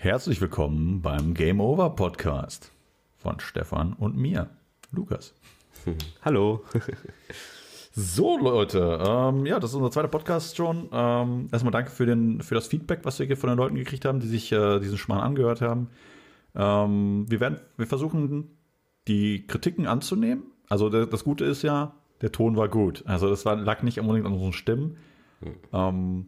[0.00, 2.70] Herzlich willkommen beim Game Over Podcast
[3.16, 4.48] von Stefan und mir,
[4.92, 5.34] Lukas.
[6.24, 6.62] Hallo.
[7.90, 10.88] So, Leute, ähm, ja, das ist unser zweiter Podcast schon.
[10.92, 14.04] Ähm, erstmal danke für, den, für das Feedback, was wir hier von den Leuten gekriegt
[14.04, 15.88] haben, die sich äh, diesen Schmarrn angehört haben.
[16.54, 18.56] Ähm, wir, werden, wir versuchen,
[19.08, 20.44] die Kritiken anzunehmen.
[20.68, 23.02] Also der, das Gute ist ja, der Ton war gut.
[23.08, 24.96] Also das war, lag nicht unbedingt an unseren Stimmen.
[25.72, 26.26] Ähm,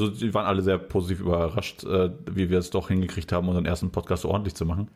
[0.00, 3.66] also die waren alle sehr positiv überrascht, äh, wie wir es doch hingekriegt haben, unseren
[3.66, 4.88] ersten Podcast so ordentlich zu machen.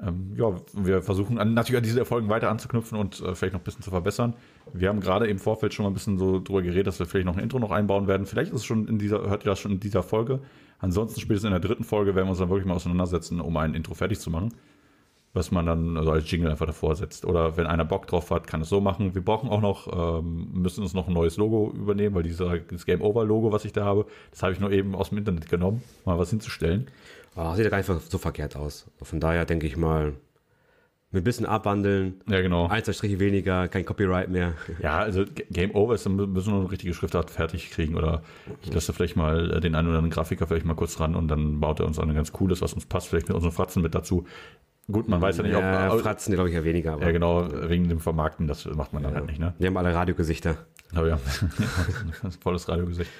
[0.00, 3.60] Ähm, ja, wir versuchen an, natürlich an diese Erfolgen weiter anzuknüpfen und äh, vielleicht noch
[3.60, 4.34] ein bisschen zu verbessern.
[4.72, 7.26] Wir haben gerade im Vorfeld schon mal ein bisschen so drüber geredet, dass wir vielleicht
[7.26, 8.26] noch ein Intro noch einbauen werden.
[8.26, 10.40] Vielleicht ist es schon in dieser, hört ihr das schon in dieser Folge.
[10.80, 13.74] Ansonsten spätestens in der dritten Folge werden wir uns dann wirklich mal auseinandersetzen, um ein
[13.74, 14.52] Intro fertig zu machen.
[15.34, 17.24] Was man dann also als Jingle einfach davor setzt.
[17.24, 19.14] Oder wenn einer Bock drauf hat, kann es so machen.
[19.14, 22.84] Wir brauchen auch noch, ähm, müssen uns noch ein neues Logo übernehmen, weil dieser, dieses
[22.84, 25.48] Game Over Logo, was ich da habe, das habe ich nur eben aus dem Internet
[25.48, 26.88] genommen, mal was hinzustellen.
[27.34, 28.90] Oh, sieht ja gar nicht so verkehrt aus.
[29.00, 30.12] Von daher denke ich mal,
[31.12, 32.20] mit ein bisschen abwandeln.
[32.26, 32.68] Ja, genau.
[32.68, 34.54] Ein, zwei Striche weniger, kein Copyright mehr.
[34.82, 38.22] Ja, also Game Over ist, dann müssen wir noch eine richtige Schriftart fertig kriegen oder
[38.62, 41.28] ich lasse vielleicht mal äh, den einen oder anderen Grafiker vielleicht mal kurz ran und
[41.28, 43.94] dann baut er uns ein ganz cooles, was uns passt, vielleicht mit unseren Fratzen mit
[43.94, 44.26] dazu.
[44.90, 46.98] Gut, man weiß ja nicht, Ja, ob, Fratzen, glaube ich, ja weniger.
[47.00, 49.54] Ja genau, wegen dem Vermarkten, das macht man dann halt nicht, ne?
[49.58, 50.56] Wir haben alle Radiogesichter.
[50.94, 51.18] Aber ja,
[52.40, 53.10] volles Radiogesicht.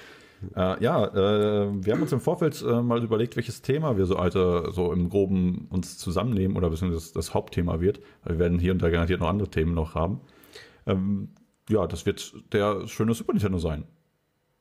[0.55, 4.17] Äh, ja, äh, wir haben uns im Vorfeld äh, mal überlegt, welches Thema wir so
[4.17, 8.01] alte, so im Groben uns zusammennehmen oder beziehungsweise das, das Hauptthema wird.
[8.25, 10.21] Wir werden hier und da garantiert noch andere Themen noch haben.
[10.85, 11.29] Ähm,
[11.69, 13.85] ja, das wird der schöne Super Nintendo sein.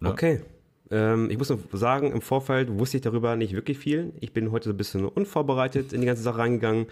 [0.01, 0.11] Ja.
[0.11, 0.43] Okay.
[0.93, 4.13] Ähm, ich muss noch sagen, im Vorfeld wusste ich darüber nicht wirklich viel.
[4.21, 6.87] Ich bin heute so ein bisschen unvorbereitet in die ganze Sache reingegangen.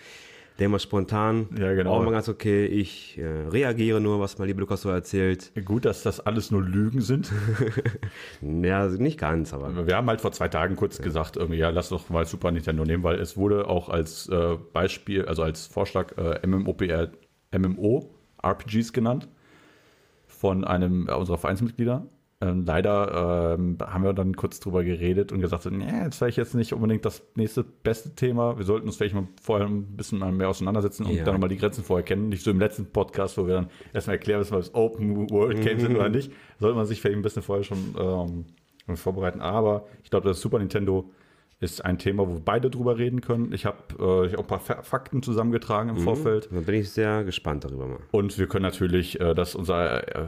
[0.58, 1.48] Der mal spontan.
[1.58, 1.94] Ja, genau.
[1.94, 2.66] Auch mal ganz okay.
[2.66, 5.52] Ich äh, reagiere nur, was mein lieber Lukas so erzählt.
[5.64, 7.32] Gut, dass das alles nur Lügen sind.
[8.42, 9.86] Ja, nicht ganz, aber.
[9.86, 12.84] Wir haben halt vor zwei Tagen kurz gesagt, irgendwie, ja, lass doch mal Super Nintendo
[12.84, 17.10] nehmen, weil es wurde auch als äh, Beispiel, also als Vorschlag äh, MMOPR,
[17.56, 18.10] MMO
[18.42, 19.28] RPGs genannt
[20.26, 22.06] von einem unserer Vereinsmitglieder.
[22.42, 26.38] Ähm, leider ähm, haben wir dann kurz drüber geredet und gesagt, nee, das ist vielleicht
[26.38, 28.56] jetzt nicht unbedingt das nächste beste Thema.
[28.56, 31.24] Wir sollten uns vielleicht mal vorher ein bisschen mal mehr auseinandersetzen und Ja.
[31.24, 32.30] dann mal die Grenzen vorher kennen.
[32.30, 35.82] Nicht so im letzten Podcast, wo wir dann erstmal erklären, was das Open World Games
[35.82, 36.32] sind oder nicht.
[36.58, 39.42] Sollte man sich vielleicht ein bisschen vorher schon ähm, vorbereiten.
[39.42, 41.10] Aber ich glaube, das Super Nintendo
[41.60, 43.52] ist ein Thema, wo beide drüber reden können.
[43.52, 46.48] Ich habe äh, ich hab auch ein paar Fa- Fakten zusammengetragen im Vorfeld.
[46.50, 47.98] Da bin ich sehr gespannt darüber mal.
[48.12, 50.26] Und wir können natürlich, äh, dass unser, äh,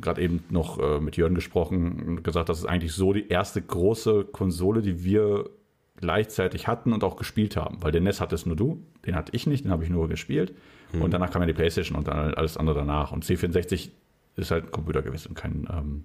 [0.00, 3.62] gerade eben noch äh, mit Jörn gesprochen und gesagt, das ist eigentlich so die erste
[3.62, 5.50] große Konsole, die wir
[5.96, 7.78] gleichzeitig hatten und auch gespielt haben.
[7.80, 10.54] Weil den NES hattest nur du, den hatte ich nicht, den habe ich nur gespielt.
[10.92, 13.12] Und danach kam ja die Playstation und dann alles andere danach.
[13.12, 13.90] Und C64
[14.36, 16.04] ist halt ein Computer gewesen und kein, ähm,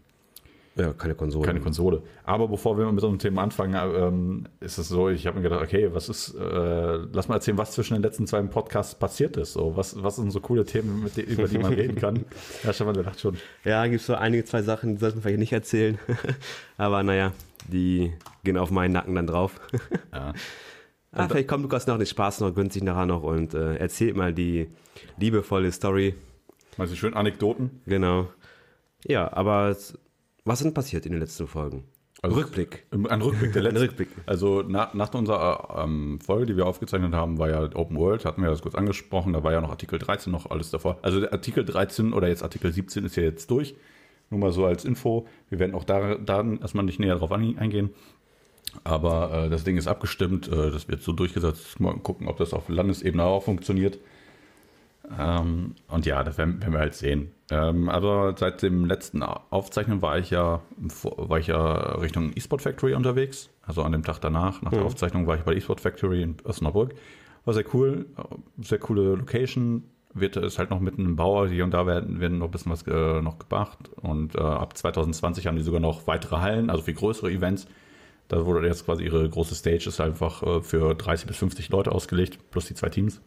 [0.76, 1.46] Ja, keine Konsole.
[1.46, 2.02] keine Konsole.
[2.24, 5.44] Aber bevor wir mit so einem Thema anfangen, ähm, ist es so, ich habe mir
[5.44, 9.36] gedacht, okay, was ist, äh, lass mal erzählen, was zwischen den letzten zwei Podcasts passiert
[9.36, 9.52] ist.
[9.54, 12.26] So, was, was sind so coole Themen, mit, denen- über die man reden kann?
[12.64, 13.38] Ja, Stefan, der lacht schon.
[13.66, 16.00] Ja, gibt so einige, zwei Sachen, die sollten wir vielleicht nicht erzählen.
[16.78, 17.34] Aber naja,
[17.68, 18.14] die
[18.46, 19.60] gehen auf meinen Nacken dann drauf.
[20.14, 20.34] Ja.
[21.24, 24.16] ah, vielleicht kommt Lukas noch den Spaß noch, gönnt sich nachher noch und äh, erzählt
[24.16, 24.70] mal die
[25.18, 26.16] liebevolle Story.
[26.78, 27.82] Meinst du schön Anekdoten?
[27.86, 28.30] Genau.
[29.06, 29.98] Ja, aber es,
[30.46, 31.84] was sind passiert in den letzten Folgen?
[32.24, 32.86] Also- Rückblick.
[32.92, 33.80] Ein Rückblick der Ein letzten.
[33.80, 34.10] Rückblick.
[34.28, 38.44] Also nach, nach unserer ähm, Folge, die wir aufgezeichnet haben, war ja Open World, hatten
[38.44, 41.00] wir das kurz angesprochen, da war ja noch Artikel 13 noch alles davor.
[41.02, 43.76] Also der Artikel 13 oder jetzt Artikel 17 ist ja jetzt durch.
[44.30, 45.28] Nur mal so als Info.
[45.50, 47.90] Wir werden auch da, da erstmal nicht näher drauf ein- eingehen.
[48.84, 51.80] Aber äh, das Ding ist abgestimmt, äh, das wird so durchgesetzt.
[51.80, 53.98] Mal gucken, ob das auf Landesebene auch funktioniert.
[55.20, 57.32] Ähm, und ja, das werden, werden wir halt sehen.
[57.52, 60.62] Ähm, aber seit dem letzten Aufzeichnen war ich ja
[61.04, 63.50] war ich ja Richtung eSport Factory unterwegs.
[63.62, 66.38] Also an dem Tag danach, nach der Aufzeichnung, war ich bei der eSport Factory in
[66.46, 66.96] Osnabrück.
[67.44, 68.06] War sehr cool,
[68.62, 69.84] sehr coole Location.
[70.14, 71.46] Wird ist halt noch mitten im Bau.
[71.46, 73.90] Hier und da werden, werden noch ein bisschen was äh, noch gemacht.
[74.02, 77.68] Und äh, ab 2020 haben die sogar noch weitere Hallen, also viel größere Events.
[78.30, 81.92] Da wurde jetzt quasi ihre große Stage ist einfach äh, für 30 bis 50 Leute
[81.92, 83.22] ausgelegt, plus die zwei Teams.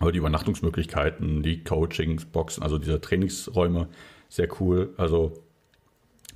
[0.00, 3.88] Aber die Übernachtungsmöglichkeiten, die Coachings, Boxen, also diese Trainingsräume,
[4.28, 4.92] sehr cool.
[4.96, 5.32] Also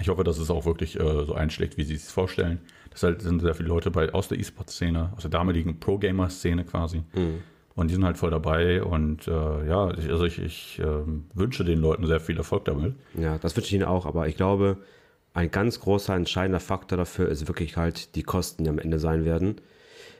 [0.00, 2.60] ich hoffe, dass es auch wirklich äh, so einschlägt, wie sie es vorstellen.
[2.90, 7.02] Das halt, sind sehr viele Leute bei, aus der E-Sport-Szene, aus der damaligen Pro-Gamer-Szene quasi.
[7.74, 8.82] Und die sind halt voll dabei.
[8.82, 12.94] Und äh, ja, ich, also ich, ich ähm, wünsche den Leuten sehr viel Erfolg damit.
[13.14, 14.78] Ja, das wünsche ich Ihnen auch, aber ich glaube,
[15.34, 19.26] ein ganz großer, entscheidender Faktor dafür ist wirklich halt die Kosten, die am Ende sein
[19.26, 19.56] werden.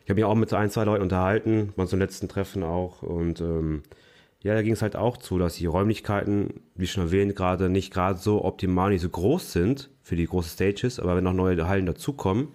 [0.06, 3.03] Ich habe mich auch mit ein, zwei Leuten unterhalten, bei unserem letzten Treffen auch.
[3.03, 3.82] Und ähm,
[4.41, 7.93] ja, da ging es halt auch zu, dass die Räumlichkeiten, wie schon erwähnt, gerade nicht
[7.93, 11.67] gerade so optimal, nicht so groß sind für die großen Stages, aber wenn noch neue
[11.67, 12.50] Hallen dazukommen,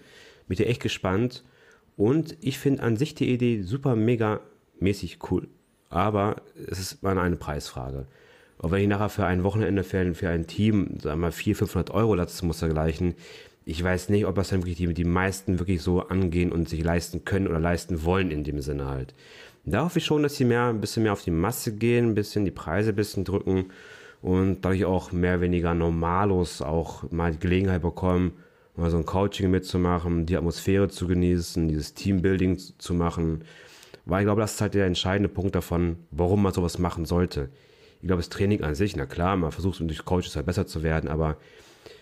[0.47, 1.43] Bin ich echt gespannt.
[1.97, 4.39] Und ich finde an sich die Idee super mega
[4.79, 5.49] mäßig cool.
[5.89, 8.07] Aber es ist mal eine Preisfrage.
[8.59, 11.69] Und wenn ich nachher für ein Wochenende für für ein Team, sagen wir mal, 400,
[11.69, 13.15] 500 Euro lasse, muss dergleichen,
[13.71, 16.83] ich weiß nicht, ob das dann wirklich die, die meisten wirklich so angehen und sich
[16.83, 19.15] leisten können oder leisten wollen in dem Sinne halt.
[19.63, 22.15] Da hoffe ich schon, dass sie mehr, ein bisschen mehr auf die Masse gehen, ein
[22.15, 23.67] bisschen die Preise ein bisschen drücken
[24.21, 28.33] und dadurch auch mehr oder weniger Normalos auch mal die Gelegenheit bekommen,
[28.75, 33.45] mal so ein Coaching mitzumachen, die Atmosphäre zu genießen, dieses Teambuilding zu machen.
[34.03, 37.49] Weil ich glaube, das ist halt der entscheidende Punkt davon, warum man sowas machen sollte.
[38.01, 40.83] Ich glaube, das Training an sich, na klar, man versucht durch Coaches halt besser zu
[40.83, 41.37] werden, aber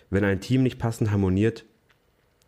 [0.09, 1.65] wenn ein Team nicht passend harmoniert,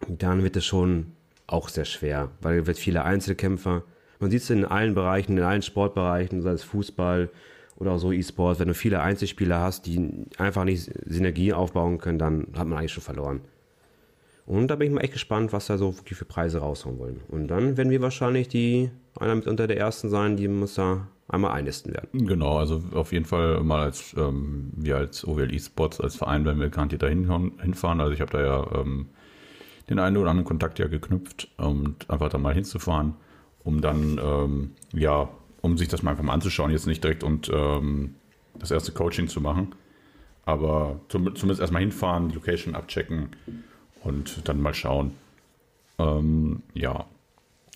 [0.08, 1.14] dann wird es schon
[1.48, 3.84] auch sehr schwer, weil wird viele Einzelkämpfer.
[4.20, 7.30] Man sieht es in allen Bereichen, in allen Sportbereichen, sei es Fußball
[7.78, 12.48] oder so E-Sport, wenn du viele Einzelspieler hast, die einfach nicht Synergie aufbauen können, dann
[12.56, 13.42] hat man eigentlich schon verloren.
[14.46, 17.22] Und da bin ich mal echt gespannt, was da so für Preise raushauen wollen.
[17.30, 21.08] Und dann werden wir wahrscheinlich die, einer mit unter der ersten sein, die muss da
[21.28, 22.28] einmal einnisten werden.
[22.28, 26.60] Genau, also auf jeden Fall mal als, ähm, wir als OWL eSports, als Verein werden
[26.60, 28.02] wir garantiert da hinfahren.
[28.02, 29.10] Also ich habe da ja ähm,
[29.90, 33.16] den einen oder anderen Kontakt ja geknüpft und einfach da mal hinzufahren,
[33.64, 35.30] um dann, ähm, ja,
[35.62, 38.16] um sich das mal einfach mal anzuschauen, jetzt nicht direkt und ähm,
[38.58, 39.76] das erste Coaching zu machen,
[40.46, 43.30] aber zum, zumindest erstmal hinfahren, die Location abchecken
[44.04, 45.12] und dann mal schauen.
[45.98, 47.06] Ähm, ja,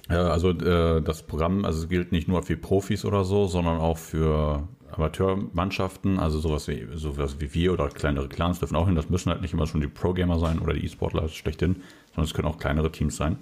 [0.08, 4.68] also äh, das Programm also gilt nicht nur für Profis oder so, sondern auch für
[4.92, 8.96] Amateurmannschaften, also sowas wie, sowas wie wir oder kleinere Clans dürfen auch hin.
[8.96, 11.78] Das müssen halt nicht immer schon die Pro-Gamer sein oder die E-Sportler schlechthin,
[12.10, 13.38] sondern es können auch kleinere Teams sein.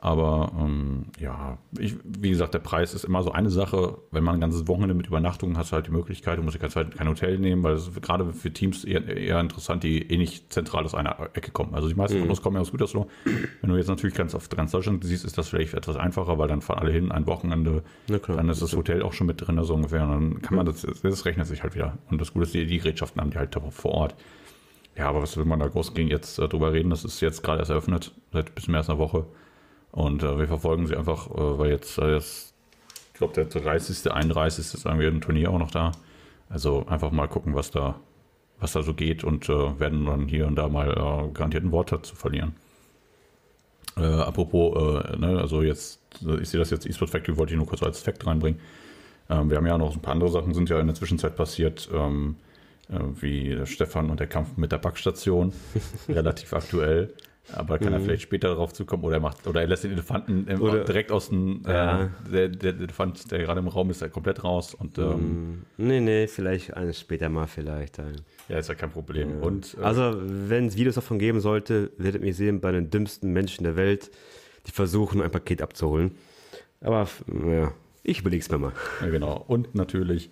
[0.00, 3.98] Aber ähm, ja, ich, wie gesagt, der Preis ist immer so eine Sache.
[4.12, 6.68] Wenn man ein ganzes Wochenende mit Übernachtung hast, du halt die Möglichkeit, du musst ja
[6.68, 10.84] kein Hotel nehmen, weil es gerade für Teams eher, eher, interessant, die eh nicht zentral
[10.84, 11.74] aus einer Ecke kommen.
[11.74, 12.22] Also die meisten mhm.
[12.22, 13.08] von uns kommen ja aus Gütersloh.
[13.60, 16.46] Wenn du jetzt natürlich ganz auf ganz Deutschland siehst, ist das vielleicht etwas einfacher, weil
[16.46, 19.74] dann fahren alle hin, ein Wochenende, dann ist das Hotel auch schon mit drin, so
[19.74, 20.04] ungefähr.
[20.04, 21.98] Und dann kann man das, das rechnet sich halt wieder.
[22.08, 24.14] Und das Gute ist, die, die Gerätschaften haben die halt vor Ort.
[24.96, 26.90] Ja, aber was will man da groß gegen jetzt äh, drüber reden?
[26.90, 29.26] Das ist jetzt gerade erst eröffnet, seit ein bisschen mehr als einer Woche.
[29.92, 32.54] Und äh, wir verfolgen sie einfach, äh, weil jetzt, äh, jetzt
[33.12, 34.74] ich glaube, der 30., 31.
[34.74, 35.92] ist irgendwie ein Turnier auch noch da.
[36.48, 37.96] Also einfach mal gucken, was da,
[38.60, 41.72] was da so geht und äh, werden dann hier und da mal äh, garantiert ein
[41.72, 42.54] Wort dazu verlieren.
[43.96, 46.00] Äh, apropos, ne, also jetzt,
[46.40, 48.60] ich sehe das jetzt, eSport Factory wollte ich nur kurz als Fact reinbringen.
[49.28, 51.88] Ähm, wir haben ja noch ein paar andere Sachen, sind ja in der Zwischenzeit passiert,
[51.92, 52.36] ähm,
[53.20, 55.52] wie Stefan und der Kampf mit der Backstation,
[56.08, 57.12] relativ aktuell.
[57.52, 57.94] Aber kann mhm.
[57.94, 61.10] er vielleicht später darauf zukommen oder er macht oder er lässt den Elefanten oder, direkt
[61.10, 62.02] aus dem äh, ja.
[62.02, 65.62] äh, der, der, Elefant, der gerade im Raum ist, komplett raus und ähm, mhm.
[65.76, 67.98] nee, nee, vielleicht eines später mal vielleicht.
[67.98, 68.16] Dann.
[68.48, 69.40] Ja, ist ja kein Problem.
[69.40, 69.46] Ja.
[69.46, 72.90] Und, äh, also, wenn es Videos davon geben sollte, werdet ihr mich sehen bei den
[72.90, 74.10] dümmsten Menschen der Welt,
[74.66, 76.12] die versuchen, ein Paket abzuholen.
[76.80, 77.08] Aber
[77.46, 77.72] ja,
[78.02, 78.72] ich überlege es mir mal.
[79.00, 79.44] Ja, genau.
[79.46, 80.30] Und natürlich,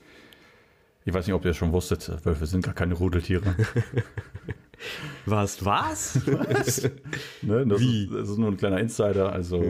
[1.06, 3.54] ich weiß nicht, ob ihr es schon wusstet, Wölfe sind gar keine Rudeltiere.
[5.24, 5.64] Was?
[5.64, 6.20] Was?
[6.26, 6.82] was?
[7.42, 8.04] ne, das, Wie?
[8.04, 9.32] Ist, das ist nur ein kleiner Insider.
[9.32, 9.62] Also,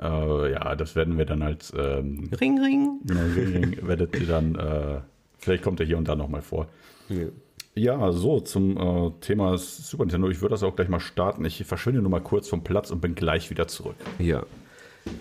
[0.00, 2.98] äh, ja, das werden wir dann als ähm, Ring, Ring.
[3.04, 5.00] Genau, Ring, Ring werdet ihr dann, äh,
[5.38, 6.68] vielleicht kommt er hier und da nochmal vor.
[7.08, 7.26] Ja.
[7.74, 10.28] Ja, so zum äh, Thema Super Nintendo.
[10.28, 11.44] Ich würde das auch gleich mal starten.
[11.44, 13.94] Ich verschwinde nur mal kurz vom Platz und bin gleich wieder zurück.
[14.18, 14.44] Ja.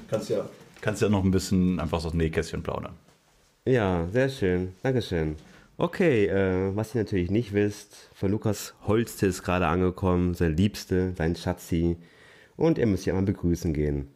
[0.10, 0.50] Kannst ja,
[0.82, 2.94] kannst ja noch ein bisschen einfach so das Nähkästchen plaudern.
[3.66, 4.74] Ja, sehr schön.
[4.82, 5.36] Dankeschön.
[5.80, 11.14] Okay, äh, was ihr natürlich nicht wisst, von Lukas Holste ist gerade angekommen, sein Liebste,
[11.16, 11.98] sein Schatzi.
[12.56, 14.08] Und er muss ja mal begrüßen gehen.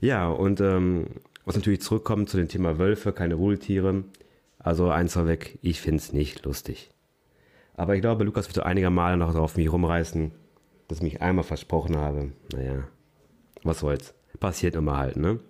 [0.00, 1.06] Ja, und ähm,
[1.44, 4.04] was natürlich zurückkommt zu dem Thema Wölfe, keine Rudeltiere.
[4.60, 6.90] Also eins vorweg, ich finde es nicht lustig.
[7.76, 10.30] Aber ich glaube, Lukas wird so einiger Male noch drauf mich rumreißen,
[10.86, 12.30] dass ich mich einmal versprochen habe.
[12.52, 12.84] Naja,
[13.64, 14.14] was soll's.
[14.38, 15.40] Passiert immer halt, ne?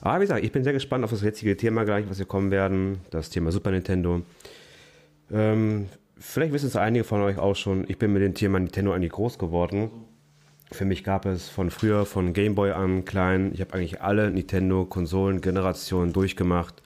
[0.00, 2.50] Aber wie gesagt, ich bin sehr gespannt auf das jetzige Thema gleich, was wir kommen
[2.50, 2.98] werden.
[3.10, 4.22] Das Thema Super Nintendo.
[5.32, 8.92] Ähm, vielleicht wissen es einige von euch auch schon, ich bin mit dem Thema Nintendo
[8.92, 9.90] eigentlich groß geworden.
[10.70, 14.30] Für mich gab es von früher, von Game Boy an klein, ich habe eigentlich alle
[14.30, 16.82] Nintendo-Konsolen-Generationen durchgemacht.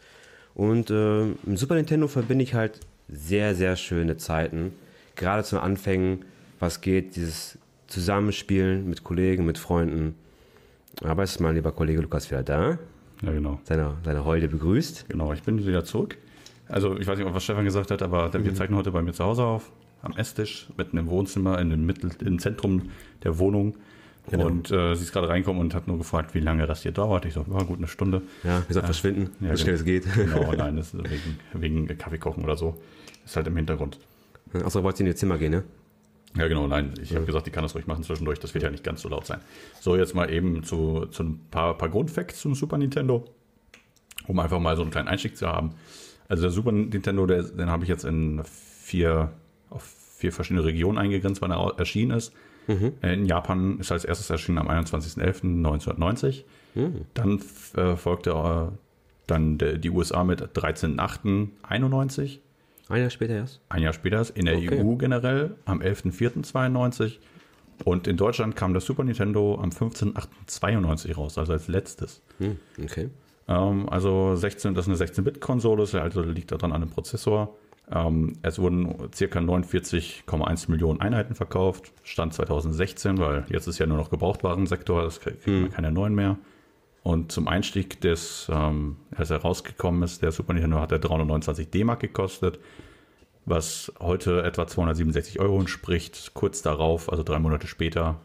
[0.54, 4.72] Und äh, im Super Nintendo verbinde ich halt sehr, sehr schöne Zeiten.
[5.16, 6.24] Gerade zu Anfängen,
[6.60, 7.58] was geht, dieses
[7.88, 10.14] Zusammenspielen mit Kollegen, mit Freunden.
[11.02, 12.78] Aber ist mein lieber Kollege Lukas wieder da.
[13.22, 13.60] Ja, genau.
[13.64, 15.08] Seine, seine Holde begrüßt.
[15.08, 16.16] Genau, ich bin wieder zurück.
[16.72, 18.54] Also ich weiß nicht, was Stefan gesagt hat, aber wir mhm.
[18.54, 22.10] zeichnen heute bei mir zu Hause auf, am Esstisch, mitten im Wohnzimmer, in dem, Mittel,
[22.24, 22.90] im Zentrum
[23.22, 23.76] der Wohnung.
[24.30, 24.46] Genau.
[24.46, 27.26] Und äh, sie ist gerade reinkommen und hat nur gefragt, wie lange das hier dauert.
[27.26, 28.22] Ich so, war gut eine Stunde.
[28.42, 30.06] Ja, wie soll äh, verschwinden, ja, wie schnell es geht.
[30.14, 31.10] Genau, nein, das ist
[31.52, 32.80] wegen, wegen Kaffee kochen oder so.
[33.24, 33.98] Ist halt im Hintergrund.
[34.64, 35.64] Achso, wollt ihr in ihr Zimmer gehen, ne?
[36.36, 38.70] Ja, genau, nein, ich habe gesagt, die kann das ruhig machen zwischendurch, das wird ja
[38.70, 39.40] nicht ganz so laut sein.
[39.80, 43.26] So, jetzt mal eben zu, zu ein paar, paar Grundfacts zum Super Nintendo,
[44.26, 45.74] um einfach mal so einen kleinen Einstieg zu haben.
[46.32, 49.32] Also der Super Nintendo, der, den habe ich jetzt in vier,
[49.68, 52.32] auf vier verschiedene Regionen eingegrenzt, wann er erschienen ist.
[52.68, 52.94] Mhm.
[53.02, 56.44] In Japan ist er als erstes erschienen am 21.11.1990.
[56.74, 57.04] Mhm.
[57.12, 57.38] Dann
[57.76, 58.74] äh, folgte äh,
[59.26, 62.38] dann de, die USA mit 13.08.91.
[62.88, 63.60] Ein Jahr später erst?
[63.68, 64.34] Ein Jahr später erst.
[64.34, 64.82] In der okay.
[64.82, 67.18] EU generell am 11.04.92.
[67.84, 72.22] Und in Deutschland kam das Super Nintendo am 15.08.92 raus, also als letztes.
[72.38, 73.10] Hm, okay.
[73.52, 77.54] Ähm, also 16, das ist eine 16-Bit-Konsole, also liegt daran an dem Prozessor.
[77.90, 79.38] Ähm, es wurden ca.
[79.38, 85.44] 49,1 Millionen Einheiten verkauft, Stand 2016, weil jetzt ist ja nur noch Gebrauchtwarensektor, das kriegt
[85.46, 85.70] hm.
[85.70, 86.38] keine neuen mehr.
[87.02, 91.70] Und zum Einstieg des, ähm, als er rausgekommen ist, der Super Nintendo hat er 329
[91.70, 92.60] D-Mark gekostet,
[93.44, 96.30] was heute etwa 267 Euro entspricht.
[96.32, 98.20] Kurz darauf, also drei Monate später,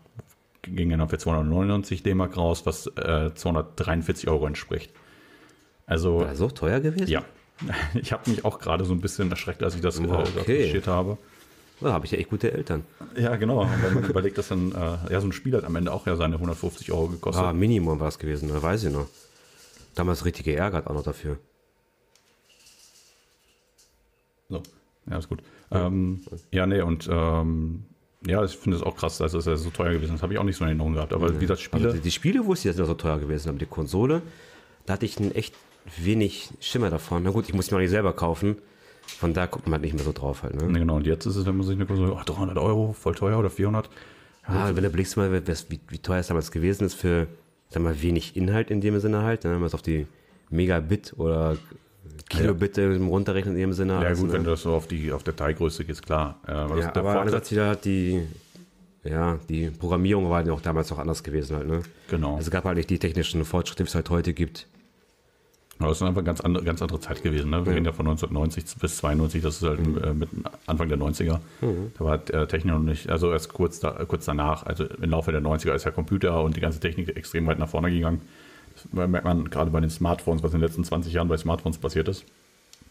[0.61, 4.93] ging er dann für 299 D-Mark raus, was äh, 243 Euro entspricht.
[5.87, 7.09] Also, War so teuer gewesen?
[7.09, 7.23] Ja.
[7.95, 10.79] Ich habe mich auch gerade so ein bisschen erschreckt, als ich das äh, okay.
[10.85, 11.17] habe.
[11.81, 12.85] Da habe ich ja echt gute Eltern.
[13.15, 13.61] Ja, genau.
[13.61, 16.05] Und wenn man überlegt, dass dann, äh, ja, so ein Spiel hat am Ende auch
[16.05, 17.43] ja seine 150 Euro gekostet.
[17.43, 19.07] Ah, Minimum war es gewesen, da weiß ich noch.
[19.95, 21.37] Damals richtig geärgert auch noch dafür.
[24.49, 24.61] So,
[25.09, 25.41] ja, ist gut.
[25.71, 27.85] Ja, ähm, ja nee, und ähm,
[28.25, 30.17] ja, ich finde es auch krass, dass es so teuer gewesen ist.
[30.17, 31.13] Das habe ich auch nicht so in Erinnerung gehabt.
[31.13, 31.35] Aber ja.
[31.35, 31.85] wie gesagt, Spiele.
[31.85, 34.21] Also die, die Spiele wusste ich, dass sie so teuer gewesen sind, aber die Konsole,
[34.85, 35.55] da hatte ich einen echt
[35.97, 37.23] wenig Schimmer davon.
[37.23, 38.57] Na gut, ich muss mir auch nicht selber kaufen.
[39.05, 40.55] Von da guckt man halt nicht mehr so drauf halt.
[40.55, 40.79] Ne?
[40.79, 43.39] Genau, und jetzt ist es, wenn man sich eine Konsole, oh, 300 Euro, voll teuer
[43.39, 43.89] oder 400.
[44.49, 47.27] Ja, wenn du blickst mal, wie, wie teuer es damals gewesen ist für,
[47.69, 49.51] sag mal, wenig Inhalt in dem Sinne halt, ne?
[49.51, 50.07] wenn man es auf die
[50.49, 51.57] Megabit oder
[52.29, 52.95] Kilobit ja.
[52.95, 53.93] runterrechnet in dem Sinne.
[53.93, 54.37] Ja, also, gut, ne?
[54.37, 56.39] wenn du das so auf die auf Dateigröße gehst, klar.
[56.47, 58.21] Äh, aber ja, aber andererseits wieder die,
[59.03, 61.81] ja, die Programmierung war ja auch damals noch anders gewesen halt, ne?
[62.09, 62.35] Genau.
[62.35, 64.67] Also es gab halt nicht die technischen Fortschritte, die es halt heute gibt.
[65.79, 67.51] Aber es ist einfach eine ganz andere, ganz andere Zeit gewesen.
[67.51, 67.65] Ne?
[67.65, 67.75] Wir ja.
[67.75, 70.03] reden ja von 1990 bis 92, das ist halt mhm.
[70.03, 70.29] äh, mit
[70.65, 71.39] Anfang der 90er.
[71.61, 71.91] Mhm.
[71.97, 75.31] Da war äh, Technik noch nicht, also erst kurz, da, kurz danach, also im Laufe
[75.31, 78.21] der 90er ist ja Computer und die ganze Technik extrem weit nach vorne gegangen.
[78.73, 81.77] Das merkt man gerade bei den Smartphones, was in den letzten 20 Jahren bei Smartphones
[81.77, 82.25] passiert ist.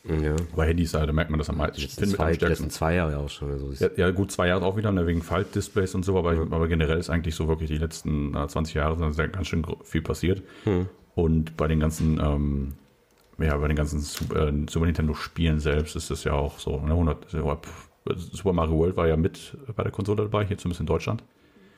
[0.09, 0.37] Ja.
[0.55, 1.83] Bei Handys, da merkt man das am meisten.
[1.83, 3.51] Das zwei, am letzten zwei Jahre auch schon.
[3.51, 6.53] Also ja, ja, gut, zwei Jahre auch wieder, ne, wegen Faltdisplays und so, aber, mhm.
[6.53, 10.03] aber generell ist eigentlich so wirklich die letzten äh, 20 Jahre sind ganz schön viel
[10.03, 10.43] passiert.
[10.65, 10.89] Mhm.
[11.17, 12.75] Und bei den ganzen ähm,
[13.39, 16.81] ja, bei den ganzen Super, äh, Super Nintendo-Spielen selbst ist das ja auch so.
[16.81, 16.93] Ne?
[16.93, 21.23] 100, Super Mario World war ja mit bei der Konsole dabei, hier zumindest in Deutschland.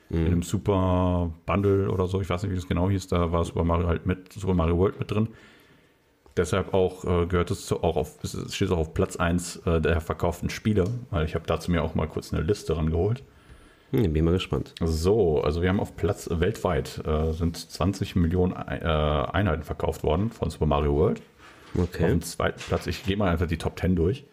[0.09, 0.17] Mhm.
[0.17, 3.43] In einem Super Bundle oder so, ich weiß nicht, wie das genau hieß, da war
[3.43, 5.29] Super Mario halt mit, Super Mario World mit drin.
[6.37, 9.99] Deshalb auch äh, gehört es auch auf, es steht auch auf Platz 1 äh, der
[9.99, 13.23] verkauften Spiele, weil ich habe dazu mir auch mal kurz eine Liste rangeholt.
[13.91, 14.75] Hm, bin mal gespannt.
[14.81, 20.29] So, also wir haben auf Platz weltweit äh, sind 20 Millionen äh, Einheiten verkauft worden
[20.29, 21.21] von Super Mario World.
[21.75, 22.03] Okay.
[22.03, 24.25] Auf dem zweiten Platz, ich gehe mal einfach die Top 10 durch.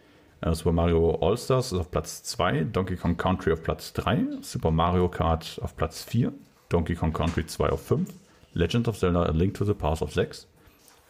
[0.45, 4.71] Uh, Super Mario All-Stars ist auf Platz 2, Donkey Kong Country auf Platz 3, Super
[4.71, 6.31] Mario Kart auf Platz 4,
[6.69, 8.09] Donkey Kong Country 2 auf 5,
[8.53, 10.47] Legend of Zelda A Link to the Past auf 6,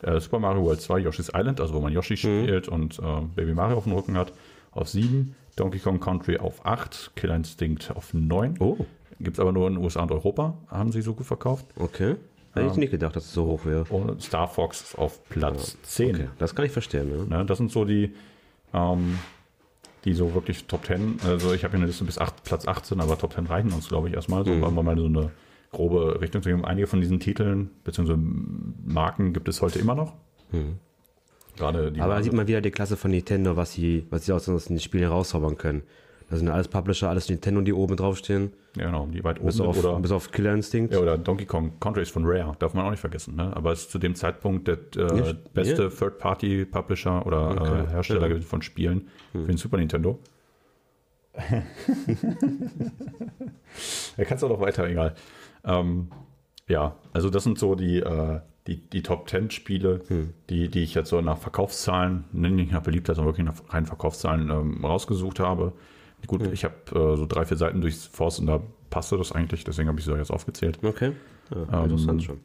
[0.06, 2.16] uh, Super Mario World 2 Yoshi's Island, also wo man Yoshi mhm.
[2.18, 4.32] spielt und uh, Baby Mario auf dem Rücken hat,
[4.70, 8.56] auf 7, Donkey Kong Country auf 8, Killer Instinct auf 9.
[8.60, 8.76] Oh.
[9.18, 11.66] Gibt es aber nur in den USA und Europa, haben sie so gut verkauft.
[11.76, 12.16] Okay.
[12.52, 13.84] Hätte ich nicht gedacht, dass es so hoch wäre.
[13.84, 16.14] Und Star Fox ist auf Platz ja, 10.
[16.14, 17.28] Okay, das kann ich verstehen.
[17.28, 18.14] Ne, das sind so die,
[18.72, 19.18] ähm,
[20.04, 21.20] die so wirklich Top 10.
[21.24, 23.88] Also ich habe hier eine Liste bis 8, Platz 18, aber Top 10 reichen uns,
[23.88, 24.44] glaube ich, erstmal.
[24.44, 24.62] So, mhm.
[24.62, 25.30] weil wir mal so eine
[25.70, 26.64] grobe Richtung zu geben.
[26.64, 28.16] Einige von diesen Titeln bzw.
[28.16, 30.14] Marken gibt es heute immer noch.
[30.50, 30.78] Mhm.
[31.56, 34.32] Gerade die aber da sieht man wieder die Klasse von Nintendo, was sie, was sie
[34.32, 35.82] aus den Spielen rauszaubern können.
[36.28, 38.52] Das sind alles Publisher, alles Nintendo, die oben draufstehen.
[38.76, 40.92] Ja, genau, die weit oben bis auf, oder, bis auf Killer Instinct.
[40.92, 43.36] Ja, oder Donkey Kong Country ist von Rare, darf man auch nicht vergessen.
[43.36, 43.54] Ne?
[43.54, 45.90] Aber es ist zu dem Zeitpunkt der äh, beste yeah.
[45.90, 47.84] Third-Party-Publisher oder okay.
[47.84, 48.40] äh, Hersteller ja.
[48.40, 49.42] von Spielen hm.
[49.42, 50.18] für den Super Nintendo.
[54.16, 55.14] ja, kannst du auch noch weiter, egal.
[55.64, 56.08] Ähm,
[56.66, 60.30] ja, also das sind so die, äh, die, die Top 10 Spiele, hm.
[60.50, 64.50] die, die ich jetzt so nach Verkaufszahlen, nicht nach Beliebtheit, sondern wirklich nach reinen Verkaufszahlen
[64.50, 65.72] ähm, rausgesucht habe.
[66.26, 66.52] Gut, mhm.
[66.52, 69.88] ich habe äh, so drei, vier Seiten durchs Forst und da passte das eigentlich, deswegen
[69.88, 70.78] habe ich sie jetzt aufgezählt.
[70.82, 71.12] Okay,
[71.54, 72.40] ja, interessant ähm, schon.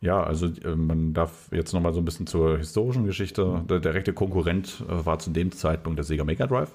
[0.00, 3.44] Ja, also äh, man darf jetzt nochmal so ein bisschen zur historischen Geschichte.
[3.44, 3.66] Mhm.
[3.68, 6.72] Der direkte Konkurrent äh, war zu dem Zeitpunkt der Sega Mega Drive,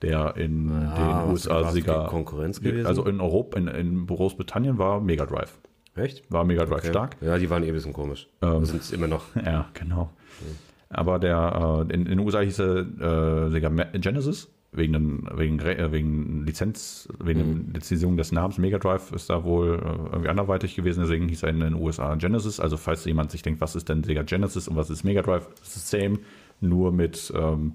[0.00, 2.06] der in ja, den USA Sega.
[2.06, 2.86] Konkurrenz gewesen?
[2.86, 5.58] Also in Europa, in, in Großbritannien war Mega Drive.
[5.96, 6.30] Echt?
[6.30, 6.88] War Mega Drive okay.
[6.88, 7.16] stark.
[7.20, 8.28] Ja, die waren eh ein bisschen komisch.
[8.42, 9.24] Ähm, sind es immer noch.
[9.44, 10.10] Ja, genau.
[10.40, 10.56] Mhm.
[10.90, 15.58] Aber der, äh, in, in, den USA hieß er äh, Sega Genesis wegen, den, wegen,
[15.60, 17.72] äh, wegen Lizenz, wegen Mhm.
[17.72, 21.42] der Lizenzierung des Namens Mega Drive ist da wohl äh, irgendwie anderweitig gewesen, deswegen hieß
[21.44, 22.60] er in den USA Genesis.
[22.60, 25.48] Also falls jemand sich denkt, was ist denn Sega Genesis und was ist Mega Drive,
[25.62, 26.18] ist same,
[26.60, 27.72] nur mit, ähm,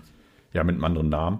[0.54, 1.40] ja, mit einem anderen Namen.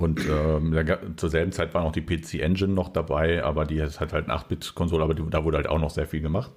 [0.00, 0.74] Und ähm,
[1.16, 4.32] zur selben Zeit war noch die PC Engine noch dabei, aber die ist halt eine
[4.32, 6.50] 8-Bit-Konsole, aber die, da wurde halt auch noch sehr viel gemacht.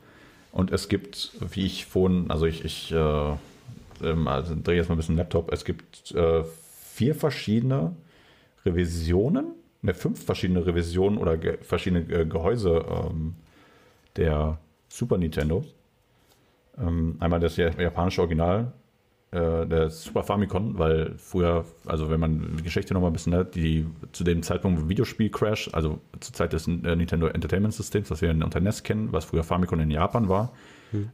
[0.51, 3.31] Und es gibt, wie ich vorhin, also ich, ich äh,
[4.03, 6.43] ähm, also drehe jetzt mal ein bisschen Laptop, es gibt äh,
[6.93, 7.95] vier verschiedene
[8.65, 9.47] Revisionen,
[9.81, 13.35] ne, fünf verschiedene Revisionen oder ge verschiedene äh, Gehäuse ähm,
[14.15, 14.59] der
[14.89, 15.65] Super Nintendo.
[16.77, 18.73] Ähm, einmal das ja- japanische Original,
[19.33, 23.33] äh, der Super Famicom, weil früher, also wenn man die Geschichte noch mal ein bisschen
[23.33, 28.09] hat, die zu dem Zeitpunkt Videospiel Crash, also zur Zeit des äh, Nintendo Entertainment Systems,
[28.09, 30.53] das wir unter NES kennen, was früher Famicom in Japan war.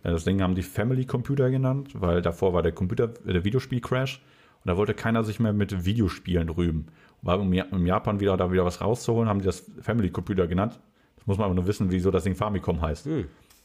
[0.03, 3.79] Äh, Das Ding haben die Family Computer genannt, weil davor war der Computer, der Videospiel
[3.79, 4.21] Crash
[4.63, 6.87] und da wollte keiner sich mehr mit Videospielen rühmen.
[7.21, 10.79] War um um Japan wieder da wieder was rauszuholen, haben die das Family Computer genannt.
[11.15, 13.05] Das muss man aber nur wissen, wieso das Ding Famicom heißt.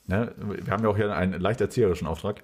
[0.06, 0.32] Ne?
[0.36, 2.42] Wir haben ja auch hier einen leicht erzieherischen Auftrag.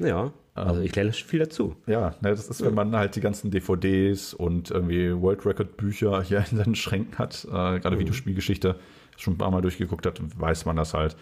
[0.00, 1.76] Ja, also ich lerne viel dazu.
[1.86, 6.22] Ja, ne, das ist, wenn man halt die ganzen DVDs und irgendwie World Record Bücher
[6.22, 8.76] hier in seinen Schränken hat, äh, gerade Videospielgeschichte,
[9.16, 11.16] schon ein paar Mal durchgeguckt hat, weiß man das halt.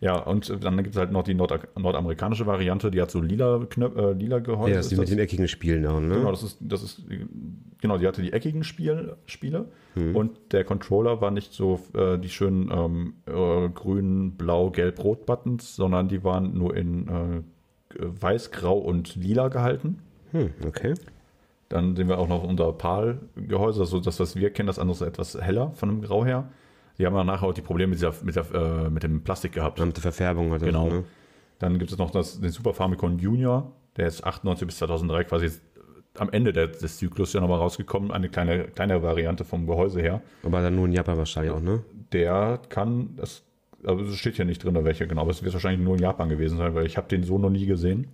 [0.00, 3.64] Ja, und dann gibt es halt noch die Nord nordamerikanische Variante, die hat so lila,
[3.70, 4.70] Knöp äh, lila Gehäuse.
[4.70, 6.16] Ja, das ist die mit den eckigen Spielen auch, ne?
[6.16, 7.04] Genau, das ist, das ist,
[7.80, 12.28] genau, die hatte die eckigen Spiel, Spiele und der Controller war nicht so äh, die
[12.28, 17.42] schönen ähm, äh, grün, blau, gelb, rot Buttons, sondern die waren nur in äh,
[17.98, 19.98] weiß, grau und lila gehalten.
[20.32, 20.94] Hm, okay.
[21.68, 25.00] Dann sehen wir auch noch unser PAL-Gehäuse, also das, was wir kennen, das andere ist
[25.00, 26.48] etwas heller von dem Grau her.
[26.98, 29.52] Die haben ja nachher auch die Probleme mit, dieser, mit, der, äh, mit dem Plastik
[29.52, 29.80] gehabt.
[29.80, 30.62] Mit der Verfärbung halt.
[30.62, 30.88] Genau.
[30.88, 31.04] Ne?
[31.58, 35.50] Dann gibt es noch das, den Super Famicom Junior, der ist 98 bis 2003 quasi
[36.18, 40.22] am Ende des Zyklus ja nochmal rausgekommen, eine kleine, kleine Variante vom Gehäuse her.
[40.44, 41.82] Aber dann nur in Japan wahrscheinlich auch, ne?
[42.12, 43.42] Der kann, das,
[43.86, 46.28] also es steht hier nicht drin, welche genau, aber es wird wahrscheinlich nur in Japan
[46.28, 48.08] gewesen sein, weil ich habe den so noch nie gesehen.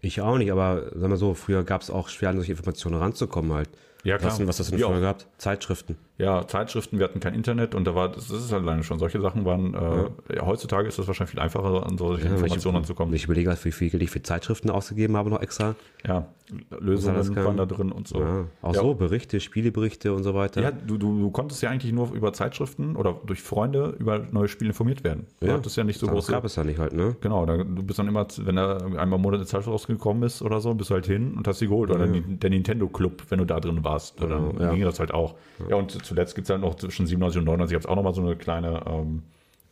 [0.00, 2.96] Ich auch nicht, aber sag mal so, früher gab es auch schwer an solche Informationen
[2.96, 3.70] ranzukommen halt.
[4.04, 4.32] Ja, klar.
[4.32, 5.26] Was, was hast du denn Wir früher gehabt?
[5.38, 5.96] Zeitschriften.
[6.20, 9.20] Ja, Zeitschriften, wir hatten kein Internet und da war, das ist halt alleine schon, solche
[9.20, 12.80] Sachen waren, äh, ja, heutzutage ist das wahrscheinlich viel einfacher, an solche Ja, Informationen wenn
[12.82, 13.14] ranzukommen.
[13.14, 15.74] Ich überlege, wie viel Geld ich für Zeitschriften ausgegeben habe noch extra.
[16.06, 16.26] Ja,
[16.70, 18.20] das Lösungen waren da drin und so.
[18.20, 18.80] Ja, auch Ja.
[18.80, 20.60] so, Berichte, Spieleberichte und so weiter.
[20.60, 24.48] Ja, du, du, du konntest ja eigentlich nur über Zeitschriften oder durch Freunde über neue
[24.48, 25.26] Spiele informiert werden.
[25.40, 25.54] Du Ja.
[25.54, 26.32] hattest ja nicht so das große.
[26.32, 27.16] gab es ja nicht halt, ne?
[27.20, 30.42] Genau, da, du bist dann immer, wenn da einmal im Monat eine Zeitschrift rausgekommen ist
[30.42, 31.90] oder so, bist du halt hin und hast sie geholt.
[31.90, 34.20] Oder der Nintendo Club, wenn du da drin warst.
[34.20, 34.72] Oder dann ja.
[34.74, 35.34] ging das halt auch.
[35.68, 38.12] Ja, und zuletzt gibt es halt noch zwischen 97 und 99 gab es auch nochmal
[38.14, 39.22] so eine kleine ähm,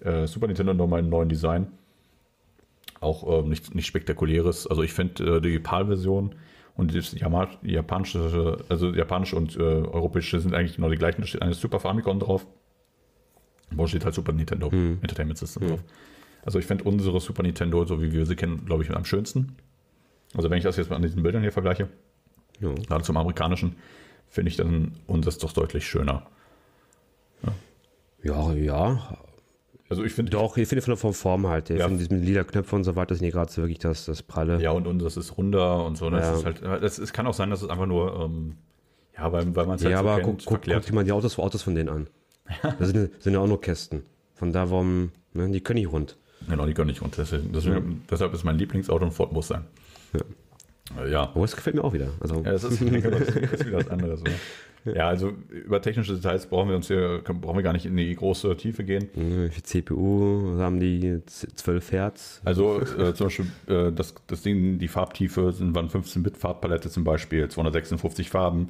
[0.01, 1.67] äh, Super Nintendo nochmal einen neuen Design.
[3.01, 4.67] Auch ähm, nichts nicht spektakuläres.
[4.69, 6.35] Also ich finde äh, die PAL-Version
[6.77, 11.21] und das japanische, also japanische und äh, europäische sind eigentlich genau die gleichen.
[11.23, 12.47] Da steht eine Super Famicom drauf.
[13.73, 15.83] Wo steht halt Super Nintendo Entertainment System drauf.
[16.47, 19.57] Also ich finde unsere Super Nintendo, so wie wir sie kennen, glaube ich, am schönsten.
[20.35, 21.89] Also wenn ich das jetzt mal an diesen Bildern hier vergleiche,
[22.61, 22.73] Ja.
[22.75, 23.75] gerade zum amerikanischen,
[24.31, 26.27] finde ich dann unseres doch deutlich schöner.
[28.23, 29.17] Ja, ja.
[29.89, 31.71] Also ich finde Doch, ich finde von der Form halt.
[31.71, 31.87] Ich Ja.
[31.89, 34.61] finde, diese lila Knöpfe und so weiter sind hier gerade so wirklich das, das Pralle.
[34.61, 36.11] ja und unseres ist runder und so.
[36.11, 36.37] Das Ja.
[36.37, 38.57] ist halt, das, es kann auch sein, dass es einfach nur, ähm,
[39.17, 41.13] ja, weil, weil man es halt Ja, so aber kennt, guck, guck, dir mal die
[41.13, 42.07] Autos, Autos von denen an.
[42.79, 44.03] Das sind, sind ja auch nur Kästen.
[44.35, 46.17] Von da, warum, ne, die können nicht rund.
[46.49, 47.17] Genau, die können nicht rund.
[47.17, 49.65] Deswegen, deswegen, Deshalb ist mein Lieblingsauto ein Ford Mustang.
[50.13, 50.21] Ja.
[51.09, 51.23] Ja.
[51.23, 52.09] Aber das gefällt mir auch wieder.
[52.21, 54.21] Also, Ja, das ist, das ist wieder was anderes.
[54.23, 54.31] Oder?
[54.95, 58.15] Ja, also über technische Details brauchen wir uns hier, brauchen wir gar nicht in die
[58.15, 59.09] große Tiefe gehen.
[59.15, 62.41] ne, für CPU haben die z- 12 Hertz.
[62.45, 67.49] Also äh, zum Beispiel äh, das, das Ding, die Farbtiefe sind waren 15-Bit-Farbpalette zum Beispiel,
[67.49, 68.69] 256 Farben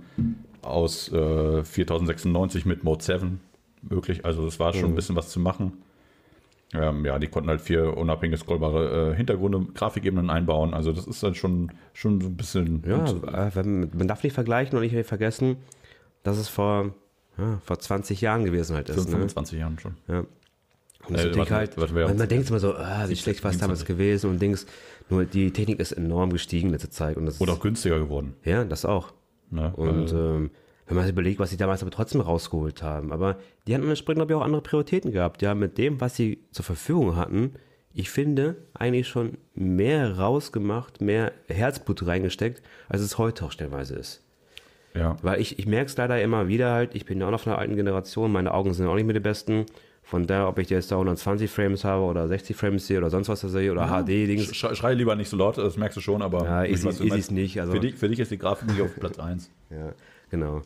[0.63, 3.41] aus äh, 4096 mit Mode 7
[3.89, 4.25] möglich.
[4.25, 5.73] Also das war schon ein bisschen was zu machen.
[6.75, 10.75] Ähm, ja, die konnten halt vier unabhängige scrollbare äh, Hintergründe, Grafikebenen einbauen.
[10.75, 12.83] Also das ist dann schon, schon so ein bisschen.
[12.87, 15.57] Ja, und, äh, wenn- man darf nicht vergleichen und nicht vergessen,
[16.25, 16.93] dass es vor,
[17.39, 19.07] ja, vor 20 Jahren gewesen halt ist.
[19.07, 19.13] Ne?
[19.13, 19.95] 25 Jahren schon.
[20.09, 20.19] Ja.
[20.19, 20.27] Und
[21.17, 23.51] das Äh, natürlich warte, halt, warte, man, man denkt immer so, ah, wie schlecht war
[23.51, 23.87] es damals 27.
[23.87, 24.67] gewesen und Dings.
[25.09, 27.17] Nur die Technik ist enorm gestiegen in letzter Zeit.
[27.17, 28.35] Und das Oder auch günstiger geworden.
[28.45, 29.15] ja, das auch.
[29.51, 29.73] Ne?
[29.75, 30.51] Und ähm,
[30.89, 33.13] wenn man sich überlegt, was sie damals aber trotzdem rausgeholt haben.
[33.13, 35.43] Aber die hatten entsprechend, glaube ich, auch andere Prioritäten gehabt.
[35.43, 37.53] Ja, mit dem, was sie zur Verfügung hatten,
[37.93, 44.23] ich finde, eigentlich schon mehr rausgemacht, mehr Herzblut reingesteckt, als es heute auch stellenweise ist.
[44.95, 45.17] ja.
[45.23, 47.53] Weil ich, ich merke es leider immer wieder halt, ich bin ja auch noch von
[47.53, 49.67] der alten Generation, meine Augen sind auch nicht mehr die besten.
[50.03, 53.29] Von daher, ob ich jetzt da 120 Frames habe oder 60 Frames sehe oder sonst
[53.29, 54.57] was da sehe oder HD-Dings.
[54.57, 57.31] Schrei, schrei lieber nicht so laut, das merkst du schon, aber Ja, ich sehe es
[57.31, 57.61] nicht.
[57.61, 59.51] Also, für, dich, für dich ist die Grafik nicht auf Platz 1.
[59.71, 59.93] Ja,
[60.31, 60.63] genau.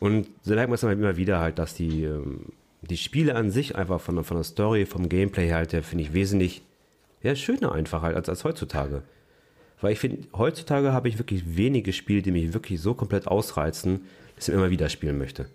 [0.00, 2.52] Und so merkt man es immer wieder halt, dass die, ähm,
[2.82, 6.62] die Spiele an sich einfach von, von der Story, vom Gameplay halt, finde ich wesentlich
[7.22, 9.02] ja, schöner einfach halt als, als heutzutage.
[9.80, 14.02] Weil ich finde, heutzutage habe ich wirklich wenige Spiele, die mich wirklich so komplett ausreizen,
[14.36, 15.46] dass ich immer wieder spielen möchte.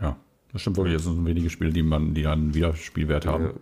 [0.00, 0.16] Ja,
[0.52, 0.96] das stimmt wirklich.
[0.96, 3.44] Es sind wenige Spiele, die man, die einen Wiederspielwert haben.
[3.44, 3.52] Ja.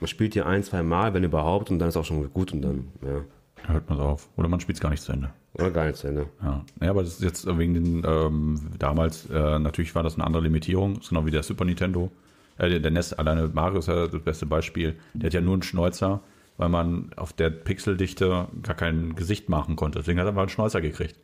[0.00, 2.62] Man spielt hier ein, zwei Mal, wenn überhaupt, und dann ist auch schon gut und
[2.62, 3.24] dann, ja.
[3.66, 4.28] Hört man es auf.
[4.36, 5.30] Oder man spielt es gar nicht zu Ende.
[5.54, 6.26] Oder gar nicht zu Ende.
[6.42, 10.24] Ja, ja aber das ist jetzt wegen den, ähm, damals, äh, natürlich war das eine
[10.24, 10.94] andere Limitierung.
[10.94, 12.10] Das ist genau wie der Super Nintendo.
[12.58, 14.96] Äh, der, der NES, alleine Mario ist ja das beste Beispiel.
[15.14, 16.20] Der hat ja nur einen Schnäuzer,
[16.58, 19.98] weil man auf der Pixeldichte gar kein Gesicht machen konnte.
[20.00, 21.16] Deswegen hat er mal einen Schnäuzer gekriegt.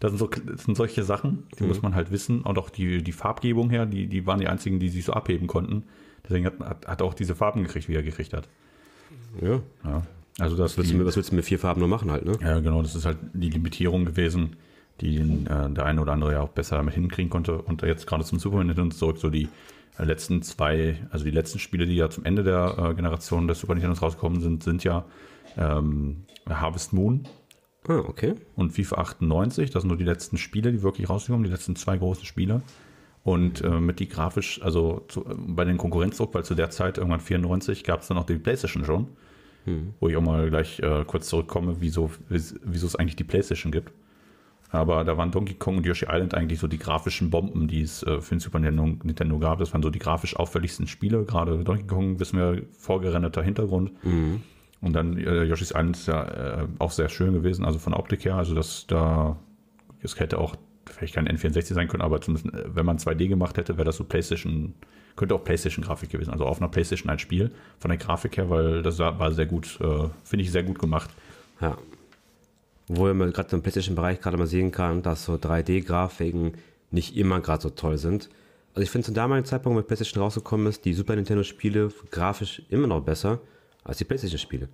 [0.00, 1.68] Das sind, so, das sind solche Sachen, die mhm.
[1.68, 2.42] muss man halt wissen.
[2.42, 5.46] Und auch die, die Farbgebung her, die, die waren die einzigen, die sich so abheben
[5.46, 5.84] konnten.
[6.24, 8.48] Deswegen hat, hat, hat er auch diese Farben gekriegt, wie er gekriegt hat.
[9.40, 9.60] Ja.
[9.84, 10.02] ja.
[10.38, 12.38] Also das was, willst du, was willst du mit vier Farben nur machen halt, ne?
[12.40, 14.56] Ja, genau, das ist halt die Limitierung gewesen,
[15.00, 17.60] die äh, der eine oder andere ja auch besser damit hinkriegen konnte.
[17.60, 19.48] Und jetzt gerade zum Super Nintendo zurück, so die
[19.98, 23.60] äh, letzten zwei, also die letzten Spiele, die ja zum Ende der äh, Generation des
[23.60, 25.04] Super Nintendo rausgekommen sind, sind ja
[25.56, 27.28] ähm, Harvest Moon.
[27.88, 28.34] Ah, okay.
[28.54, 31.96] Und FIFA 98, das sind nur die letzten Spiele, die wirklich rausgekommen, die letzten zwei
[31.96, 32.62] großen Spiele.
[33.24, 37.20] Und äh, mit die grafisch, also zu, bei den Konkurrenzdruck, weil zu der Zeit, irgendwann
[37.20, 39.08] 94, gab es dann noch die PlayStation schon.
[39.64, 39.94] Hm.
[40.00, 43.92] Wo ich auch mal gleich äh, kurz zurückkomme, wieso, wieso es eigentlich die PlayStation gibt.
[44.70, 48.02] Aber da waren Donkey Kong und Yoshi Island eigentlich so die grafischen Bomben, die es
[48.04, 49.58] äh, für den Super Nintendo, gab.
[49.58, 51.24] Das waren so die grafisch auffälligsten Spiele.
[51.24, 53.92] Gerade Donkey Kong, wissen wir, vorgerenderter Hintergrund.
[54.02, 54.40] Mhm.
[54.80, 58.00] Und dann äh, Yoshi's Island ist ja äh, auch sehr schön gewesen, also von der
[58.00, 58.36] Optik her.
[58.36, 59.38] Also das da,
[60.02, 63.58] es hätte auch vielleicht kein N64 sein können, aber zumindest, äh, wenn man 2D gemacht
[63.58, 64.74] hätte, wäre das so PlayStation
[65.16, 66.30] könnte auch PlayStation-Grafik gewesen.
[66.30, 69.78] Also auf einer PlayStation ein Spiel von der Grafik her, weil das war sehr gut,
[69.80, 71.10] äh, finde ich sehr gut gemacht.
[71.60, 71.76] Ja.
[72.88, 76.52] Wo man gerade im PlayStation-Bereich gerade mal sehen kann, dass so 3D-Grafiken
[76.90, 78.28] nicht immer gerade so toll sind.
[78.74, 82.86] Also ich finde zum damaligen Zeitpunkt, wenn PlayStation rausgekommen ist, die Super Nintendo-Spiele grafisch immer
[82.86, 83.40] noch besser
[83.84, 84.68] als die PlayStation-Spiele.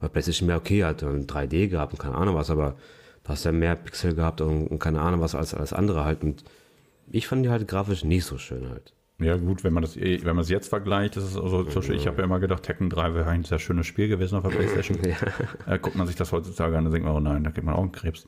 [0.00, 2.76] Weil PlayStation mehr okay hat und 3D gehabt und keine Ahnung was, aber
[3.22, 6.22] da hast ja mehr Pixel gehabt und, und keine Ahnung was als, als andere halt.
[6.22, 6.44] Und
[7.10, 8.93] ich fand die halt grafisch nicht so schön halt.
[9.20, 11.94] Ja, gut, wenn man das, wenn man es jetzt vergleicht, ist es also, zum Beispiel,
[11.94, 14.50] ich habe ja immer gedacht, Tekken 3 wäre ein sehr schönes Spiel gewesen auf der
[14.56, 14.98] Playstation.
[15.04, 15.72] ja.
[15.72, 17.74] äh, guckt man sich das heutzutage an, dann denkt man, oh nein, da gibt man
[17.74, 18.26] auch einen Krebs.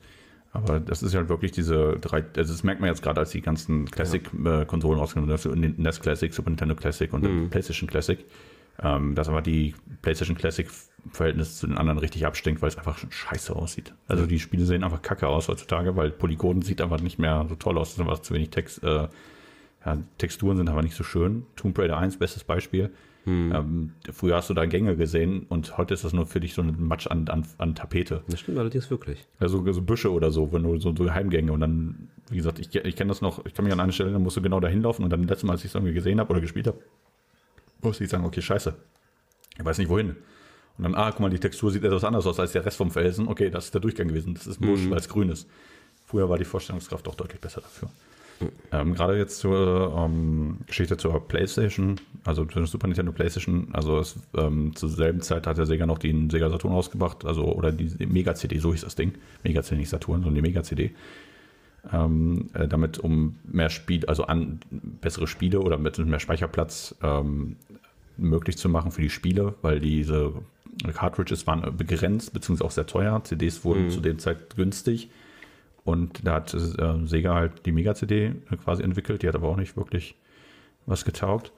[0.53, 3.41] Aber das ist halt wirklich diese drei, also das merkt man jetzt gerade, als die
[3.41, 5.01] ganzen Classic-Konsolen ja.
[5.01, 7.49] rausgekommen sind, NES Classic, Super Nintendo Classic und mhm.
[7.49, 8.25] PlayStation Classic,
[8.81, 10.67] ähm, dass aber die PlayStation Classic
[11.11, 13.93] Verhältnis zu den anderen richtig abstinkt, weil es einfach schon scheiße aussieht.
[14.07, 17.55] Also die Spiele sehen einfach kacke aus heutzutage, weil Polygon sieht einfach nicht mehr so
[17.55, 19.07] toll aus, es ist einfach zu wenig Text, äh,
[19.87, 21.45] ja, Texturen sind aber nicht so schön.
[21.55, 22.89] Tomb Raider 1, bestes Beispiel.
[23.23, 23.51] Hm.
[23.55, 26.61] Ähm, früher hast du da Gänge gesehen und heute ist das nur für dich so
[26.61, 28.21] ein Matsch an, an, an Tapete.
[28.27, 29.25] Das stimmt allerdings wirklich.
[29.39, 32.75] Also so Büsche oder so, wenn du so, so Heimgänge und dann, wie gesagt, ich,
[32.75, 34.81] ich kenne das noch, ich kann mich an eine Stelle, da musst du genau dahin
[34.81, 36.79] laufen und dann letztes Mal, als ich es irgendwie gesehen habe oder gespielt habe,
[37.81, 38.75] musste ich sagen, okay, scheiße.
[39.57, 40.17] Ich weiß nicht wohin.
[40.77, 42.91] Und dann, ah, guck mal, die Textur sieht etwas anders aus als der Rest vom
[42.91, 43.29] Felsen.
[43.29, 44.35] Okay, das ist der Durchgang gewesen.
[44.35, 44.91] Das ist Busch, mhm.
[44.91, 45.47] weil es grün ist.
[46.05, 47.89] Früher war die Vorstellungskraft doch deutlich besser dafür.
[48.71, 54.15] Ähm, Gerade jetzt zur ähm, Geschichte zur PlayStation, also zur Super Nintendo PlayStation, also es,
[54.35, 58.05] ähm, zur selben Zeit hat der Sega noch den Sega Saturn rausgebracht, also oder die
[58.05, 59.13] Mega CD, so hieß das Ding.
[59.43, 60.91] Mega CD, nicht Saturn, sondern die Mega CD.
[61.91, 67.55] Ähm, äh, damit um mehr Spiel, also an bessere Spiele oder mit mehr Speicherplatz ähm,
[68.17, 70.33] möglich zu machen für die Spiele, weil diese
[70.93, 73.23] Cartridges waren begrenzt, beziehungsweise auch sehr teuer.
[73.23, 73.89] CDs wurden mhm.
[73.89, 75.09] zu der Zeit günstig.
[75.87, 79.77] Und da hat äh, Sega halt die Mega-CD quasi entwickelt, die hat aber auch nicht
[79.77, 80.17] wirklich
[80.85, 81.53] was getaugt.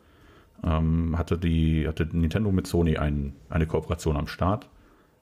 [0.63, 4.70] Ähm, hatte die, hatte Nintendo mit Sony ein, eine Kooperation am Start.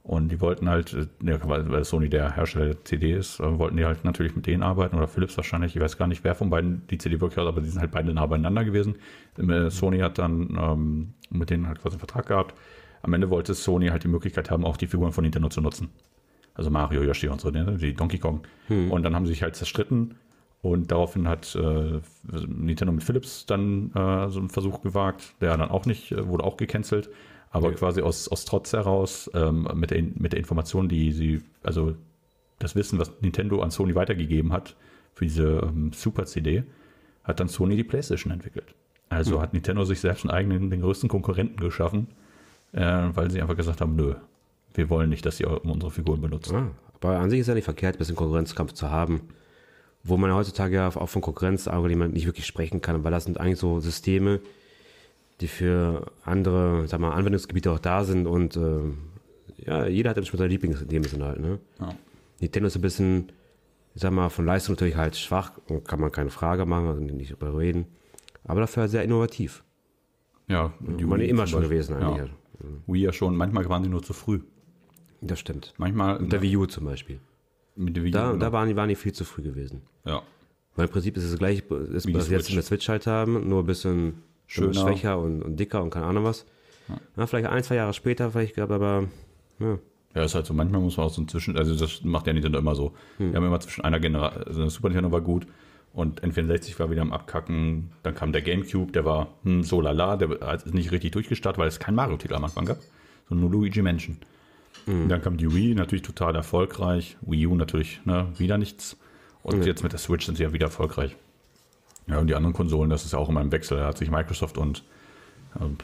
[0.04, 3.86] Und die wollten halt, äh, weil Sony der Hersteller der CD ist, äh, wollten die
[3.86, 5.74] halt natürlich mit denen arbeiten oder Philips wahrscheinlich.
[5.74, 7.92] Ich weiß gar nicht, wer von beiden die CD wirklich hat, aber die sind halt
[7.92, 8.98] beide nah beieinander gewesen.
[9.38, 12.56] Äh, Sony hat dann ähm, mit denen halt quasi einen Vertrag gehabt.
[13.04, 15.92] Am Ende wollte Sony halt die Möglichkeit haben, auch die Figuren von Nintendo zu nutzen.
[16.58, 17.78] Also Mario, Yoshi und so, ne?
[17.80, 18.42] die Donkey Kong.
[18.68, 18.92] Hm.
[18.92, 20.16] Und dann haben sie sich halt zerstritten
[20.64, 22.02] und daraufhin hat äh,
[22.48, 26.44] Nintendo mit Philips dann äh, so einen Versuch gewagt, der dann auch nicht, äh, wurde
[26.44, 27.10] auch gecancelt,
[27.52, 27.76] aber ja.
[27.76, 31.96] quasi aus, aus Trotz heraus ähm, mit, der, mit der Information, die sie, also
[32.58, 34.76] das Wissen, was Nintendo an Sony weitergegeben hat
[35.14, 36.64] für diese ähm, Super-CD,
[37.24, 38.74] hat dann Sony die PlayStation entwickelt.
[39.10, 39.42] Also hm.
[39.42, 42.08] hat Nintendo sich selbst einen eigenen, den größten Konkurrenten geschaffen,
[42.72, 42.82] äh,
[43.14, 44.16] weil sie einfach gesagt haben, nö,
[44.74, 46.54] wir wollen nicht, dass ihr unsere Figuren benutzt.
[46.54, 49.22] Ah, aber an sich ist ja nicht verkehrt, ein bisschen Konkurrenzkampf zu haben,
[50.04, 53.60] wo man heutzutage ja auch von Konkurrenzargument nicht wirklich sprechen kann, weil das sind eigentlich
[53.60, 54.40] so Systeme,
[55.42, 58.80] die für andere, sag mal, Anwendungsgebiete auch da sind und äh,
[59.66, 61.60] ja, jeder hat immer seine Lieblings in dem Sinne halt, ne?
[61.80, 61.94] Ja.
[62.40, 63.32] Nintendo ist ein bisschen
[63.96, 65.54] Ich sag mal, von Leistung natürlich halt schwach,
[65.86, 67.86] kann man keine Frage machen, also nicht drüber reden.
[68.44, 69.64] Aber dafür sehr innovativ.
[70.48, 71.78] Ja, die Man Wii immer schon Beispiel.
[71.78, 72.30] gewesen eigentlich.
[72.62, 72.68] Ja.
[72.88, 73.36] Wii ja schon.
[73.36, 74.40] Manchmal waren sie nur zu früh.
[75.22, 75.74] Das stimmt.
[75.78, 77.20] Manchmal Der Wii U zum Beispiel.
[77.76, 79.82] mit der Wii Da, U, da waren die, waren die viel zu früh gewesen.
[80.06, 80.22] ja.
[80.76, 83.08] Weil im Prinzip ist es gleich, ist, Wie was wir jetzt in der Switch halt
[83.08, 84.76] haben, nur ein bisschen Schöner.
[84.76, 86.46] schwächer und, und dicker und keine Ahnung was.
[87.16, 87.26] Ja.
[87.26, 89.06] vielleicht ein, zwei Jahre später, vielleicht gab aber,
[89.60, 89.80] ja,
[90.14, 92.60] Ja, ist halt so, manchmal muss man auch so zwischen, also das macht ja Nintendo
[92.60, 92.94] immer so.
[93.18, 95.48] Wir haben immer zwischen einer Generation, also Super Nintendo war gut
[95.94, 100.16] und N64 war wieder am Abkacken, dann kam der Gamecube, der war hm, so lala,
[100.16, 102.78] der ist nicht richtig durchgestartet, weil es kein Mario-Titel am Anfang gab,
[103.28, 104.18] sondern nur Luigi Mansion.
[105.10, 108.98] Dann kam die Wii, natürlich total erfolgreich, Wii U natürlich ne, wieder nichts
[109.44, 111.16] und jetzt mit der Switch sind sie ja wieder erfolgreich.
[112.08, 114.10] Ja, und die anderen Konsolen, das ist ja auch immer im Wechsel, da hat sich
[114.10, 114.84] Microsoft und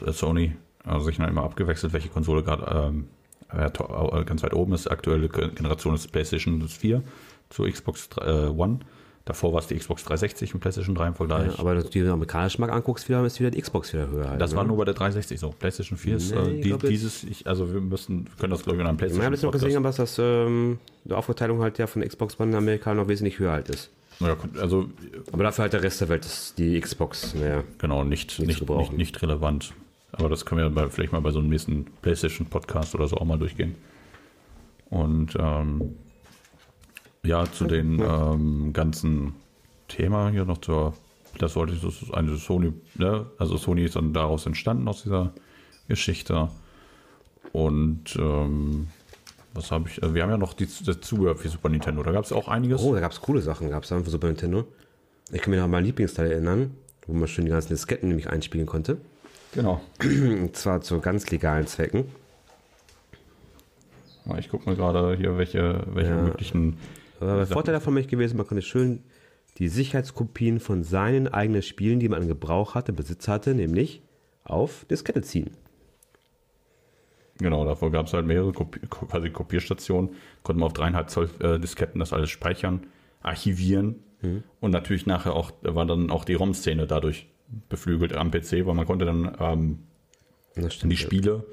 [0.06, 3.08] äh, Sony also sich dann immer abgewechselt, welche Konsole gerade ähm,
[3.50, 4.86] äh, ganz weit oben ist.
[4.90, 7.02] Aktuelle Ge- Generation ist PlayStation 4
[7.50, 8.80] zur Xbox äh, One.
[9.26, 11.52] Davor war es die Xbox 360 und PlayStation 3 im Vergleich.
[11.52, 14.08] ja, aber wenn du dir den amerikanischen Markt anguckst, wieder, ist wieder die Xbox wieder
[14.08, 14.40] höher halt.
[14.40, 14.58] das ne?
[14.58, 15.54] war nur bei der 360 so.
[15.58, 18.80] PlayStation 4 ist Nee, äh, die, dieses, ich, also wir müssen, können das glaube ich
[18.82, 21.78] in einem Ich habe PlayStation jetzt noch gesehen, aber dass das, ähm, die Aufverteilung halt
[21.78, 23.90] ja von Xbox One in Amerika noch wesentlich höher halt ist.
[24.20, 24.90] ja, also
[25.32, 27.64] Aber dafür halt der Rest der Welt ist die Xbox, naja.
[27.78, 29.72] genau, nicht, nicht, nicht, nicht relevant.
[30.12, 33.24] Aber das können wir bei, vielleicht mal bei so einem nächsten PlayStation-Podcast oder so auch
[33.24, 33.74] mal durchgehen.
[34.90, 35.96] Und ähm,
[37.24, 39.34] ja, zu den ähm, ganzen
[39.88, 40.94] Thema hier noch zur,
[41.38, 43.26] das wollte ich, das ist eine Sony, ne?
[43.38, 45.32] also Sony ist dann daraus entstanden aus dieser
[45.88, 46.48] Geschichte.
[47.52, 48.88] Und ähm,
[49.52, 52.12] was habe ich, äh, wir haben ja noch die, das Zubehör für Super Nintendo, da
[52.12, 52.82] gab es auch einiges.
[52.82, 54.66] Oh, da gab es coole Sachen, gab es für Super Nintendo.
[55.32, 56.72] Ich kann mich noch an meinen Lieblingsteil erinnern,
[57.06, 58.98] wo man schön die ganzen Disketten nämlich einspielen konnte.
[59.52, 59.80] Genau.
[60.02, 62.06] Und zwar zu ganz legalen Zwecken.
[64.26, 66.22] Ja, Ich gucke mal gerade hier, welche, welche Ja.
[66.22, 66.76] möglichen
[67.30, 69.02] Aber der Vorteil davon mich gewesen, man konnte schön
[69.58, 74.02] die Sicherheitskopien von seinen eigenen Spielen, die man in Gebrauch hatte, Besitz hatte, nämlich
[74.42, 75.50] auf Diskette ziehen.
[77.38, 80.10] Genau, davor gab es halt mehrere Kopi quasi Kopierstationen,
[80.42, 82.86] konnte man auf dreieinhalb Zoll äh, Disketten das alles speichern,
[83.22, 83.96] archivieren
[84.60, 87.28] und natürlich nachher auch, war dann auch die ROM-Szene dadurch
[87.68, 89.78] beflügelt am PC, weil man konnte dann ähm,
[90.82, 91.44] die Spiele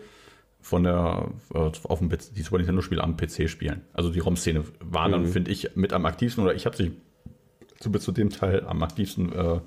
[0.62, 3.82] von der äh, auf dem PC, die Super Nintendo Spiele am PC spielen.
[3.94, 6.92] Also die ROM-Szene war dann, finde ich, mit am aktivsten oder ich habe sie
[7.80, 9.60] zu, zu dem Teil am aktivsten äh,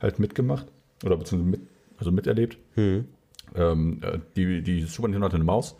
[0.00, 0.66] halt mitgemacht
[1.04, 2.56] oder beziehungsweise mit, also miterlebt.
[2.76, 5.76] Ähm, äh, die, die Super Nintendo hatte eine Maus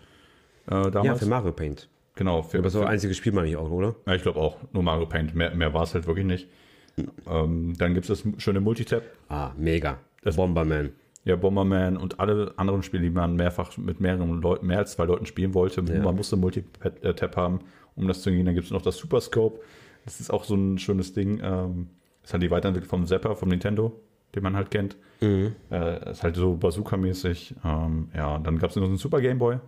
[0.71, 1.19] äh, Ja, damals.
[1.21, 1.89] für Mario Paint.
[2.15, 3.95] genau, für, Aber so für, ein einziges Spiel meine ich auch, oder?
[4.07, 5.35] ja, ich glaube auch, nur Mario Paint.
[5.35, 6.49] Mehr, mehr war es halt wirklich nicht.
[7.27, 9.03] Ähm, dann gibt es das schöne Multitap.
[9.29, 9.99] Ah, mega.
[10.23, 10.91] Das- Bomberman.
[11.25, 15.05] Ja, Bomberman und alle anderen Spiele, die man mehrfach mit mehreren Leuten, mehr als zwei
[15.05, 15.83] Leuten spielen wollte.
[15.83, 17.61] Man musste Multitap haben,
[17.97, 18.47] um das zu gehen.
[18.47, 19.61] Dann gibt es noch das Super Scope.
[20.05, 21.41] Das ist auch so ein schönes Ding.
[21.43, 21.89] Ähm,
[22.23, 23.93] das ist halt die Weiterentwicklung vom Zapper, vom Nintendo,
[24.35, 24.97] den man halt kennt.
[25.21, 25.55] Mhm.
[25.71, 27.57] Äh, ist halt so Bazooka-mäßig.
[27.65, 29.59] Ähm, ja, und dann gab es noch einen Super Game Boy.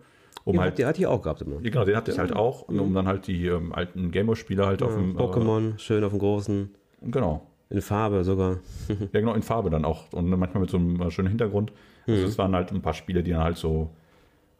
[0.44, 1.56] Um Ja, halt, hat, die, hat die auch gehabt immer.
[1.56, 2.62] ja, genau, den hatte ich halt auch.
[2.62, 5.16] Und um dann halt die ähm, alten Gameboy-Spiele halt auf dem.
[5.16, 6.70] Pokémon, schön auf dem großen.
[7.02, 7.46] Äh, genau.
[7.70, 8.58] In Farbe sogar.
[9.12, 10.12] Ja, genau, in Farbe dann auch.
[10.12, 11.72] Und manchmal mit so einem äh, schönen Hintergrund.
[12.06, 13.90] Also es waren halt ein paar Spiele, die dann halt so,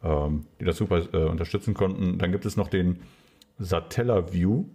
[0.03, 2.17] ähm, die das super äh, unterstützen konnten.
[2.17, 2.99] Dann gibt es noch den
[3.59, 4.65] Satellaview.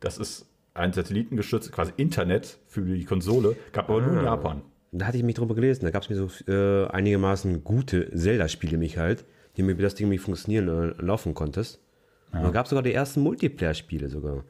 [0.00, 3.56] Das ist ein satellitengestütztes, quasi Internet für die Konsole.
[3.72, 4.62] Gab aber nur in Japan.
[4.92, 5.84] Da hatte ich mich drüber gelesen.
[5.84, 9.24] Da gab es mir so äh, einigermaßen gute Zelda-Spiele mich halt,
[9.56, 11.80] die mir wie das Ding nicht funktionieren äh, laufen konntest.
[12.32, 14.44] Und da gab es sogar die ersten Multiplayer-Spiele sogar.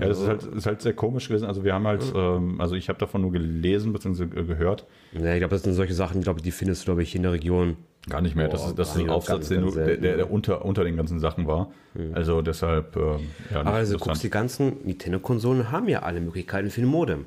[0.00, 1.46] Ja, das ist halt, ist halt sehr komisch gewesen.
[1.46, 4.26] Also wir haben halt, ähm, also ich habe davon nur gelesen bzw.
[4.26, 4.86] gehört.
[5.12, 7.22] Ja, ich glaube, das sind solche Sachen, glaube ich, die findest du, glaube ich, in
[7.22, 7.76] der Region.
[8.08, 8.48] Gar nicht mehr.
[8.48, 11.46] Das ist, das ist ein Aufsatz, den du, der, der, unter, unter den ganzen Sachen
[11.46, 11.70] war.
[12.14, 16.70] Also deshalb, ähm, ja, nicht Aber also guckst, die ganzen Nintendo-Konsolen haben ja alle Möglichkeiten
[16.70, 17.26] für ein Modem.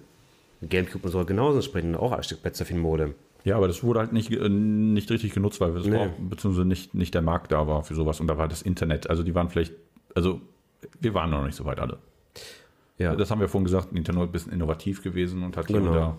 [0.67, 3.13] Gamecube und so genauso sprechen auch ein Stück besser für ein Modem.
[3.43, 5.95] Ja, aber das wurde halt nicht, äh, nicht richtig genutzt, weil es Nee.
[5.97, 8.19] war, beziehungsweise nicht, nicht der Markt da war für sowas.
[8.19, 9.07] Und da war das Internet.
[9.09, 9.73] Also die waren vielleicht,
[10.15, 10.41] also
[10.99, 11.99] wir waren noch nicht so weit alle.
[12.97, 13.15] Ja.
[13.15, 15.79] Das haben wir vorhin gesagt, Nintendo ist ein bisschen innovativ gewesen und hat Genau.
[15.89, 16.17] und da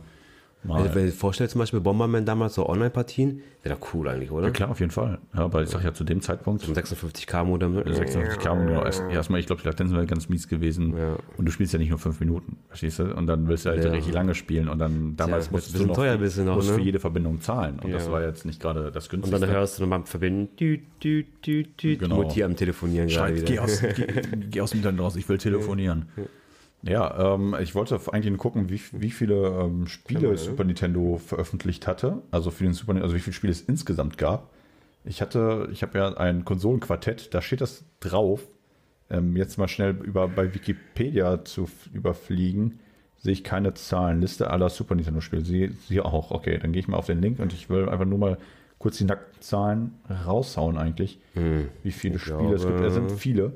[0.65, 0.79] mal.
[0.83, 4.33] Also, wenn du dir vorstellst, zum Beispiel Bomberman damals so Online-Partien, wäre doch cool eigentlich,
[4.33, 4.47] oder?
[4.49, 5.19] ja, klar, auf jeden Fall.
[5.33, 7.75] Ja, aber ich sag ja zu dem Zeitpunkt, Ein 56K-Modem.
[7.75, 7.85] ne?
[7.95, 10.97] 56 K, genau, erst- erstmal, ich glaube, die Latenz wäre ganz mies gewesen.
[10.97, 11.17] Ja.
[11.37, 13.15] Und du spielst ja nicht nur fünf Minuten, verstehst du?
[13.15, 13.91] Und dann willst du halt Ja.
[13.93, 16.75] richtig lange spielen und dann damals bisschen du noch, teuer bist du noch, musst ne?
[16.77, 17.79] für jede Verbindung zahlen.
[17.79, 18.13] Und das Ja.
[18.13, 19.47] war jetzt nicht gerade das Und günstigste.
[19.47, 22.17] dann hörst du nochmal verbinden, dü, dü, dü, dü, Genau.
[22.17, 23.53] Mutti am Telefonieren gerade Schreit, wieder.
[23.53, 24.07] geh aus, geh,
[24.51, 26.07] geh aus dem Internet raus, ich will telefonieren.
[26.87, 31.87] Ja, ähm, ich wollte eigentlich nur gucken, wie, wie viele ähm, Spiele Super Nintendo veröffentlicht
[31.87, 32.23] hatte.
[32.31, 34.53] Also für den Super also wie viele Spiele es insgesamt gab.
[35.05, 38.43] Ich hatte, ich habe ja ein Konsolenquartett, da steht das drauf.
[39.11, 42.81] ähm, jetzt mal schnell über, bei Wikipedia zu überfliegen,
[43.19, 44.21] sehe ich keine Zahlen.
[44.21, 45.45] Liste aller Super Nintendo-Spiele.
[45.45, 46.31] Sie, sie auch.
[46.31, 48.39] Okay, dann gehe ich mal auf den Link und ich will einfach nur mal
[48.79, 49.95] kurz die nackten Zahlen
[50.27, 51.19] raushauen eigentlich,
[51.83, 52.81] wie viele Spiele es gibt.
[52.81, 53.55] Es sind viele,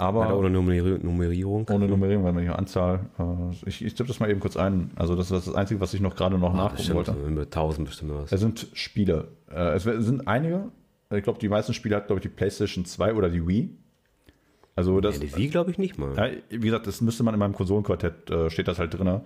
[0.00, 1.66] aber Leider ohne Nummeri Nummerierung.
[1.70, 3.00] ohne Nummerierung, weil man hier Anzahl.
[3.18, 4.90] Äh, ich ich tippe das mal eben kurz ein.
[4.96, 7.12] Also das ist das Einzige, was ich noch gerade noch nachgucken Bestimmt, wollte.
[7.28, 8.32] über 1000 bestimmt was.
[8.32, 9.28] Es sind Spiele.
[9.50, 10.70] Äh, es sind einige.
[11.12, 13.70] Ich glaube, die meisten Spiele hat, glaube ich, die PlayStation 2 oder die Wii.
[14.76, 16.14] Also das, Ja, die Wii glaube ich nicht mal.
[16.16, 19.20] ja, wie gesagt, das müsste man in meinem Konsolenquartett, äh, steht das halt drin, äh,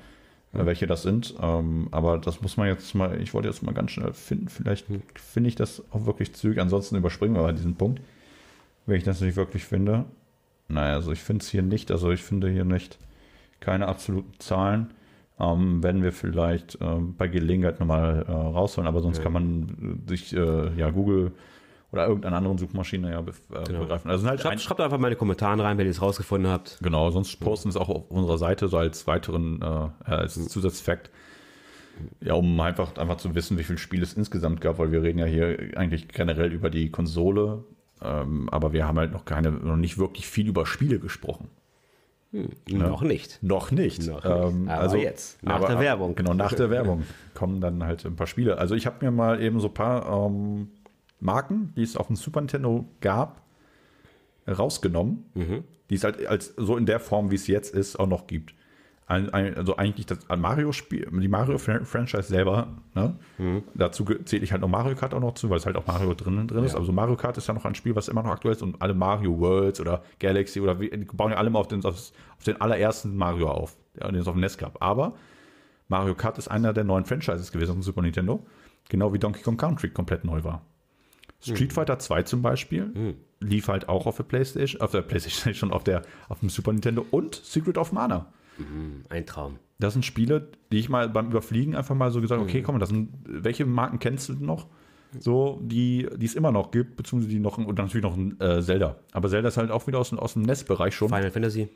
[0.52, 1.34] welche das sind.
[1.40, 4.48] Ähm, aber das muss man jetzt mal, ich wollte jetzt mal ganz schnell finden.
[4.48, 6.60] Vielleicht finde ich das auch wirklich zügig.
[6.60, 8.00] Ansonsten überspringen wir mal diesen Punkt,
[8.86, 10.06] wenn ich das nicht wirklich finde.
[10.68, 11.90] Naja, also ich finde es hier nicht.
[11.90, 12.98] Also ich finde hier nicht
[13.60, 14.94] keine absoluten Zahlen.
[15.38, 20.08] Ähm, werden wir vielleicht ähm, bei Gelegenheit nochmal äh, rausholen, aber sonst kann man äh,
[20.08, 21.32] sich äh, ja Google
[21.90, 24.10] oder irgendeiner anderen Suchmaschine ja äh, begreifen.
[24.10, 26.50] Also halt ein, Schreibt, schreibt einfach mal in die Kommentare rein, wenn ihr es rausgefunden
[26.50, 26.78] habt.
[26.82, 31.10] Genau, sonst posten es auch auf unserer Seite so als weiteren äh, als Zusatzfakt.
[32.20, 35.18] Ja, um einfach, einfach zu wissen, wie viele Spiele es insgesamt gab, weil wir reden
[35.18, 37.64] ja hier eigentlich generell über die Konsole,
[38.02, 41.48] ähm, aber wir haben halt noch keine, noch nicht wirklich viel über Spiele gesprochen.
[42.68, 43.40] Noch nicht.
[43.42, 44.02] Noch nicht.
[44.06, 44.24] Noch nicht.
[44.24, 46.16] Ähm, Aber also, jetzt, nach der Werbung.
[46.16, 48.58] Genau, nach der Werbung kommen dann halt ein paar Spiele.
[48.58, 50.68] Also ich habe mir mal eben so ein paar ähm,
[51.20, 53.42] Marken, die es auf dem Super Nintendo gab,
[54.48, 55.64] rausgenommen, Mhm.
[55.90, 58.54] die es halt als so in der Form, wie es jetzt ist, auch noch gibt.
[59.06, 63.16] Ein, ein, also eigentlich das Mario-Spiel, die Mario-Franchise selber, ne?
[63.36, 63.62] Mhm.
[63.74, 66.14] dazu zähle ich halt noch Mario Kart auch noch zu, weil es halt auch Mario
[66.14, 66.74] drin, drin ist.
[66.74, 68.94] Also Mario Kart ist ja noch ein Spiel, was immer noch aktuell ist und alle
[68.94, 72.44] Mario Worlds oder Galaxy oder wie, die bauen ja alle mal auf den, auf, auf
[72.46, 74.82] den allerersten Mario auf, den es auf dem NES gab.
[74.82, 75.14] Aber
[75.88, 78.46] Mario Kart ist einer der neuen Franchises gewesen auf dem Super Nintendo,
[78.88, 80.62] genau wie Donkey Kong Country komplett neu war.
[81.42, 85.72] Street Fighter 2 zum Beispiel lief halt auch auf der PlayStation, auf der PlayStation schon
[85.72, 88.32] auf der auf dem Super Nintendo und Secret of Mana.
[89.08, 89.58] Ein Traum.
[89.78, 92.78] Das sind Spiele, die ich mal beim Überfliegen einfach mal so gesagt habe, okay, komm,
[92.78, 94.66] das sind, welche Marken kennst du noch?
[95.18, 98.40] So, die, die es immer noch gibt, beziehungsweise die noch, und dann natürlich noch ein
[98.40, 98.96] äh, Zelda.
[99.12, 101.08] Aber Zelda ist halt auch wieder aus, dem- aus dem NES-Bereich schon.
[101.08, 101.68] Final Fantasy.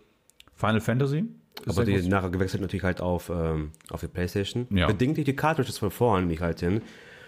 [0.54, 1.24] Final Fantasy.
[1.66, 2.06] Aber die groß.
[2.06, 4.66] nachher gewechselt natürlich halt auf, ähm, auf die Playstation.
[4.70, 4.86] Ja.
[4.88, 6.82] Bedingt durch die Cartridges von vorhin mich halt hin.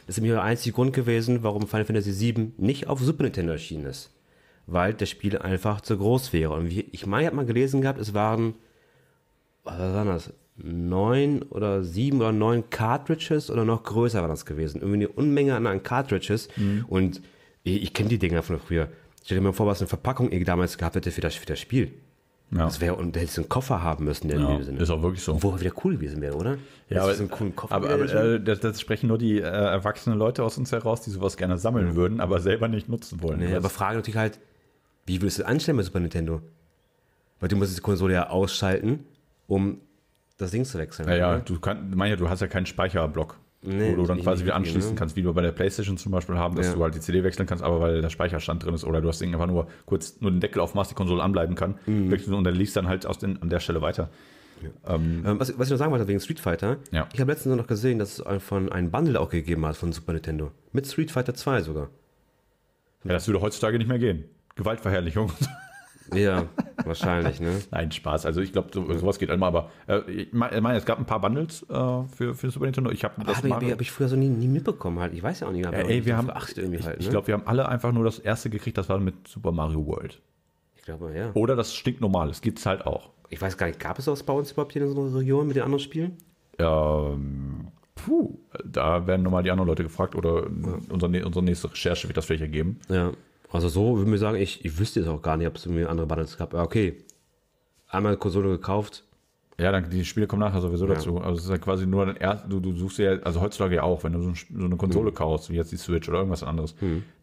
[0.06, 3.52] Das ist nämlich der einzige Grund gewesen, warum Final Fantasy VII nicht auf Super Nintendo
[3.52, 4.12] erschienen ist.
[4.66, 6.54] Weil das Spiel einfach zu groß wäre.
[6.54, 8.54] Und wie, ich meine, ich habe mal gelesen gehabt, es waren,
[9.64, 10.32] was waren das?
[10.56, 14.80] Neun oder sieben oder neun Cartridges oder noch größer war das gewesen.
[14.82, 16.48] Irgendwie eine Unmenge an, Cartridges.
[16.56, 16.84] Mhm.
[16.88, 17.22] Und
[17.62, 18.88] ich, ich kenne die Dinger von früher.
[19.24, 21.60] Stell dir mal vor, was eine Verpackung ihr damals gehabt hätte für das, für das
[21.60, 21.92] Spiel.
[22.52, 22.64] Ja.
[22.64, 24.80] Das wäre, und hättest du einen Koffer haben müssen, der in Ja, dem Sinne.
[24.80, 25.40] ist auch wirklich so.
[25.40, 26.58] Wo er wieder cool gewesen wäre, oder?
[26.88, 27.74] Ja, aber, so einen coolen Koffer.
[27.74, 31.10] aber, aber äh, das, das sprechen nur die äh, erwachsenen Leute aus uns heraus, die
[31.10, 33.38] sowas gerne sammeln würden, aber selber nicht nutzen wollen.
[33.38, 34.40] nee, aber Frage natürlich halt,
[35.06, 36.40] wie würdest du das anstellen bei Super Nintendo?
[37.38, 39.04] Weil du musst die Konsole ja ausschalten,
[39.50, 39.80] um
[40.38, 41.08] das Ding zu wechseln.
[41.08, 41.40] Ja, ja, oder?
[41.40, 44.54] du kannst, mein ja, du hast ja keinen Speicherblock, Nee, wo du dann quasi wieder
[44.54, 44.96] anschließen ne?
[44.96, 46.74] kannst, wie du bei der Playstation zum Beispiel haben, dass Ja.
[46.74, 49.20] du halt die CD wechseln kannst, aber weil der Speicherstand drin ist oder du hast
[49.22, 52.10] einfach nur kurz nur den Deckel aufmachst, die Konsole anbleiben kann, Mhm.
[52.10, 54.08] wechselst und dann liest dann halt aus den, an der Stelle weiter.
[54.86, 57.06] Ähm, was, was ich noch sagen wollte wegen Street Fighter, Ja.
[57.12, 60.12] ich habe letztens noch gesehen, dass es von einen Bundle auch gegeben hat von Super
[60.14, 60.52] Nintendo.
[60.72, 61.90] Mit Street Fighter 2 sogar.
[63.04, 64.24] Ja, das würde heutzutage nicht mehr gehen.
[64.56, 65.32] Gewaltverherrlichung.
[66.14, 66.46] Ja,
[66.84, 67.60] wahrscheinlich, ne?
[67.70, 68.26] Nein, Spaß.
[68.26, 71.20] Also ich glaube, so, sowas geht immer, aber äh, ich meine, es gab ein paar
[71.20, 71.74] Bundles äh,
[72.14, 72.90] für, für Super Nintendo.
[72.90, 75.14] Ich habe das Habe ich, hab ich früher so nie, nie mitbekommen halt.
[75.14, 75.64] Ich weiß ja auch nicht.
[75.64, 77.04] Ja, ey, wir haben, Acht irgendwie ich, halt, ne?
[77.04, 79.86] ich glaube, wir haben alle einfach nur das erste gekriegt, das war mit Super Mario
[79.86, 80.20] World.
[80.76, 81.30] ich glaube, ja.
[81.34, 83.10] Oder das stinknormal, das gibt es halt auch.
[83.28, 85.56] Ich weiß gar nicht, gab es das bei uns überhaupt hier in unserer Region mit
[85.56, 86.16] den anderen Spielen?
[86.58, 92.16] Ähm, puh, da werden nochmal die anderen Leute gefragt oder unsere, unsere nächste Recherche wird
[92.16, 92.80] das vielleicht ergeben.
[92.88, 93.12] Ja.
[93.52, 95.84] Also so würde ich sagen, ich, ich wüsste jetzt auch gar nicht, ob es irgendwie
[95.86, 96.54] andere Bundles gab.
[96.54, 97.04] Aber okay.
[97.88, 99.04] Einmal Konsole gekauft.
[99.58, 101.18] Ja, dann die Spiele kommen nachher sowieso dazu.
[101.18, 103.82] Also es ist ja quasi nur ein erst, du, du suchst ja, also heutzutage ja
[103.82, 106.42] auch, wenn du so, ein, so eine Konsole kaufst, wie jetzt die Switch oder irgendwas
[106.42, 106.74] anderes,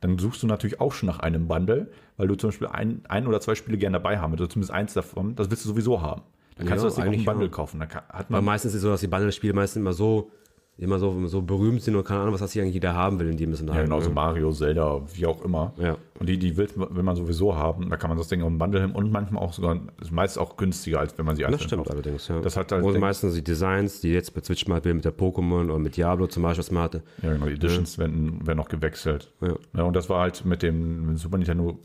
[0.01, 3.25] dann suchst du natürlich auch schon nach einem Bundle, weil du zum Beispiel ein, ein
[3.25, 6.21] oder zwei Spiele gerne dabei haben, oder zumindest eins davon, das willst du sowieso haben.
[6.57, 7.51] Dann kannst Ja, du das Ding auch im eigentlich Bundle ja.
[7.51, 7.79] kaufen.
[7.79, 10.29] Da kann, hat Aber man, meistens ist es so, dass die Bundle-Spiele meistens immer so,
[10.77, 13.29] immer so, so berühmt sind und keine Ahnung, was das hier eigentlich jeder haben will
[13.29, 13.69] in dem Sinne.
[13.71, 14.13] ja, halt, genau, so ne?
[14.15, 15.73] Mario, Zelda, wie auch immer.
[15.77, 15.97] Ja.
[16.19, 17.89] Und die, die will, will man sowieso haben.
[17.89, 20.37] Da kann man das Ding auch im Bundle hin und manchmal auch sogar, ist meist
[20.39, 21.91] auch günstiger, als wenn man sie Das einzeln stimmt kauft.
[21.91, 22.39] allerdings, ja.
[22.41, 25.65] Das hat halt- Und meistens die Designs, die jetzt bei Switch mal mit der Pokémon
[25.65, 27.03] oder mit Diablo zum Beispiel, was man hatte.
[27.21, 29.31] Ja, genau, die Editions werden, werden noch gewechselt.
[29.41, 29.53] Ja.
[29.75, 31.79] Ja, und das war halt mit dem Super Nintendo,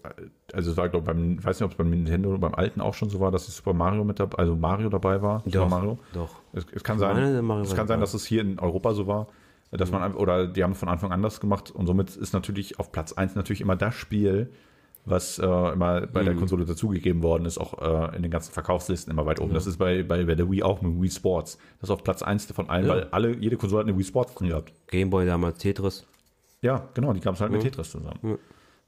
[0.53, 2.55] also es war, glaube ich, beim, ich weiß nicht, ob es beim Nintendo oder beim
[2.55, 5.41] alten auch schon so war, dass die Super Mario mit dabei, also Mario dabei war.
[5.45, 5.99] Super Doch, Mario.
[6.15, 6.31] doch.
[6.53, 9.07] Es, es kann meine, sein, Mario es kann sein, dass es hier in Europa so
[9.07, 9.27] war,
[9.73, 12.33] dass man, einfach- oder die haben es von Anfang an das gemacht und somit ist
[12.33, 14.51] natürlich auf Platz 1 natürlich immer das Spiel,
[15.05, 16.27] was äh, immer bei Mhm.
[16.27, 17.81] der Konsole dazugegeben worden ist, auch
[18.13, 19.53] äh, in den ganzen Verkaufslisten immer weit oben.
[19.53, 21.59] Das ist bei, bei, bei der Wii auch mit Wii Sports.
[21.81, 22.95] Das ist auf Platz 1 von allen, Ja.
[22.95, 24.73] weil alle, jede Konsole hat eine Wii Sports drin gehabt.
[24.89, 26.07] Gameboy damals Tetris.
[26.61, 28.39] Ja, genau, die gab es halt mit Tetris zusammen.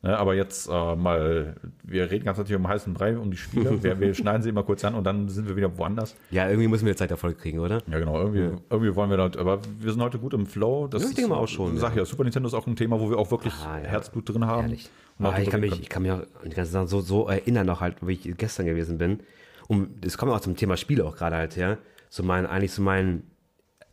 [0.05, 3.83] Ja, aber jetzt äh, mal, wir reden ganz natürlich um heißen Brei, um die Spiele.
[3.83, 6.15] wir, wir schneiden sie immer kurz an und dann sind wir wieder woanders.
[6.31, 7.83] Ja, irgendwie müssen wir Zeit Erfolg kriegen, oder?
[7.91, 10.89] Ja, genau, irgendwie, irgendwie wollen wir da, aber wir sind heute gut im Flow.
[10.89, 12.05] Das Ja, ich denke mal auch schon, Sag ja.
[12.05, 13.85] Super Nintendo ist auch ein Thema, wo wir auch wirklich Ah, ja.
[13.89, 14.65] Herzblut drin haben.
[14.65, 14.91] Ehrlich.
[15.21, 17.67] Auch Ah, ich, kann mich, ich kann mich auch die ganzen Sachen so, so erinnern,
[17.67, 19.21] noch halt, wie ich gestern gewesen bin.
[19.69, 21.79] Und es kommt auch zum Thema Spiele auch gerade halt her.
[22.11, 23.23] So mein, eigentlich so mein,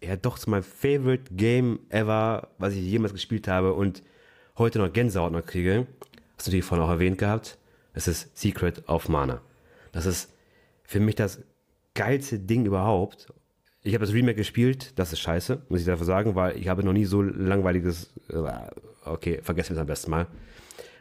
[0.04, 4.04] ja doch, so mein Favorite Game ever, was ich jemals gespielt habe und
[4.58, 5.88] heute noch Gänsehaut noch kriege.
[6.42, 7.60] Hast du natürlich vorhin auch erwähnt gehabt.
[7.94, 9.42] Es ist Secret of Mana.
[9.92, 10.34] Das ist
[10.82, 11.40] für mich das
[11.94, 13.32] geilste Ding überhaupt.
[13.84, 16.84] Ich habe das Remake gespielt, das ist scheiße, muss ich dafür sagen, weil ich habe
[16.84, 18.42] noch nie so langweiliges, äh,
[19.06, 20.26] okay, vergessen wir es am besten mal.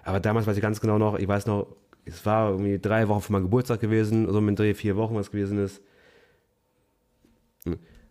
[0.04, 1.74] Aber damals weiß ich ganz genau noch, ich weiß noch,
[2.04, 5.30] es war irgendwie drei Wochen vor meinem Geburtstag gewesen, so mit Dreh vier Wochen was
[5.30, 5.80] gewesen ist.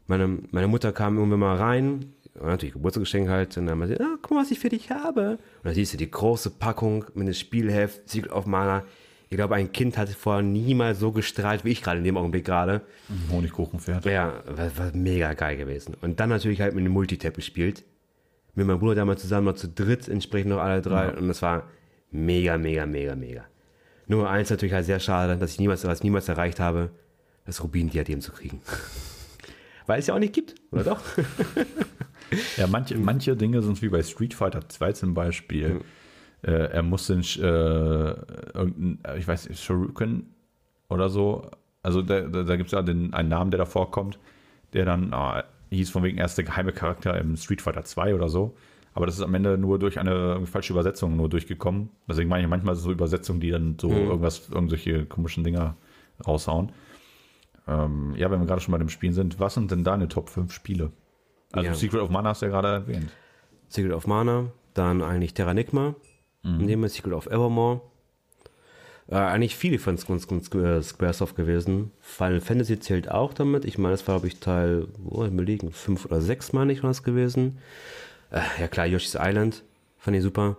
[0.07, 4.01] Meine, meine Mutter kam irgendwann mal rein, war natürlich Geburtstagsgeschenk halt, und dann meinte sie,
[4.01, 5.31] ah, guck mal, was ich für dich habe.
[5.31, 8.83] Und dann siehst du die große Packung mit dem Spielheft, Secret of Mana.
[9.29, 12.45] Ich glaube, ein Kind hat vorher niemals so gestrahlt wie ich gerade in dem Augenblick
[12.45, 12.81] gerade.
[13.31, 14.05] Honigkuchenpferd.
[14.05, 15.95] Ja, war, war mega geil gewesen.
[16.01, 17.83] Und dann natürlich halt mit dem Multitap gespielt.
[18.55, 21.15] Mit meinem Bruder damals zusammen noch zu dritt, entsprechend noch alle drei.
[21.15, 21.67] Und das war
[22.09, 23.45] mega, mega, mega, mega.
[24.07, 26.89] Nur eins natürlich halt sehr schade, dass ich niemals, was niemals erreicht habe,
[27.45, 28.61] das Rubin-Diadem zu kriegen.
[29.85, 31.01] Weil es ja auch nicht gibt, oder doch?
[32.57, 35.81] Ja, manche, manche Dinge sind wie bei Street Fighter 2 zum Beispiel.
[36.41, 40.33] Äh, er muss den, äh, irgendein, ich weiß nicht, Shoryuken
[40.89, 41.49] oder so.
[41.83, 44.19] Also da, da, da gibt es ja den, einen Namen, der da vorkommt,
[44.73, 48.29] der dann ah, hieß von wegen erst der geheime Charakter im Street Fighter 2 oder
[48.29, 48.55] so.
[48.93, 51.89] Aber das ist am Ende nur durch eine falsche Übersetzung nur durchgekommen.
[52.07, 55.77] Deswegen meine ich manchmal so Übersetzungen, die dann so irgendwas, irgendwelche komischen Dinger
[56.25, 56.71] raushauen.
[57.67, 60.29] Ähm, ja, wenn wir gerade schon bei dem Spielen sind, was sind denn deine Top
[60.29, 60.91] 5 Spiele?
[61.51, 61.75] Also Ja.
[61.75, 63.09] Secret of Mana hast du ja gerade erwähnt.
[63.69, 65.95] Secret of Mana, dann eigentlich Terranigma,
[66.43, 66.57] Mhm.
[66.65, 67.81] nehmen wir Secret of Evermore.
[69.07, 71.91] Äh, eigentlich viele von Squ- Squaresoft gewesen.
[71.99, 73.65] Final Fantasy zählt auch damit.
[73.65, 76.71] Ich meine, das war, glaube ich, Teil, wo ich mir liegen, fünf oder sechs, meine
[76.73, 77.57] ich, war es gewesen.
[78.31, 79.63] Äh, ja klar, Yoshi's Island,
[79.97, 80.57] fand ich super.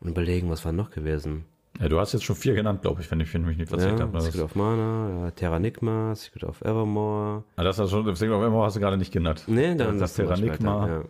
[0.00, 1.44] Und überlegen, was war noch gewesen?
[1.80, 4.04] Ja, du hast jetzt schon vier genannt, glaube ich, wenn ich, mich nicht verzählt Ja,
[4.04, 4.12] habe.
[4.12, 7.44] Das, Secret of Mana, ja, Terranigma, Secret of Evermore.
[7.56, 9.44] Ah, das hast du schon, deswegen auf einmal hast du gerade nicht genannt.
[9.46, 11.02] Nee, dann das wir Terranigma, weiter, ja.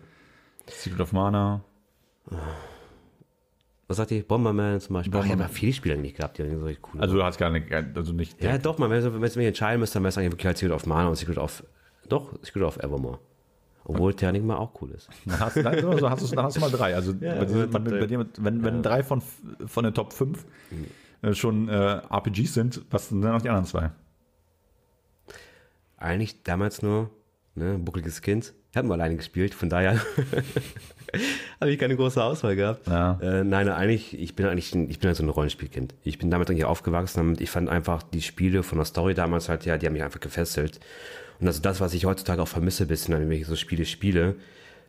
[0.66, 1.62] Secret of Mana.
[3.88, 4.22] Was sagt ihr?
[4.26, 5.14] Bomberman zum Beispiel.
[5.14, 5.48] Ach, ich habe Bomberman.
[5.52, 8.12] ja viele Spiele eigentlich gehabt, die irgendwie so cool Also du hast gar nicht, also
[8.12, 8.42] nicht.
[8.42, 10.58] Ja, doch, man, wenn wenn du mich entscheiden müsst, dann wäre es eigentlich wirklich halt
[10.58, 11.62] Secret of Mana und Secret of.
[12.08, 13.20] Doch, Secret of Evermore.
[13.88, 15.08] Obwohl Terranigma auch cool ist.
[15.26, 16.94] Dann hast, dann, so hast, du, dann hast du mal drei.
[16.96, 19.22] Also bei dir, man, bei dir, wenn, wenn drei von,
[19.66, 20.44] von den Top 5
[21.22, 23.90] äh, schon äh, RPGs sind, was sind dann noch die anderen zwei?
[25.98, 27.10] Eigentlich damals nur,
[27.54, 28.52] ne, buckliges Kind.
[28.72, 29.98] Ich habe nur alleine gespielt, von daher
[31.60, 32.86] habe ich keine große Auswahl gehabt.
[32.88, 33.18] Ja.
[33.22, 35.94] Äh, nein, eigentlich, ich bin eigentlich, ein- ich bin halt so ein Rollenspielkind.
[36.02, 39.48] Ich bin damit eigentlich aufgewachsen und ich fand einfach die Spiele von der Story damals
[39.48, 40.80] halt, ja, die haben mich einfach gefesselt.
[41.40, 44.36] Und das ist das, was ich heutzutage auch vermisse, bisschen, wenn ich so Spiele spiele,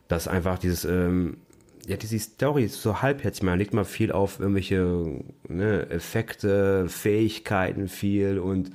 [0.08, 1.38] dass einfach dieses, ähm,
[1.86, 3.42] ja, diese Story ist so halbherzig.
[3.42, 8.70] Man legt mal viel auf irgendwelche ne, Effekte, Fähigkeiten viel und,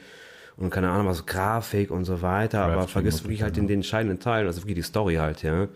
[0.57, 3.57] und keine Ahnung was, Grafik und so weiter, aber Crafting vergisst muss wirklich ich halt
[3.57, 5.67] den, den entscheidenden Teil, also wirklich die Story halt, ja.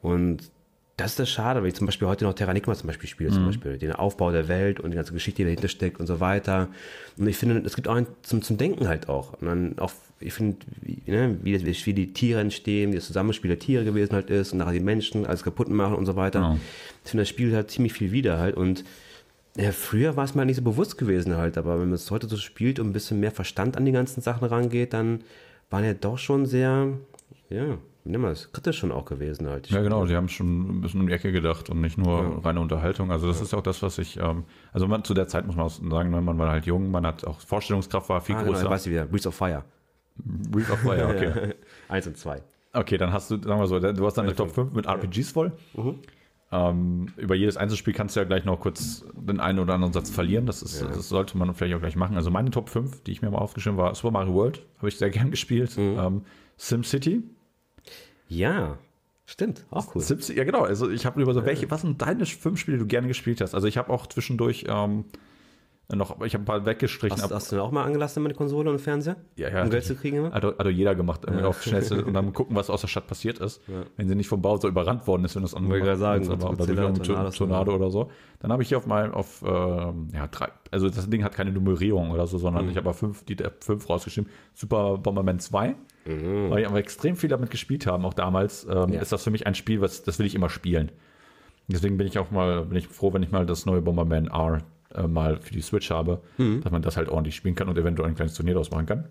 [0.00, 0.50] Und
[0.98, 3.46] das ist das Schade, weil ich zum Beispiel heute noch Terranigma zum Beispiel spiele, zum
[3.46, 6.68] Beispiel den Aufbau der Welt und die ganze Geschichte, die dahinter steckt und so weiter.
[7.16, 9.34] Und ich finde, es gibt auch ein zum, zum Denken halt auch.
[9.34, 13.06] Und dann auch, ich finde, wie, ne, wie, das- wie die Tiere entstehen, wie das
[13.06, 16.16] Zusammenspiel der Tiere gewesen halt ist und nachher die Menschen alles kaputt machen und so
[16.16, 16.40] weiter.
[16.40, 16.58] Genau.
[17.04, 18.84] Ich finde, das Spiel halt ziemlich viel wieder halt und
[19.56, 22.10] ja, früher war es mir halt nicht so bewusst gewesen halt, aber wenn man es
[22.10, 25.20] heute so spielt und ein bisschen mehr Verstand an die ganzen Sachen rangeht, dann
[25.70, 26.88] waren ja doch schon sehr,
[27.50, 29.68] ja, wie nennen wir das, kritisch schon auch gewesen halt.
[29.70, 32.60] Ja, genau, die haben schon ein bisschen um die Ecke gedacht und nicht nur reine
[32.60, 33.10] Unterhaltung.
[33.10, 35.56] Also das ist ja auch das, was ich, ähm, also man, zu der Zeit muss
[35.56, 38.40] man auch sagen, ne, man war halt jung, man hat auch Vorstellungskraft war viel Ah,
[38.42, 38.70] genau, ich größer.
[38.70, 39.64] weiß ich wieder, Breath of Fire.
[40.24, 41.54] Breath of Fire, okay.
[41.88, 42.42] Eins und zwei.
[42.72, 45.52] Okay, dann hast du, sagen wir so, du hast deine Top 5 mit RPGs voll.
[46.50, 50.10] Ähm, über jedes Einzelspiel kannst du ja gleich noch kurz den einen oder anderen Satz
[50.10, 50.46] verlieren.
[50.46, 52.16] Das, ist, das sollte man vielleicht auch gleich machen.
[52.16, 54.96] Also meine Top 5, die ich mir mal aufgeschrieben war, Super Mario World, habe ich
[54.96, 55.76] sehr gern gespielt.
[55.76, 56.22] Ähm,
[56.56, 57.22] SimCity.
[58.28, 58.78] Ja,
[59.26, 60.02] stimmt, auch cool.
[60.02, 60.62] SimCity, ja genau.
[60.62, 63.40] Also ich habe über so, welche, was sind deine fünf Spiele, die du gerne gespielt
[63.40, 63.54] hast?
[63.54, 65.04] Also ich habe auch zwischendurch ähm,
[65.96, 67.22] noch, ich habe ein paar weggestrichen.
[67.22, 69.16] Hast, hast du denn auch mal angelassen mit Konsole und Fernseher?
[69.36, 69.62] Ja, ja.
[69.62, 70.32] Um Geld zu kriegen immer?
[70.32, 73.38] Hat doch jeder gemacht, irgendwie auf Schnellste und dann gucken, was aus der Stadt passiert
[73.38, 73.62] ist.
[73.96, 77.74] Wenn sie nicht vom Bauser überrannt worden ist, wenn das ich gerade sagen, aber, Tornado
[77.74, 78.10] oder so.
[78.40, 81.52] Dann habe ich hier auf meinem, auf, ähm, ja, drei, also das Ding hat keine
[81.52, 82.70] Nummerierung oder so, sondern Mhm.
[82.72, 84.30] ich habe fünf, die der fünf rausgeschrieben.
[84.54, 85.74] Super Bomberman 2.
[86.06, 86.50] Mhm.
[86.50, 89.00] Weil ich aber extrem viel damit gespielt haben, auch damals, ähm, Ja.
[89.00, 90.92] ist das für mich ein Spiel, was, das will ich immer spielen.
[91.66, 94.60] Deswegen bin ich auch mal, bin ich froh, wenn ich mal das neue Bomberman R
[94.98, 96.60] äh, mal für die Switch habe, Mhm.
[96.62, 99.04] dass man das halt ordentlich spielen kann und eventuell ein kleines Turnier daraus machen kann.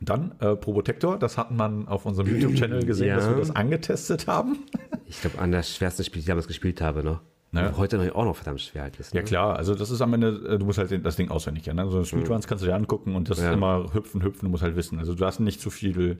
[0.00, 3.16] Dann äh, Probotector, das hat man auf unserem YouTube-Channel gesehen, Ja.
[3.16, 4.58] dass wir das angetestet haben.
[5.06, 7.20] Ich glaube, an das schwerste Spiel, die ich damals gespielt habe, noch.
[7.52, 7.68] Ja.
[7.68, 9.14] Und Heute noch auch noch verdammt schwer halt ist.
[9.14, 9.20] Ne?
[9.20, 11.84] Ja klar, also das ist am Ende, äh, du musst halt das Ding auswendig kennen.
[11.84, 11.88] Ne?
[11.90, 13.50] So Speedruns kannst du dir angucken und das Ja.
[13.50, 14.98] ist immer hüpfen, hüpfen, du musst halt wissen.
[14.98, 16.18] Also du hast nicht zu viel,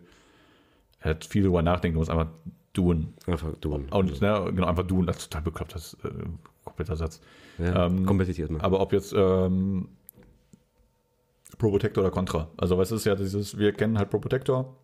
[1.00, 2.28] äh, viel drüber nachdenken, du musst einfach
[2.72, 3.14] tun.
[3.26, 3.74] Einfach du.
[3.74, 6.08] Und ne, genau, einfach tun, das ist total bekloppt, das äh,
[6.74, 7.20] kompletter Satz.
[7.58, 8.60] ja, ähm, kompetitiv mal.
[8.60, 9.88] Aber ob jetzt ähm,
[11.58, 12.48] Probotector oder Contra.
[12.56, 14.76] Also was ist ja dieses, wir kennen halt Probotector.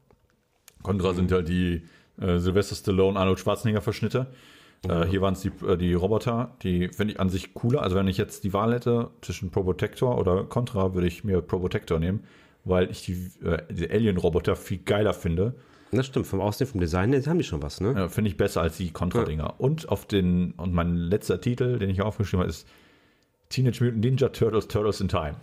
[0.83, 1.83] Contra sind halt die
[2.21, 4.29] äh, Sylvester Stallone, Arnold Schwarzenegger Verschnitte.
[4.89, 7.83] Äh, hier waren es die, äh, die Roboter, die finde ich an sich cooler.
[7.83, 11.99] Also wenn ich jetzt die Wahl hätte zwischen Probotector oder Contra, würde ich mir Probotector
[11.99, 12.25] nehmen,
[12.65, 15.55] weil ich die, äh, die Alien-Roboter viel geiler finde.
[15.93, 18.05] Das stimmt, vom Aussehen, vom Design, jetzt haben die schon was, ne?
[18.05, 19.55] Äh, finde ich besser als die Contra-Dinger.
[19.59, 22.67] Und auf den, und mein letzter Titel, den ich aufgeschrieben habe, ist
[23.49, 25.35] Teenage Mutant Ninja Turtles, Turtles in Time.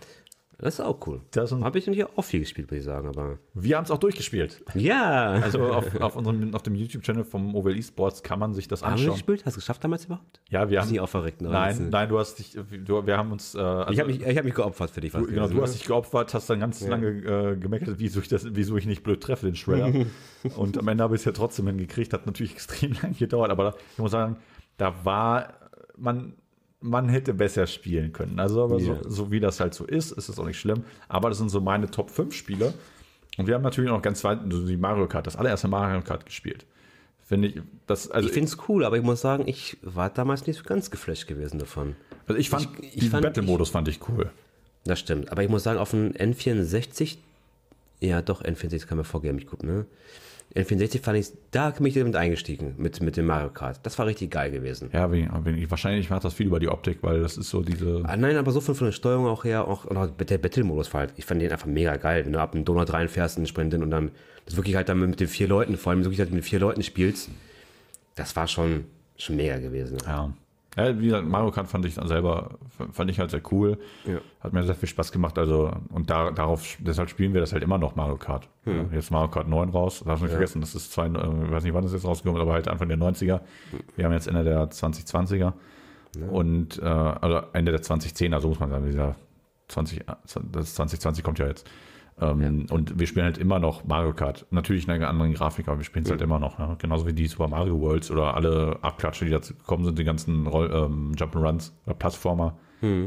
[0.60, 1.20] Das ist auch cool.
[1.36, 3.38] Habe ich hier auch viel gespielt, würde ich sagen, aber.
[3.54, 4.60] Wir haben es auch durchgespielt.
[4.74, 5.30] Ja!
[5.30, 8.94] Also auf, auf, unserem, auf dem YouTube-Channel vom OWL Esports kann man sich das haben
[8.94, 9.12] wir anschauen.
[9.12, 9.46] gespielt?
[9.46, 10.40] Hast du es geschafft damals überhaupt?
[10.50, 10.90] Ja, wir haben.
[10.90, 11.48] nicht auch verreckt, ne?
[11.48, 13.54] Nein, nein, du hast dich, du, wir haben uns.
[13.54, 15.12] Äh, also, Ich habe mich, ich hab mich geopfert für dich.
[15.12, 18.44] du, genau, du hast dich geopfert, hast dann ganz lange äh, gemeckert, wieso ich, das,
[18.56, 20.06] wieso ich nicht blöd treffe, den Shredder.
[20.56, 23.76] Und am Ende habe ich es ja trotzdem hingekriegt, hat natürlich extrem lange gedauert, aber
[23.92, 24.38] ich muss sagen,
[24.76, 25.54] da war
[25.96, 26.34] man.
[26.80, 28.38] Man hätte besser spielen können.
[28.38, 28.96] Also, aber Ja.
[29.02, 30.84] so, so wie das halt so ist, ist es auch nicht schlimm.
[31.08, 32.72] Aber das sind so meine Top 5 Spiele.
[33.36, 36.66] Und wir haben natürlich noch ganz weit die Mario Kart, das allererste Mario Kart gespielt.
[37.24, 40.46] Finde ich, das, also Ich finde es cool, aber ich muss sagen, ich war damals
[40.46, 41.94] nicht so ganz geflasht gewesen davon.
[42.26, 44.30] Also ich fand, Ich- ich fand- Battle-Modus fand ich cool.
[44.84, 45.30] Das stimmt.
[45.32, 47.18] Aber ich muss sagen, auf dem N64,
[48.00, 49.84] ja doch, N64 kann man vorgeben, ich gucke, ne?
[50.58, 53.78] N64 fand ich, da bin ich damit eingestiegen, mit, mit dem Mario Kart.
[53.84, 54.90] Das war richtig geil gewesen.
[54.92, 58.02] Ja, wie, wie, wahrscheinlich macht das viel über die Optik, weil das ist so diese.
[58.04, 61.02] Ah, nein, aber so von, von der Steuerung auch her, auch oder der Battle-Modus war
[61.02, 63.48] halt, ich fand den einfach mega geil, wenn du ab dem Donut reinfährst in den
[63.48, 64.10] Sprinten und dann
[64.46, 66.82] das wirklich halt dann mit den vier Leuten, vor allem wirklich halt mit vier Leuten
[66.82, 67.30] spielst,
[68.16, 68.86] das war schon,
[69.16, 69.98] schon mega gewesen.
[70.04, 70.32] Ja.
[70.76, 72.50] Ja, wie gesagt, Mario Kart fand ich dann selber,
[72.92, 73.78] fand ich halt sehr cool.
[74.04, 74.18] Ja.
[74.40, 75.38] Hat mir sehr viel Spaß gemacht.
[75.38, 78.48] Also, und da, darauf, deshalb spielen wir das halt immer noch Mario Kart.
[78.64, 80.02] Ja, Jetzt Mario Kart 9 raus.
[80.04, 82.42] Darf nicht vergessen, das ist zwei, äh, ich weiß nicht, wann das jetzt rausgekommen ist,
[82.42, 83.40] aber halt Anfang der 90er.
[83.96, 85.52] Wir haben jetzt Ende der 2020er.
[86.30, 89.16] Und, äh, also Ende der 2010er, so muss man sagen, dieser
[89.68, 90.04] 20,
[90.52, 91.68] das 2020 kommt ja jetzt.
[92.20, 94.46] Ähm, Und wir spielen halt immer noch Mario Kart.
[94.50, 96.58] Natürlich in einer anderen Grafik, aber wir spielen es halt immer noch.
[96.58, 96.76] Ne?
[96.78, 100.46] Genauso wie die Super Mario Worlds oder alle Abklatsche, die dazu gekommen sind, die ganzen
[100.46, 102.58] Roll ähm, Jump'n'Runs oder Plattformer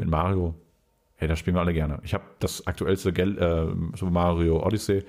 [0.01, 0.55] in Mario.
[1.15, 1.99] Hey, das spielen wir alle gerne.
[2.03, 5.03] Ich habe das aktuellste Gel äh, Super Mario Odyssey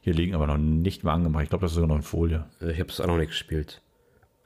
[0.00, 1.44] hier liegen, aber noch nicht mal angemacht.
[1.44, 2.44] Ich glaube, das ist sogar noch in Folie.
[2.60, 3.80] Ich habe es auch noch nicht gespielt.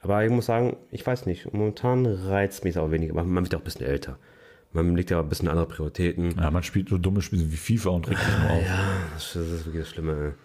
[0.01, 3.13] Aber ich muss sagen, ich weiß nicht, momentan reizt mich auch weniger.
[3.15, 4.17] Man man wird auch ein bisschen älter.
[4.73, 6.35] Man legt ja ein bisschen andere Prioritäten.
[6.37, 8.63] Ja, man spielt so dumme Spiele wie FIFA und regt sich nur auf.
[8.65, 8.79] Ja,
[9.13, 10.35] das ist, das ist wirklich das Schlimme.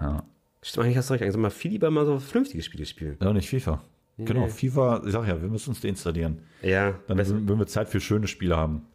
[0.00, 0.04] ey.
[0.06, 0.22] Ja.
[0.62, 1.22] Stimmt, eigentlich hast du recht.
[1.22, 3.16] Eigentlich soll man viel lieber mal so vernünftige Spiele spielen.
[3.20, 3.82] Ja, nicht FIFA.
[4.18, 6.38] Genau, FIFA, ich sag ja, wir müssen uns deinstallieren.
[6.62, 8.86] Ja, Dann würden wir Zeit für schöne Spiele haben.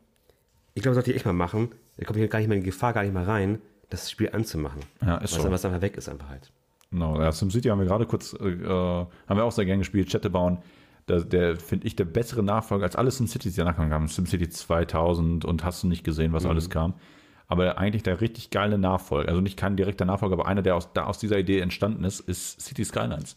[0.74, 1.70] ich glaube, das sollte ich echt mal machen.
[1.98, 3.60] Da komme ich gar nicht mehr in die Gefahr, gar nicht mehr rein,
[3.92, 4.82] das Spiel anzumachen.
[5.06, 5.52] Ja, ist so.
[5.52, 6.52] was einfach weg ist, einfach halt.
[6.90, 10.10] Genau, ja, SimCity haben wir gerade kurz, äh, äh, haben wir auch sehr gern gespielt,
[10.10, 10.58] Städte bauen.
[11.12, 14.08] Der, der finde ich, der bessere Nachfolger als alle SimCities, die danach kamen.
[14.08, 16.94] SimCity 2000 und hast du nicht gesehen, was alles kam.
[17.48, 20.94] Aber eigentlich der richtig geile Nachfolger, also nicht kein direkter Nachfolger, aber einer, der aus,
[20.94, 23.36] da aus dieser Idee entstanden ist, ist City Skylines.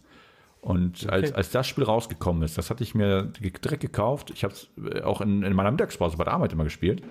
[0.60, 4.30] Und als, als das Spiel rausgekommen ist, das hatte ich mir direkt gekauft.
[4.30, 4.68] Ich habe es
[5.02, 7.02] auch in, in meiner Mittagspause bei der Arbeit immer gespielt.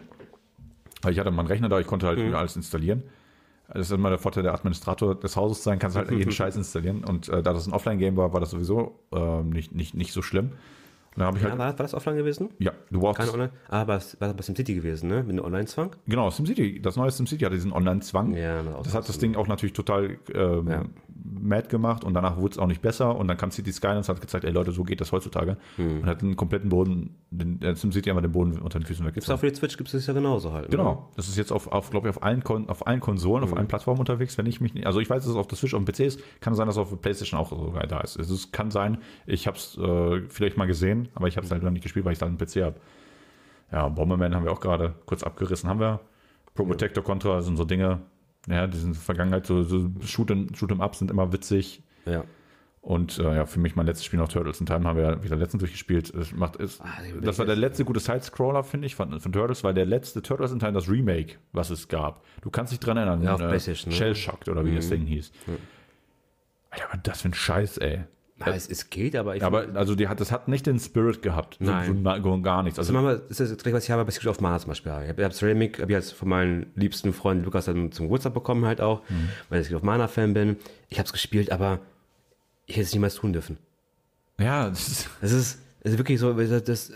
[1.01, 3.03] Weil ich hatte meinen Rechner da, ich konnte halt alles installieren.
[3.74, 7.03] Das ist immer der Vorteil, der Administrator des Hauses sein, kannst halt jeden Scheiß installieren.
[7.03, 10.21] Und äh, da das ein Offline-Game war, war das sowieso ähm, nicht, nicht, nicht so
[10.21, 10.51] schlimm.
[11.15, 12.49] Und dann habe ich Ja, halt, war, war das offline gewesen?
[12.59, 13.51] ja, du brauchst, Keine Online?
[13.69, 15.17] Ah, aber es war bei SimCity gewesen, ne?
[15.24, 15.95] Mit einem Online-Zwang?
[16.07, 18.36] genau, SimCity, das neue SimCity hatte diesen Online-Zwang.
[18.36, 20.84] Ja, Das hat das Ding auch natürlich total ähm, Ja.
[21.26, 24.15] Mad gemacht und danach wurde es auch nicht besser und dann kam City Skylines und
[24.15, 26.01] hat gezeigt, ey Leute, so geht das heutzutage Hm.
[26.01, 29.15] und hat den kompletten Boden, den, der SimCity einfach den Boden unter den Füßen Gibt's
[29.30, 29.36] weggezogen.
[29.36, 30.65] auch für die Switch, gibt es das ja genauso halt.
[30.69, 30.78] Ne?
[30.78, 33.51] Genau, das ist jetzt auf, auf glaube ich, auf allen, Kon auf allen Konsolen, Hm.
[33.51, 35.57] auf allen Plattformen unterwegs, wenn ich mich nicht, also ich weiß, dass es auf der
[35.57, 38.01] Switch, auf dem PC ist, kann sein, dass es auf der Playstation auch sogar da
[38.01, 38.17] ist.
[38.17, 41.63] Es kann sein, ich habe es äh, vielleicht mal gesehen, aber ich habe es halt
[41.63, 42.76] noch nicht gespielt, weil ich da einen PC habe.
[43.71, 45.99] Ja, Bomberman haben wir auch gerade kurz abgerissen, haben wir.
[46.53, 48.01] Pro Protector Contra sind so Dinge,
[48.48, 51.84] ja, die sind in der Vergangenheit so, so Shoot, Shoot 'em Up sind immer witzig.
[52.06, 52.24] Ja.
[52.82, 55.24] Und äh, ja, für mich mein letztes Spiel noch Turtles in Time haben wir ja
[55.24, 56.14] wieder letztens durchgespielt.
[56.14, 56.88] Das, macht, ist, Ah,
[57.22, 60.52] das war der letzte gute Side-Scroller, finde ich, von, von Turtles, weil der letzte Turtles
[60.52, 62.26] in Time das Remake, was es gab.
[62.41, 63.96] Du kannst dich dran erinnern, Ja, auf äh, PlayStation, ne?
[63.96, 65.32] Shell Shocked oder wie das Ding hieß.
[66.72, 68.04] Alter, was das für ein Scheiß, ey.
[68.46, 71.22] Ja, es, es geht, aber ich Aber also die hat, das hat nicht den Spirit
[71.22, 71.58] gehabt.
[71.60, 71.88] So- Nein.
[71.88, 72.80] So, na- gar nichts.
[72.80, 74.91] Also Also, manchmal ist das gleich, was ich habe bei Secret of Mana zum Beispiel.
[75.04, 78.34] Ich habe das Remake, habe ich jetzt von meinem liebsten Freund Lukas dann zum Geburtstag
[78.34, 79.30] bekommen halt auch, Mhm.
[79.50, 80.58] weil ich Secret of Mana Fan bin.
[80.89, 81.80] Ich habe es gespielt, aber
[82.66, 83.58] ich hätte es niemals tun dürfen.
[84.39, 86.91] ja, das ist, Das ist, ist wirklich so, das, das,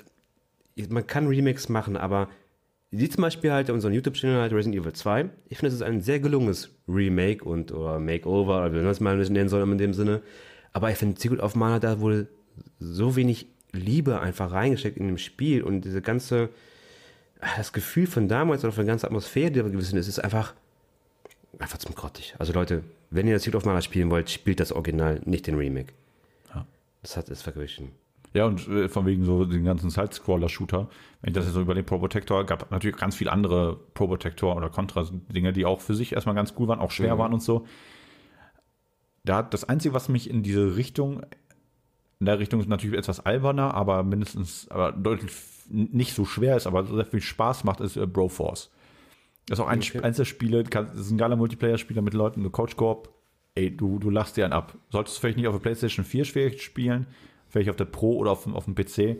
[0.89, 2.29] man kann Remakes machen, aber
[2.91, 5.29] wie zum Beispiel halt unseren YouTube-Channel halt Resident Evil 2.
[5.49, 9.01] Ich finde, es ist ein sehr gelungenes Remake und oder Makeover, oder wie man es
[9.01, 10.21] mal nennen soll in dem Sinne.
[10.77, 12.27] Aber ich finde, Secret of Mana, da wurde
[12.79, 16.49] so wenig Liebe einfach reingesteckt in dem Spiel und diese ganze,
[17.41, 20.19] ah, das Gefühl von damals oder von der ganzen Atmosphäre, die da gewesen ist, ist
[20.19, 20.53] einfach,
[21.57, 22.35] einfach zum grottig.
[22.37, 25.55] Also Leute, wenn ihr das Secret of Mana spielen wollt, spielt das Original, nicht den
[25.55, 25.93] Remake.
[26.53, 26.67] Ja.
[27.01, 27.89] Das hat, ist wirklich ein
[28.35, 30.89] ja, und äh, von wegen so den ganzen Side-Scroller-Shooter,
[31.21, 34.05] wenn ich das jetzt so über den Pro Protector, gab natürlich ganz viele andere Pro
[34.05, 37.19] Protector oder Contra-Dinge, die auch für sich erstmal ganz cool waren, auch schwer Mhm.
[37.19, 37.65] waren und so.
[39.27, 41.21] Da das Einzige, was mich in diese Richtung,
[42.19, 45.31] in der Richtung ist natürlich etwas alberner, aber mindestens, aber deutlich
[45.69, 48.71] nicht so schwer ist, aber sehr viel Spaß macht, ist äh, Broforce.
[49.47, 49.97] Das ist auch ein Okay.
[49.97, 50.05] okay.
[50.07, 53.09] eins der Spiele, kann- das ist ein geiler Multiplayer-Spieler mit Leuten, du Coach Corp,
[53.55, 54.77] ey, du, du lachst dir einen ab.
[54.91, 57.05] Solltest du vielleicht nicht auf der PlayStation 4 schwierig spielen,
[57.49, 59.17] vielleicht auf der Pro oder auf, dem- auf dem PC,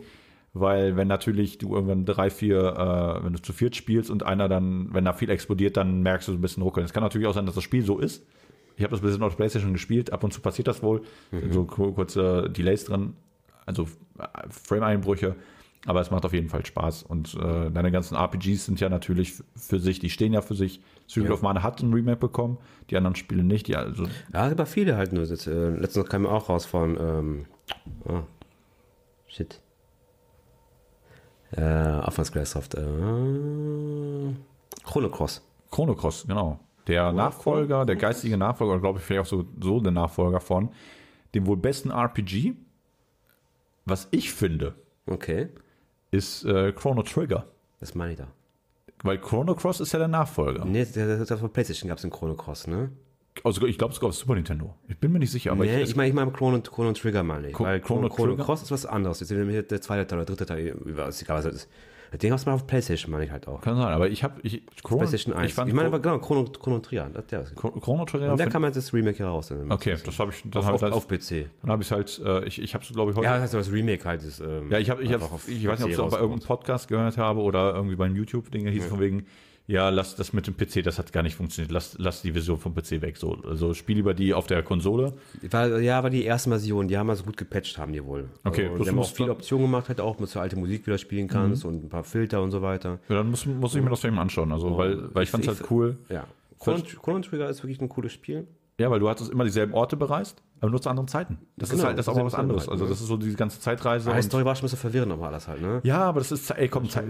[0.54, 4.48] weil wenn natürlich du irgendwann drei, vier, äh, wenn du zu viert spielst und einer
[4.48, 6.86] dann, wenn da viel explodiert, dann merkst du so ein bisschen ruckeln.
[6.86, 8.26] Es kann natürlich auch sein, dass das Spiel so ist.
[8.78, 11.02] Ich habe das bis jetzt noch auf PlayStation gespielt, ab und zu passiert das wohl,
[11.30, 13.14] sind so ku- kurze Delays drin,
[13.66, 13.86] also
[14.50, 15.34] Frame-Einbrüche,
[15.86, 19.34] aber es macht auf jeden Fall Spaß und äh, deine ganzen RPGs sind ja natürlich
[19.56, 20.80] für sich, die stehen ja für sich.
[21.06, 21.34] Secret Ja.
[21.34, 22.58] of Mana hat ein Remake bekommen,
[22.90, 25.24] die anderen Spiele nicht, die also Ja, aber viele halt nur.
[25.24, 27.46] Jetzt, äh, letztens kam auch raus von, ähm,
[28.04, 28.20] oh,
[29.26, 29.60] shit.
[31.52, 32.74] Äh, Squaresoft.
[32.74, 32.80] Äh,
[34.84, 35.42] Chrono Cross.
[35.70, 36.60] Chrono Cross, genau.
[36.88, 40.70] Der Nachfolger, der geistige Nachfolger, oder glaube ich vielleicht auch so, so der Nachfolger von
[41.34, 42.54] dem wohl besten RPG,
[43.84, 44.74] was ich finde,
[45.06, 45.48] Okay,
[46.10, 47.46] ist äh, Chrono Trigger.
[47.80, 48.26] das meine ich da.
[49.02, 50.64] Weil Chrono Cross ist ja der Nachfolger.
[50.66, 52.90] Nee, der, der von PlayStation gab es einen Chrono Cross, ne?
[53.44, 54.74] Also ich glaube sogar auf Super Nintendo.
[54.88, 57.22] Ich bin mir nicht sicher, aber nee, ich, ich meine ich mein Chrono, Chrono Trigger
[57.22, 57.54] meine ich.
[57.54, 58.44] Chro- weil Chrono Chrono, Chrono?
[58.44, 59.20] Cross ist was anderes.
[59.20, 61.68] Jetzt ist nämlich der zweite Teil oder dritte Teil, egal was das ist.
[62.12, 63.60] Den gab's mal auf PlayStation, meine ich halt auch.
[63.60, 65.48] kann sein, aber ich habe ich, Chrono, PlayStation 1.
[65.48, 67.10] ich fand Ich, meine aber genau, Chrono, Chrono Trigger.
[67.12, 67.44] Das, der.
[67.54, 68.32] Chrono Trigger.
[68.32, 69.52] Und der kam jetzt das Remake heraus.
[69.68, 71.50] Okay, das habe ich, dann auf, habe auf, PC.
[71.60, 73.26] dann habe ich halt, äh, ich, ich habe es glaube ich heute.
[73.26, 74.22] Ja, das heißt das Remake halt.
[74.22, 76.18] Ist, ähm, Ja, ich habe, ich, hab, ich weiß nicht, ob ich es auch bei
[76.18, 76.46] irgendeinem.
[76.46, 79.26] Podcast gehört habe oder irgendwie beim YouTube-Dinge hieß von wegen,
[79.68, 81.70] ja, lass das mit dem PC, das hat gar nicht funktioniert.
[81.70, 83.18] Lass, lass die Version vom PC weg.
[83.18, 85.12] So, also spiel lieber die auf der Konsole.
[85.50, 88.28] War, ja, war die erste Version, die haben also gut gepatcht, haben die wohl.
[88.44, 90.96] Okay, also, die haben auch viele Optionen gemacht, halt auch, dass du alte Musik wieder
[90.98, 92.98] spielen kannst und ein paar Filter und so weiter.
[93.10, 94.50] Ja, dann muss, muss ich mir das eben anschauen.
[94.52, 95.98] Also, weil, weil ich fand es Ich- halt cool.
[96.08, 96.24] Ja.
[96.58, 98.48] Chrono, Chrono Trigger ist wirklich ein cooles Spiel.
[98.80, 101.38] Ja, weil du hattest immer dieselben Orte bereist, aber nur zu anderen Zeiten.
[101.56, 102.68] Das ist Genau, halt das ist auch ist was ja anderes.
[102.68, 102.90] Also ne?
[102.90, 104.10] das ist so diese ganze Zeitreise.
[104.10, 105.80] Und- Story war schon ein bisschen verwirrend, aber alles halt, ne?
[105.82, 107.04] ja, aber das ist, ey, komm, Zeit,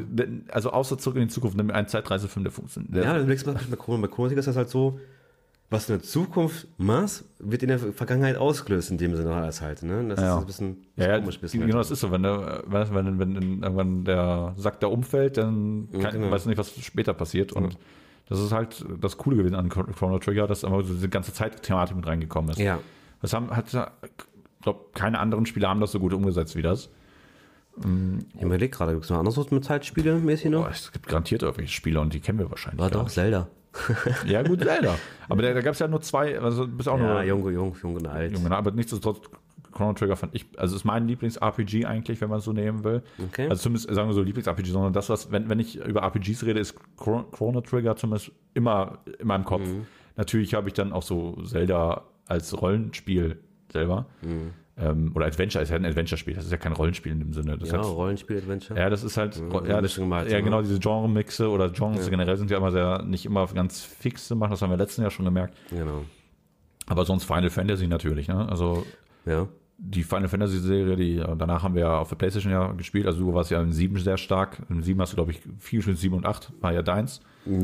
[0.50, 2.94] also außer zurück in die Zukunft, nimm einen Zeitreisefilm, der funktioniert.
[2.94, 3.58] Ja, dann überlegst du mal,
[4.00, 4.98] bei Trigger ist das halt so,
[5.70, 9.60] was du in der Zukunft machst, wird in der Vergangenheit ausgelöst, in dem Sinne alles
[9.60, 10.08] halt, ne?
[10.08, 10.36] Das Ja.
[10.36, 11.38] ist ein bisschen, Ja, ja, komisch.
[11.38, 11.84] Bisschen genau, halt.
[11.84, 12.10] das ist so.
[12.10, 16.30] Wenn, der, wenn, wenn, wenn irgendwann der Sack da umfällt, dann kann, genau.
[16.30, 17.52] weißt du nicht, was später passiert.
[17.52, 17.76] Und
[18.28, 21.96] das ist halt das Coole gewesen an Chrono Trigger, dass aber so diese ganze Zeit-Thematik
[21.96, 22.58] mit reingekommen ist.
[22.58, 22.78] Ja.
[23.22, 26.90] Das haben, hat, ich glaube, keine anderen Spiele haben das so gut umgesetzt wie das.
[28.34, 30.64] Ich überleg gerade, gibt es noch anderes mit Zeitspiele mäßig noch?
[30.64, 32.80] Boah, es gibt garantiert irgendwelche Spiele und die kennen wir wahrscheinlich.
[32.80, 33.48] War doch, Zelda.
[34.26, 34.96] Ja, gut, Zelda.
[35.28, 37.52] Aber da, da gab es ja nur zwei, also du bist auch Ja, nur jung,
[37.52, 38.32] jung, jung und alt.
[38.32, 38.56] Junge, ne?
[38.56, 39.30] aber nichtsdestotrotz,
[39.72, 43.02] Chrono Trigger fand ich, also ist mein Lieblings-RPG eigentlich, wenn man es so nehmen will.
[43.28, 43.48] Okay.
[43.48, 46.60] Also zumindest sagen wir so Lieblings-RPG, sondern das, was, wenn, wenn ich über RPGs rede,
[46.60, 49.66] ist Chrono Trigger zumindest immer in meinem Kopf.
[49.66, 49.86] Mhm.
[50.16, 53.38] Natürlich habe ich dann auch so Zelda als Rollenspiel
[53.72, 54.06] selber.
[54.22, 54.50] Mhm.
[54.80, 57.58] Ähm, oder Adventure, ist ja ein Adventure-Spiel, das ist ja kein Rollenspiel in dem Sinne.
[57.58, 58.78] Das Ja, Rollenspiel-Adventure.
[58.78, 60.44] ja, das ist halt, Mhm, ja, das, gemalt, ja, ne?
[60.44, 64.36] genau, diese Genre-Mixe oder Genres generell sind ja immer sehr, nicht immer ganz fix zu
[64.36, 65.56] machen, das haben wir letzten Jahr schon gemerkt.
[65.70, 66.02] Genau.
[66.86, 68.48] Aber sonst Final Fantasy natürlich, ne?
[68.48, 68.86] Also
[69.28, 69.48] Ja.
[69.78, 73.06] die Final Fantasy Serie, die danach haben wir ja auf der PlayStation ja gespielt.
[73.06, 74.62] Also du warst ja in 7 sehr stark.
[74.68, 75.98] In 7 hast du, glaube ich, viel gespielt.
[75.98, 77.20] 7 und 8 war ja deins.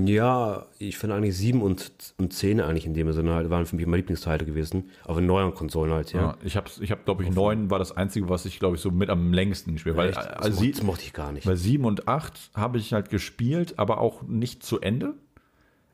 [0.06, 3.76] Ja, ich finde eigentlich 7 und, und 10 eigentlich in dem Sinne halt, waren für
[3.76, 4.90] mich meine Lieblingsteile gewesen.
[5.04, 6.20] Auf den neuen Konsolen halt, ja.
[6.20, 8.82] ja ich habe, ich hab, glaube ich, 9 war das einzige, was ich, glaube ich,
[8.82, 10.08] so mit am längsten gespielt habe.
[10.10, 11.46] das, also, das mochte ich gar nicht.
[11.46, 15.14] Weil 7 und 8 habe ich halt gespielt, aber auch nicht zu Ende.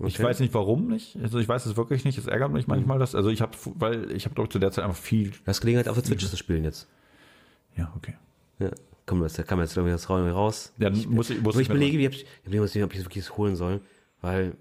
[0.00, 0.08] Okay.
[0.08, 1.18] Ich weiß nicht, warum nicht.
[1.22, 2.16] Also ich weiß es wirklich nicht.
[2.16, 4.72] Es ärgert mich manchmal, dass, also ich habe, weil ich habe, glaube ich, zu der
[4.72, 5.30] Zeit einfach viel.
[5.30, 6.88] Du hast Gelegenheit, auf der Switch zu spielen jetzt.
[7.76, 8.14] Ja, okay.
[8.58, 8.70] Ja,
[9.04, 10.72] komm, das kann man jetzt, glaube ich, das raus.
[10.78, 13.04] Ja, ich, muss ich, muss ich, ich überlege, wie ich, ich überlege, ob ich es
[13.04, 13.82] wirklich holen soll,
[14.22, 14.54] weil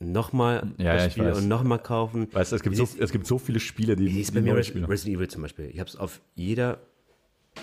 [0.00, 2.26] nochmal ja, ja, Spiel und nochmal kaufen.
[2.32, 4.20] Weißt du, es gibt, so, es gibt so viele Spiele, die.
[4.20, 5.70] Ist bei mir Resident Evil zum Beispiel.
[5.72, 6.80] Ich habe es auf jeder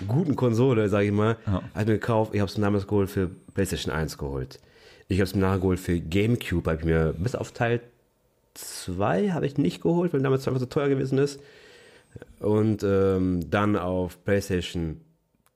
[0.08, 1.62] guten Konsole, sage ich mal, ja.
[1.76, 2.34] mir gekauft.
[2.34, 4.60] Ich habe es damals geholt für PlayStation 1 geholt.
[5.12, 7.82] Ich habe es mir nachgeholt für GameCube, habe ich mir bis auf Teil
[8.54, 11.42] 2 habe ich nicht geholt, weil damals einfach so teuer gewesen ist.
[12.40, 15.02] Und ähm, dann auf PlayStation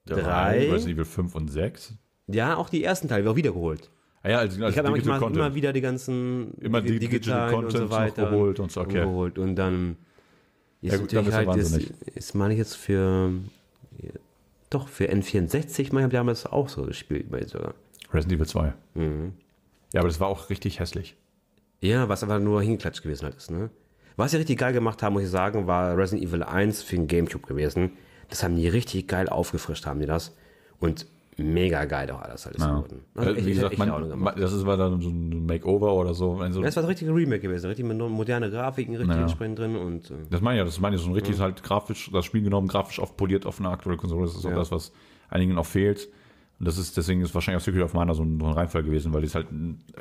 [0.06, 0.70] 3.
[0.70, 1.94] Resident Evil 5 und 6.
[2.26, 3.90] Ja, auch die ersten Teile, auch wiedergeholt.
[4.22, 7.64] Ah ja, also, also ich habe manchmal immer wieder die ganzen immer die digitalen Digital
[7.64, 9.00] und so weiter geholt und so, okay.
[9.00, 9.38] geholt.
[9.38, 9.96] Und dann
[10.82, 13.30] ist ja, gut, natürlich halt, ist, ist meine ich jetzt für
[14.68, 17.74] doch, für N64, meine ich, damals auch so gespielt, sogar.
[18.12, 18.72] Resident Evil 2.
[18.94, 19.32] Mhm.
[19.92, 21.16] Ja, aber das war auch richtig hässlich.
[21.80, 23.70] Ja, was aber nur hingeklatscht gewesen halt ist, ne?
[24.16, 27.06] Was sie richtig geil gemacht haben, muss ich sagen, war Resident Evil 1 für den
[27.06, 27.92] Gamecube gewesen.
[28.30, 30.34] Das haben die richtig geil aufgefrischt, haben die das.
[30.80, 31.06] Und
[31.38, 32.66] mega geil auch alles halt ja.
[32.66, 33.04] geworden.
[33.14, 36.40] Also Wie gesagt, man, das ist war dann so ein Makeover oder so.
[36.50, 39.22] so das war ein richtiger Remake gewesen, richtig mit moderne Grafiken, richtig naja.
[39.22, 40.10] entsprechend drin und.
[40.10, 41.44] Äh, das meine ich ja, das meine ich so ein richtig ja.
[41.44, 44.26] halt grafisch, das Spiel genommen, grafisch aufpoliert auf eine aktuelle Konsole.
[44.26, 44.56] Das ist auch ja.
[44.56, 44.92] das, was
[45.28, 46.08] einigen auch fehlt.
[46.58, 48.82] Und das ist, deswegen ist wahrscheinlich auch Secret of Mana so ein, so ein Reinfall
[48.82, 49.46] gewesen, weil die es halt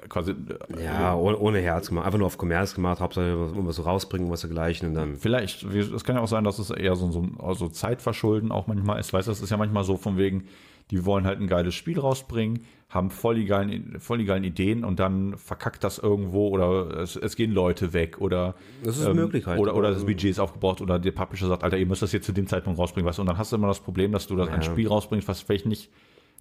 [0.07, 0.31] quasi.
[0.31, 2.05] Äh, ja, ohne, ohne, Herz gemacht.
[2.05, 5.15] Einfach nur auf Commerce gemacht, Hauptsache irgendwas so rausbringen, was dergleichen und dann.
[5.17, 9.01] Vielleicht, es kann ja auch sein, dass es eher so, so also Zeitverschulden auch manchmal
[9.01, 9.11] ist.
[9.11, 10.45] Weißt du, das ist ja manchmal so von wegen,
[10.91, 14.85] die wollen halt ein geiles Spiel rausbringen, haben voll die geilen, voll die geilen Ideen
[14.85, 18.55] und dann verkackt das irgendwo oder es, es gehen Leute weg oder.
[18.81, 19.59] Das ist ähm, möglich halt.
[19.59, 22.25] Oder, oder das Budget ist aufgebaut oder der Publisher sagt, Alter, ihr müsst das jetzt
[22.25, 24.37] zu dem Zeitpunkt rausbringen, weißt du, und dann hast du immer das Problem, dass du
[24.37, 24.53] das ja.
[24.53, 25.91] ein Spiel rausbringst, was vielleicht nicht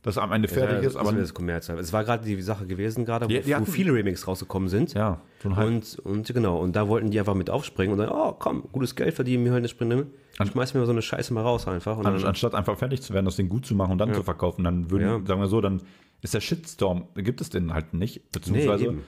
[0.04, 0.96] das am Ende fertig ja, ist.
[0.96, 1.70] Aber das Kommerz.
[1.70, 4.92] Es war gerade die Sache gewesen, gerade wo, die wo viele Remakes rausgekommen sind.
[4.92, 8.12] Ja, so halt und, und genau, und da wollten die einfach mit aufspringen und sagen,
[8.14, 10.08] oh komm, gutes Geld verdienen wir heute nicht drin.
[10.36, 11.96] Dann schmeißen wir so eine Scheiße mal raus einfach.
[11.96, 14.14] An, dann, anstatt einfach fertig zu werden, das Ding gut zu machen und dann ja.
[14.14, 15.26] zu verkaufen, dann würden, ja.
[15.26, 15.80] sagen wir so, dann
[16.20, 18.30] ist der Shitstorm, gibt es den halt nicht.
[18.30, 18.98] Beziehungsweise nee,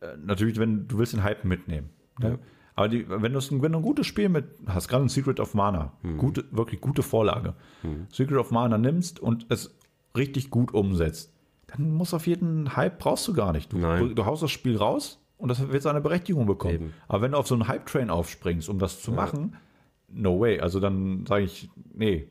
[0.00, 1.90] äh, natürlich, wenn du willst den Hype mitnehmen.
[2.18, 2.40] Ne?
[2.74, 5.54] Aber die, wenn, du wenn du ein gutes Spiel mit hast, gerade ein Secret of
[5.54, 6.16] Mana, hm.
[6.18, 8.06] gute, wirklich gute Vorlage, hm.
[8.10, 9.76] Secret of Mana nimmst und es
[10.16, 11.32] richtig gut umsetzt,
[11.66, 13.72] dann muss auf jeden Hype brauchst du gar nicht.
[13.72, 14.14] Du, Nein.
[14.14, 16.74] du haust das Spiel raus und das wird seine Berechtigung bekommen.
[16.74, 16.94] Eben.
[17.08, 19.16] Aber wenn du auf so einen Hype-Train aufspringst, um das zu ja.
[19.16, 19.56] machen,
[20.08, 20.60] no way.
[20.60, 22.28] Also dann sage ich, nee,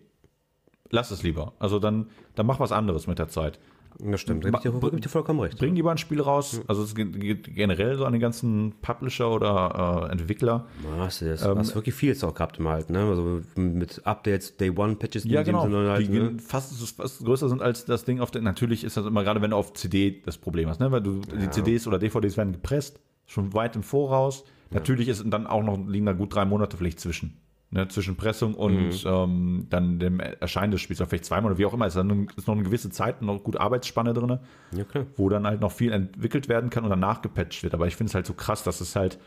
[0.90, 1.54] lass es lieber.
[1.60, 3.60] Also dann, dann mach was anderes mit der Zeit.
[3.98, 5.58] Das stimmt, da gebe ich, dir vollkommen recht.
[5.58, 6.62] Bring lieber ein Spiel raus.
[6.68, 10.68] Also es geht generell so an den ganzen Publisher oder äh, Entwickler.
[10.98, 13.00] Was ist, ähm, hast wirklich viel jetzt auch gehabt im halt, ne?
[13.00, 15.70] Also mit Updates, Day One Patches, die ja, genau.
[15.70, 16.38] Halt, die ne?
[16.40, 18.42] fast, fast größer sind als das Ding auf der.
[18.42, 20.92] Natürlich ist das immer gerade, wenn du auf CD das Problem hast, ne?
[20.92, 21.38] Weil du ja.
[21.38, 24.46] die CDs oder DVDs werden gepresst, schon weit im Voraus.
[24.70, 24.80] Ja.
[24.80, 27.38] Natürlich ist dann auch noch liegen da gut drei Monate vielleicht zwischen
[27.72, 29.00] ne, zwischen Pressung und mhm.
[29.06, 32.28] ähm, dann dem Erscheinen des Spiels, oder vielleicht zweimal oder wie auch immer, ist dann
[32.36, 34.40] ist noch eine gewisse Zeit, noch gut Arbeitsspanne drin,
[34.72, 37.74] ja, wo dann halt noch viel entwickelt werden kann und dann nachgepatcht wird.
[37.74, 39.20] Aber ich finde es halt so krass, dass es halt,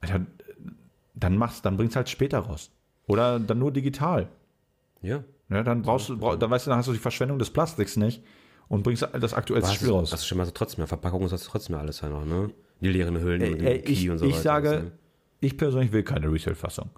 [0.00, 0.26] Alter,
[1.14, 2.70] dann machst, dann bringst halt später raus.
[3.06, 4.28] Oder dann nur digital.
[5.02, 5.24] Ja.
[5.50, 7.96] Ja, dann brauchst du, brauch, dann weißt du, dann hast du die Verschwendung des Plastiks
[7.96, 8.22] nicht
[8.68, 10.10] und bringst das aktuellste Spiel raus.
[10.10, 12.50] Das ist schon mal so trotzdem, Verpackung ist trotzdem alles ja noch, ne?
[12.80, 14.38] Die leeren Hüllen ey, und die ich, und so ich weiter.
[14.38, 14.92] Ich sage,
[15.40, 16.90] ich persönlich will keine Resale-Fassung.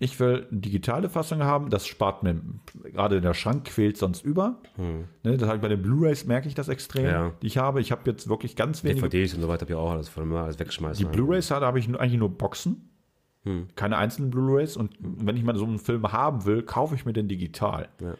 [0.00, 2.40] Ich will eine digitale Fassung haben, das spart mir,
[2.82, 4.58] gerade der Schrank quält sonst über.
[4.76, 5.04] Hm.
[5.22, 7.32] Ne, das habe ich bei den Blu-Rays merke ich das extrem, ja.
[7.42, 7.80] die ich habe.
[7.80, 9.08] Ich habe jetzt wirklich ganz wenige.
[9.08, 11.04] DVDs und so weiter habe ich auch alles, von alles weggeschmeißen.
[11.04, 12.90] Die Blu-Rays habe ich eigentlich nur Boxen,
[13.44, 13.68] hm.
[13.76, 14.76] keine einzelnen Blu-Rays.
[14.76, 15.26] Und hm.
[15.26, 17.88] wenn ich mal so einen Film haben will, kaufe ich mir den digital.
[18.00, 18.14] Ja.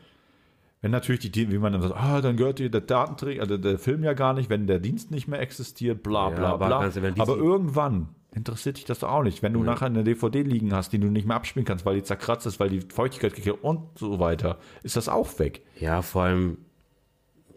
[0.81, 3.79] Wenn natürlich die, wie man dann sagt, ah, dann gehört dir der Datenträger, also der
[3.79, 6.67] Film ja gar nicht, wenn der Dienst nicht mehr existiert, bla bla ja, bla.
[6.67, 9.43] Aber, aber irgendwann interessiert dich das doch auch nicht.
[9.43, 9.67] Wenn du mhm.
[9.67, 12.61] nachher eine DVD liegen hast, die du nicht mehr abspielen kannst, weil die zerkratzt ist,
[12.61, 15.63] weil die Feuchtigkeit gekehrt und so weiter, ist das auch weg.
[15.79, 16.59] Ja, vor allem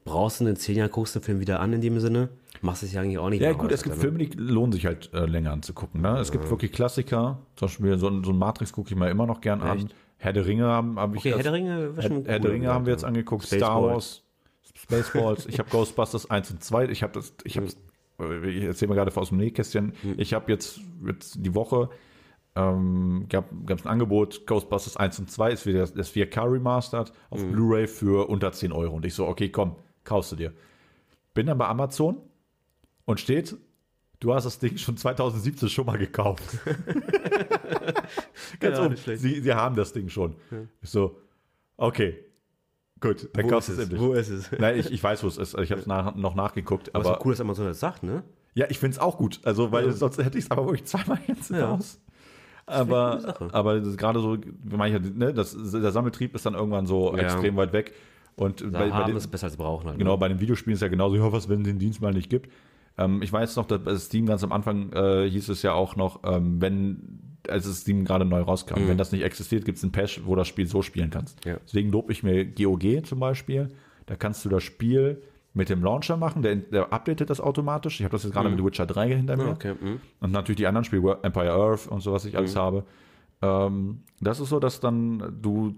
[0.05, 2.29] brauchst du in zehn Jahren, guckst du den Film wieder an in dem Sinne,
[2.61, 4.01] machst es ja eigentlich auch nicht Ja, gut, es gibt ne?
[4.01, 6.01] Filme, die lohnen sich halt äh, länger anzugucken.
[6.01, 6.17] Ne?
[6.19, 6.33] Es ja.
[6.33, 9.61] gibt wirklich Klassiker, zum Beispiel so, so ein Matrix gucke ich mir immer noch gern
[9.61, 9.69] Echt?
[9.69, 9.93] an.
[10.19, 12.85] Herr der Ringe haben hab ich okay, Herr der Ringe, Herr, Herr der Ringe haben
[12.85, 14.23] wir jetzt angeguckt, Space Star Wars,
[14.73, 17.67] Spaceballs, ich habe Ghostbusters 1 und 2, ich habe das, ich habe
[18.19, 20.15] ich erzähle mal gerade aus dem Nähkästchen, hm.
[20.17, 21.89] ich habe jetzt, jetzt die Woche
[22.55, 27.11] ähm, gab es ein Angebot, Ghostbusters 1 und 2 ist wieder das, das 4K Remastered
[27.29, 28.95] auf Blu-ray für unter 10 Euro.
[28.95, 30.53] Und ich so, okay, komm, kaufst du dir.
[31.35, 32.17] Bin dann bei Amazon
[33.05, 33.55] und steht,
[34.19, 36.43] du hast das Ding schon 2017 schon mal gekauft.
[38.59, 39.21] Ganz Ja, schlecht.
[39.21, 40.35] sie, sie haben das Ding schon.
[40.81, 41.21] Ich so,
[41.77, 42.25] okay,
[43.01, 43.93] gut, dann Wo kaufst ist du es es?
[43.93, 44.01] endlich.
[44.01, 44.51] Wo ist es?
[44.59, 45.57] Nein, ich, ich weiß, wo es ist.
[45.57, 46.93] Ich habe es nach, noch nachgeguckt.
[46.95, 48.23] Aber, Aber, es ist cool, dass Amazon das sagt, ne?
[48.53, 49.39] ja, ich finde es auch gut.
[49.43, 49.91] Also, weil Ja.
[49.91, 51.71] sonst hätte ich es aber wirklich zweimal jetzt Ja.
[51.71, 51.99] raus.
[52.65, 57.23] Aber, aber gerade so, manche, ne, das, der Sammeltrieb ist dann irgendwann so Ja.
[57.23, 57.93] extrem weit weg.
[58.35, 59.97] Und Da bei, bei haben den, ist besser als brauchen halt.
[59.97, 60.17] genau, Ne?
[60.17, 62.51] bei den Videospielen ist ja genauso, ja, was, wenn es den Dienst mal nicht gibt.
[62.97, 65.95] Ähm, ich weiß noch, dass bei Steam ganz am Anfang äh, hieß es ja auch
[65.95, 67.19] noch, ähm, wenn,
[67.49, 68.87] als es Steam gerade neu rauskam, Mhm.
[68.89, 71.43] wenn das nicht existiert, gibt es einen Patch, wo das Spiel so spielen kannst.
[71.45, 71.57] Ja.
[71.65, 73.69] Deswegen lobe ich mir GOG zum Beispiel.
[74.05, 75.21] Da kannst du das Spiel
[75.53, 77.99] mit dem Launcher machen, der, der updatet das automatisch.
[77.99, 79.45] Ich habe das jetzt gerade mit Witcher 3 hinter mir.
[79.45, 79.49] Mhm.
[79.49, 79.73] Okay.
[79.79, 79.99] mhm.
[80.19, 82.83] Und natürlich die anderen Spiele, Empire Earth und so, was ich alles habe.
[83.41, 85.75] Ähm, das ist so, dass dann du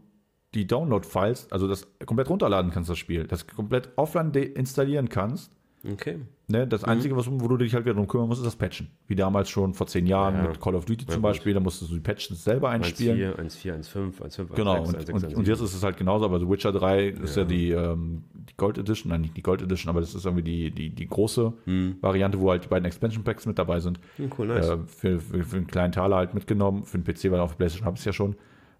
[0.54, 5.52] die Download-Files, also das komplett runterladen kannst, das Spiel, das komplett offline installieren kannst.
[5.94, 6.20] Okay.
[6.48, 6.68] Ne?
[6.68, 8.90] Das Einzige, was, wo du dich halt wieder drum kümmern musst, ist das Patchen.
[9.08, 10.48] Wie damals schon vor zehn Jahren Ja.
[10.50, 11.22] mit Call of Duty zum gut.
[11.22, 13.34] Beispiel, da musstest du die Patches selber einspielen.
[13.36, 16.26] 1.4, 1.4, 1.5, 1.5, Genau, 1.6, und, 1.6, und, und jetzt ist es halt genauso,
[16.26, 19.62] aber The Witcher 3 ist ja, die, ähm, die Gold Edition, nein, nicht die Gold
[19.62, 21.54] Edition, aber das ist irgendwie die, die, die große
[22.02, 24.00] Variante, wo halt die beiden Expansion Packs mit dabei sind.
[24.38, 24.70] Cool, nice.
[24.70, 27.58] Äh, für, für, für einen kleinen Taler halt mitgenommen, für den PC, weil auf der
[27.58, 28.36] Playstation habe ich es ja schon.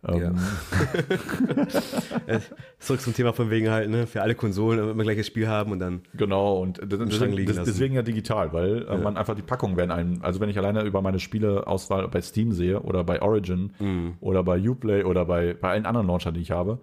[0.08, 0.32] Ähm, Ja.
[2.28, 2.40] Äh,
[2.80, 4.08] Zurück zum Thema von wegen halt, ne?
[4.08, 6.02] Für alle Konsolen immer gleiches Spiel haben und dann.
[6.14, 9.92] Genau, und das, deswegen, das, deswegen ja digital, weil äh, man einfach die Packungen werden
[9.92, 14.14] einem, also wenn ich alleine über meine Spieleauswahl bei Steam sehe oder bei Origin Mhm.
[14.22, 16.80] oder bei Uplay oder bei, bei allen anderen Launchern, die ich habe,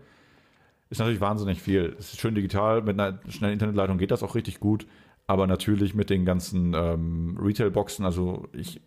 [0.91, 1.95] ist natürlich wahnsinnig viel.
[1.99, 4.87] Es ist schön digital, mit einer schnellen Internetleitung geht das auch richtig gut,
[5.27, 8.81] aber natürlich mit den ganzen ähm, Retail-Boxen, also ich,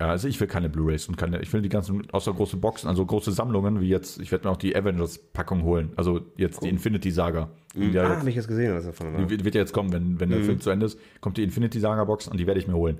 [0.00, 2.88] ja, also ich will keine Blu-Rays und keine, ich will die ganzen, außer große Boxen,
[2.88, 6.70] also große Sammlungen, wie jetzt, ich werde mir auch die Avengers-Packung holen, also jetzt die
[6.70, 7.50] Infinity-Saga.
[7.74, 8.72] die ja ah, jetzt- habe ich jetzt gesehen.
[8.72, 10.98] Also von, die wird wird ja jetzt kommen, wenn, wenn der Film zu Ende ist,
[11.20, 12.98] kommt die Infinity Saga Box und die werde ich mir holen.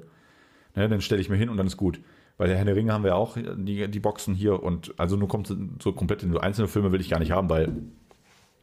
[0.76, 2.00] Ne, dann stelle ich mir hin und dann ist gut.
[2.36, 5.28] Bei der Herr der Ringe haben wir auch die, die Boxen hier und also nur
[5.28, 7.72] kommt so- komplett in so einzelne Filme will ich gar nicht haben, weil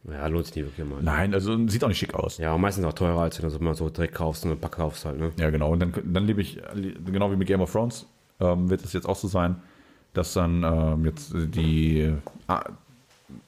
[0.08, 1.02] ja, lohnt sich nie wirklich mal.
[1.02, 2.38] nein, also sieht auch nicht schick aus.
[2.38, 4.60] Ja, und meistens auch teurer, als wenn du so mal so direkt kaufst und einen
[4.60, 5.32] Pack kaufst halt, ne?
[5.38, 5.72] Ja, genau.
[5.72, 6.60] Und dann, dann lebe ich,
[7.04, 8.06] genau wie mit Game of Thrones,
[8.40, 9.56] ähm, wird es jetzt auch so sein,
[10.14, 12.12] dass dann ähm, jetzt die
[12.46, 12.64] ah,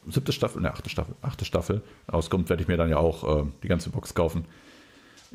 [0.06, 1.82] siebte Staffel, ne, achte Staffel, achte Staffel
[2.12, 4.44] rauskommt, werde ich mir dann ja auch ähm, die ganze Box kaufen.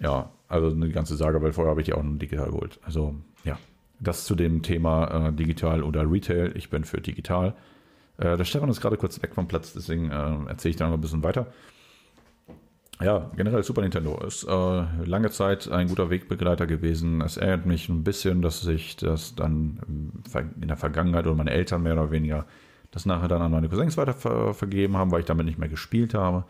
[0.02, 2.80] Ja, also eine ganze Saga, weil vorher habe ich die auch nur digital geholt.
[2.84, 3.58] Also ja,
[4.00, 6.52] das zu dem Thema äh, digital oder Retail.
[6.56, 7.56] Ich bin für digital.
[8.18, 10.96] Äh, der Stefan ist gerade kurz weg vom Platz, deswegen äh, erzähle ich da noch
[10.96, 11.48] ein bisschen weiter.
[13.02, 14.50] Ja, generell Super Nintendo ist äh,
[15.06, 17.20] lange Zeit ein guter Wegbegleiter gewesen.
[17.22, 19.80] Es ärgert mich ein bisschen, dass sich das dann
[20.62, 22.46] in der Vergangenheit oder meine Eltern mehr oder weniger
[22.92, 25.68] das nachher dann an meine Cousins weiter ver vergeben haben, weil ich damit nicht mehr
[25.68, 26.46] gespielt habe.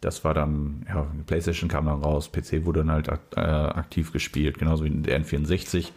[0.00, 4.58] Das war dann, ja, PlayStation kam dann raus, PC wurde dann halt äh, aktiv gespielt,
[4.58, 5.92] genauso wie der N64.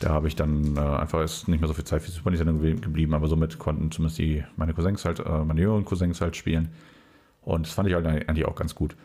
[0.00, 2.54] Da habe ich dann äh, einfach ist nicht mehr so viel Zeit für Super Nintendo
[2.60, 6.36] ge- geblieben, aber somit konnten zumindest die, meine Cousins halt, äh, meine jüngeren Cousins halt
[6.36, 6.70] spielen.
[7.42, 8.96] Und das fand ich halt eigentlich auch ganz gut.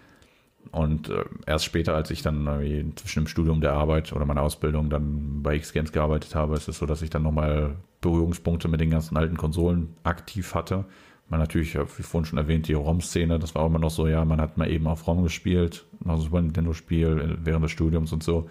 [0.72, 4.42] Und äh, erst später, als ich dann irgendwie zwischen dem Studium der Arbeit oder meiner
[4.42, 8.82] Ausbildung dann bei X-Games gearbeitet habe, ist es so, dass ich dann nochmal Berührungspunkte mit
[8.82, 10.86] den ganzen alten Konsolen aktiv hatte.
[11.28, 14.08] Man natürlich, äh, wie vorhin schon erwähnt, die ROM-Szene, das war auch immer noch so,
[14.08, 17.72] ja, man hat mal eben auf ROM gespielt, noch ein Super Nintendo-Spiel äh, während des
[17.72, 18.48] Studiums und so.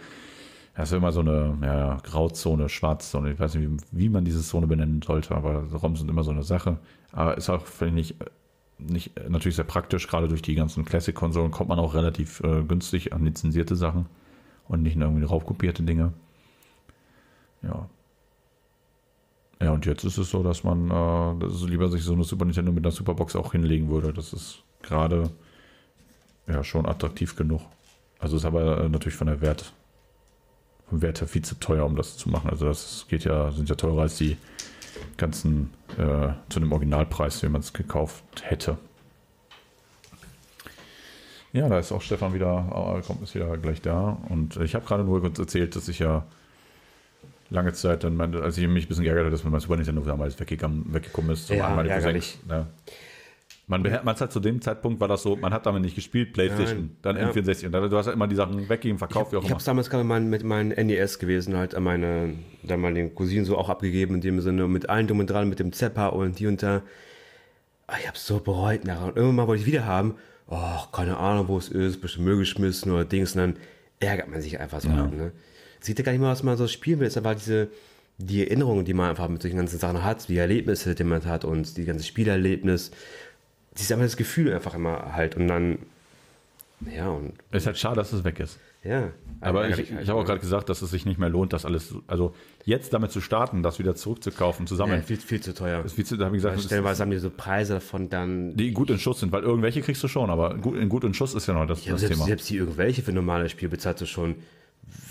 [0.74, 3.32] Das ist immer so eine ja, Grauzone, Schwarzzone.
[3.32, 6.32] Ich weiß nicht, wie, wie man diese Zone benennen sollte, aber ROM sind immer so
[6.32, 6.78] eine Sache.
[7.12, 8.16] Aber ist auch, finde ich,
[8.78, 12.62] nicht, äh, natürlich sehr praktisch, gerade durch die ganzen Classic-Konsolen kommt man auch relativ äh,
[12.62, 14.06] günstig an lizenzierte Sachen
[14.68, 16.12] und nicht nur irgendwie raufkopierte Dinge.
[17.62, 17.88] Ja.
[19.62, 22.44] Ja, und jetzt ist es so, dass man äh, dass lieber sich so eine Super
[22.44, 24.12] Nintendo mit einer Superbox auch hinlegen würde.
[24.12, 25.30] Das ist gerade
[26.46, 27.62] ja schon attraktiv genug.
[28.18, 29.72] Also ist aber äh, natürlich von der Wert,
[30.88, 32.50] vom Wert her viel zu teuer, um das zu machen.
[32.50, 34.36] Also das geht ja, sind ja teurer als die
[35.16, 38.78] ganzen äh, zu dem Originalpreis, wie man es gekauft hätte.
[41.52, 44.18] Ja, da ist auch Stefan wieder, äh, kommt ist wieder gleich da.
[44.28, 46.24] Und ich habe gerade nur kurz erzählt, dass ich ja
[47.50, 50.02] lange Zeit dann, meine, als ich mich ein bisschen geärgert habe, dass mein Super Nintendo
[50.02, 51.46] damals weggegangen, weggekommen ist.
[51.46, 51.82] zum Ja.
[51.82, 52.66] Cousins, ne?
[53.66, 56.78] Man, man hat zu dem Zeitpunkt war das so, man hat damit nicht gespielt, Playstation,
[56.80, 56.96] Nein.
[57.00, 57.30] dann Ja.
[57.30, 59.54] N64 und dann, du hast ja immer die Sachen weggegeben, verkauft, wie auch Ich immer.
[59.54, 63.56] habe es damals gerade mal mit meinem NES gewesen, halt an meine damaligen Cousinen so
[63.56, 66.46] auch abgegeben, in dem Sinne, mit allen drum und dran, mit dem Zepper und die
[66.46, 66.82] und da.
[67.86, 69.06] Ah, Ich habe so bereut nachher.
[69.06, 70.14] Und irgendwann mal wollte ich wieder haben.
[70.46, 73.32] Oh, keine Ahnung, wo es ist, bestimmt Müll geschmissen oder Dings.
[73.34, 73.56] Und dann
[73.98, 74.88] ärgert man sich einfach so.
[74.88, 74.96] Ja.
[74.96, 75.32] Halt, ne?
[75.80, 77.06] Sieht ja gar nicht mal, was man so spielen will.
[77.06, 77.68] Es war diese,
[78.18, 81.44] die Erinnerungen, die man einfach mit solchen ganzen Sachen hat, die Erlebnisse, die man hat
[81.46, 82.90] und die ganze Spielerlebnis,
[83.76, 85.78] dieses einfach das Gefühl einfach immer halt und dann,
[86.94, 88.58] ja, und Es ist halt schade, dass es weg ist.
[88.82, 89.10] ja.
[89.40, 90.26] Aber ich, halt, ich habe auch ne?
[90.28, 93.62] gerade gesagt, dass es sich nicht mehr lohnt, das alles, also jetzt damit zu starten,
[93.62, 95.84] das wieder zurückzukaufen, zu ja, viel, viel zu teuer.
[95.84, 98.56] ist viel zu, da habe ich gesagt, das stellenweise haben die so Preise davon dann.
[98.56, 101.12] die gut in Schuss sind, weil irgendwelche kriegst du schon, aber gut, in gut in
[101.12, 102.24] Schuss ist ja noch das, Ja, das selbst, Thema.
[102.26, 104.36] selbst die irgendwelche für normale Spiele bezahlst du schon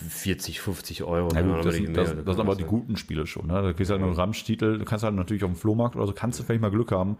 [0.09, 1.33] 40, 50 Euro.
[1.35, 3.47] Ja, gut, das, sind, mehr- das, das sind aber die guten Spiele schon.
[3.47, 3.53] Ne?
[3.53, 6.13] Da kriegst du halt einen Ramsch-Titel, du kannst halt natürlich auf dem Flohmarkt oder so,
[6.13, 7.17] kannst du vielleicht mal Glück haben.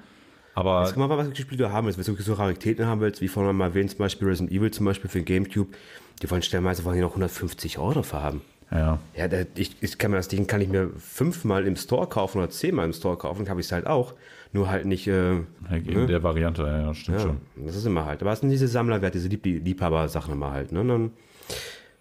[0.56, 1.98] Aber Jetzt guck mal, was du haben willst.
[1.98, 4.72] Wenn du wirklich so Raritäten haben willst, wie vorhin mal erwähnt, zum Beispiel Resident Evil
[4.72, 5.74] zum Beispiel für den Gamecube,
[6.22, 8.42] die wollen stellenweise wollen die noch 150 Euro dafür haben.
[8.72, 12.38] ja, Ja, ich, ich kann mir das Ding kann ich mir fünfmal im Store kaufen
[12.38, 14.14] oder zehnmal im Store kaufen, habe ich es halt auch.
[14.52, 15.40] Nur halt nicht, äh,
[15.72, 17.38] in der Variante, ja, stimmt ja, schon.
[17.56, 18.22] das ist immer halt.
[18.22, 20.72] Aber es sind diese Sammlerwerte, diese Lieb Liebhaber-Sachen immer halt.
[20.72, 20.82] Ne?
[20.82, 21.12] Und dann,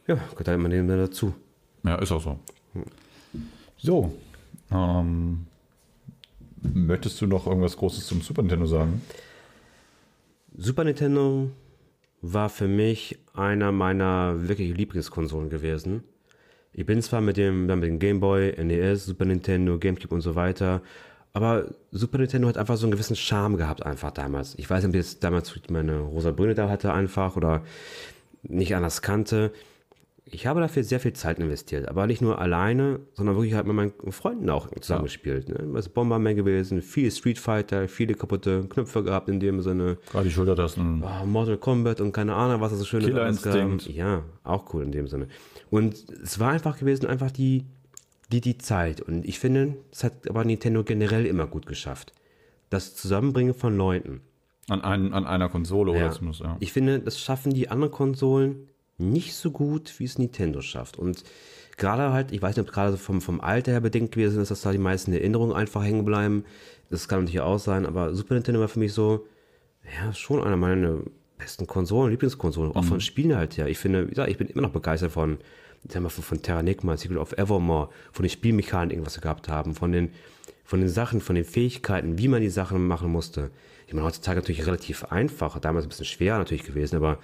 [0.07, 1.35] ja, gehört halt immer dazu.
[1.83, 2.39] Ja, ist auch so.
[3.79, 4.15] So,
[4.71, 5.47] ähm,
[6.63, 9.03] möchtest du noch irgendwas Großes zum Super Nintendo sagen?
[10.57, 11.51] Super Nintendo
[12.21, 16.05] war für mich einer meiner wirklich Lieblingskonsolen gewesen.
[16.73, 20.35] Ich bin zwar mit dem, mit dem Game Boy, NES, Super Nintendo, Gamecube und so
[20.35, 20.81] weiter,
[21.33, 24.55] aber Super Nintendo hat einfach so einen gewissen Charme gehabt einfach damals.
[24.59, 27.63] Ich weiß nicht, ob ich jetzt damals meine rosa Brille da hatte einfach oder
[28.43, 29.53] nicht anders kannte.
[30.25, 33.75] Ich habe dafür sehr viel Zeit investiert, aber nicht nur alleine, sondern wirklich halt mit
[33.75, 35.49] meinen Freunden auch zusammengespielt.
[35.49, 35.57] Ne?
[35.73, 39.99] Was Bomberman gewesen, viel Street Fighter, viele kaputte Knöpfe gehabt in dem Sinne.
[40.11, 41.03] Gerade die Schultertasten.
[41.05, 43.45] Ah, Mortal Kombat und keine Ahnung, was das so schön Killer ist.
[43.45, 43.89] Instinct.
[43.89, 45.27] Ja, auch cool in dem Sinne.
[45.71, 47.65] Und es war einfach gewesen, einfach die,
[48.31, 49.01] die, die Zeit.
[49.01, 52.13] Und ich finde, es hat aber Nintendo generell immer gut geschafft.
[52.71, 54.21] Das Zusammenbringen von Leuten.
[54.69, 56.05] An, ein, an einer Konsole Ja.
[56.07, 56.57] oder zumindest, ja.
[56.61, 58.69] Ich finde, das schaffen die anderen Konsolen
[58.99, 60.99] nicht so gut, wie es Nintendo schafft.
[60.99, 61.25] Und
[61.77, 64.51] gerade halt, ich weiß nicht, ob gerade so vom, vom Alter her bedingt gewesen ist,
[64.51, 66.45] dass da die meisten Erinnerungen einfach hängen bleiben.
[66.91, 69.27] Das kann natürlich auch sein, aber Super Nintendo war für mich so,
[69.85, 70.99] ja, schon einer meiner
[71.39, 73.67] besten Konsolen, Lieblingskonsolen, auch von Spielen halt her.
[73.67, 75.39] Ich finde, wie gesagt, ich bin immer noch begeistert von,
[75.83, 79.49] ich sag mal, von, von Terranigma, Secret of Evermore, von den Spielmechaniken, was sie gehabt
[79.49, 80.11] haben, von den,
[80.65, 83.51] von den Sachen, von den Fähigkeiten, wie man die Sachen machen musste.
[83.89, 87.19] Ich meine, heutzutage natürlich relativ einfach, damals ein bisschen schwer natürlich gewesen, aber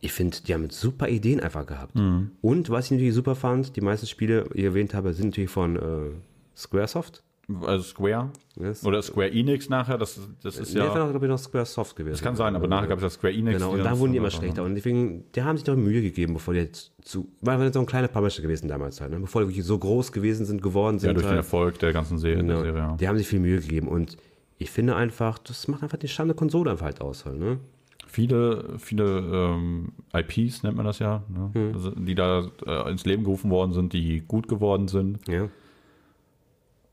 [0.00, 1.94] ich finde, die haben super Ideen einfach gehabt.
[2.40, 5.50] Und was ich natürlich super fand, die meisten Spiele, die ich erwähnt habe, sind natürlich
[5.50, 6.10] von äh,
[6.56, 7.22] Squaresoft.
[7.62, 8.84] Also Square Yes.
[8.84, 10.86] oder Square Enix nachher, das, das ist Nee, ja.
[10.86, 12.14] das war, glaube ich, noch Squaresoft gewesen.
[12.14, 13.58] Das kann sein, aber nachher gab es ja Square Enix.
[13.58, 14.64] Genau, und da wurden die immer schlechter.
[14.64, 17.28] Und deswegen, die haben sich doch Mühe gegeben, bevor die jetzt zu.
[17.40, 19.20] War war so ein kleiner Publisher gewesen damals halt, ne?
[19.20, 21.08] Bevor die wirklich so groß gewesen sind, geworden sind.
[21.08, 21.38] Ja, durch den halt.
[21.38, 22.38] Erfolg der ganzen Serie.
[22.38, 22.54] Genau.
[22.54, 22.96] Der Serie ja.
[22.96, 23.86] Die haben sich viel Mühe gegeben.
[23.86, 24.16] Und
[24.58, 27.58] ich finde einfach, das macht einfach die Schande Konsole einfach halt aus halt, ne?
[28.16, 31.50] Viele, viele ähm, IPs nennt man das ja, ne?
[31.52, 31.74] Hm.
[31.74, 35.18] also, die da äh, ins Leben gerufen worden sind, die gut geworden sind.
[35.28, 35.50] Ja.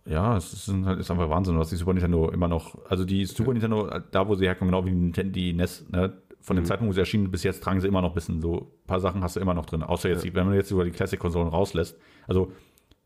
[0.06, 3.54] Ja, es ist, ist einfach Wahnsinn, was die Super Nintendo immer noch, also die Super
[3.54, 6.12] Nintendo, da wo sie herkommen, genau wie die Nintendo, die NES, ne?
[6.42, 6.62] von Mhm.
[6.62, 8.88] dem Zeitpunkt, wo sie erschienen, bis jetzt tragen sie immer noch ein bisschen so, ein
[8.88, 10.92] paar Sachen hast du immer noch drin, außer jetzt, die- wenn man jetzt über die
[10.92, 11.98] Classic-Konsolen rauslässt.
[12.28, 12.52] Also,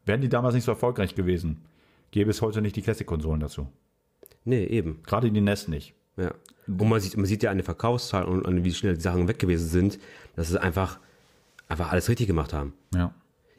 [0.06, 1.66] wären die damals nicht so erfolgreich gewesen,
[2.10, 3.68] gäbe es heute nicht die Classic-Konsolen dazu.
[4.44, 5.04] Nee, eben.
[5.06, 5.94] Gerade die NES nicht.
[6.18, 6.32] Ja.
[6.68, 9.28] Und man sieht, man sieht ja an den Verkaufszahlen und an wie schnell die Sachen
[9.28, 10.00] weg gewesen sind,
[10.36, 11.00] dass sie einfach,
[11.70, 12.74] einfach alles richtig gemacht haben.
[12.94, 13.14] Ja.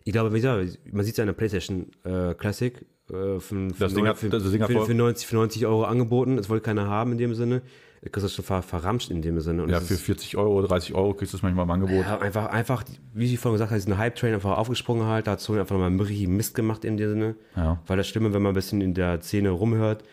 [0.05, 2.75] Ich glaube, wie gesagt, man sieht es ja in der PlayStation äh, Classic
[3.11, 5.67] äh, für, für, Das Ding hat- für, das Ding hat für, für, 90, für 90
[5.67, 6.37] Euro angeboten.
[6.39, 7.63] Es wollte keiner haben in dem Sinne.
[8.03, 9.63] Du kriegst das schon ver, verramscht in dem Sinne.
[9.65, 12.05] Und Ja, das für ist, 40 Euro, 30 Euro kriegst du es manchmal im Angebot.
[12.05, 15.27] ja, einfach, einfach, wie ich vorhin gesagt habe, ist ein Hype-Train einfach aufgesprungen halt.
[15.27, 17.35] Da hat Sony einfach mal richtig Mist gemacht in dem Sinne.
[17.57, 17.83] Ja.
[17.87, 20.05] Weil das Stimme, wenn man ein bisschen in der Szene rumhört,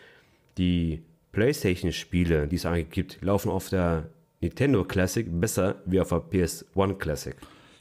[0.58, 1.02] die
[1.36, 4.08] PlayStation-Spiele, die es eigentlich gibt, laufen auf der
[4.40, 7.36] Nintendo Classic besser wie auf der PS1 Classic.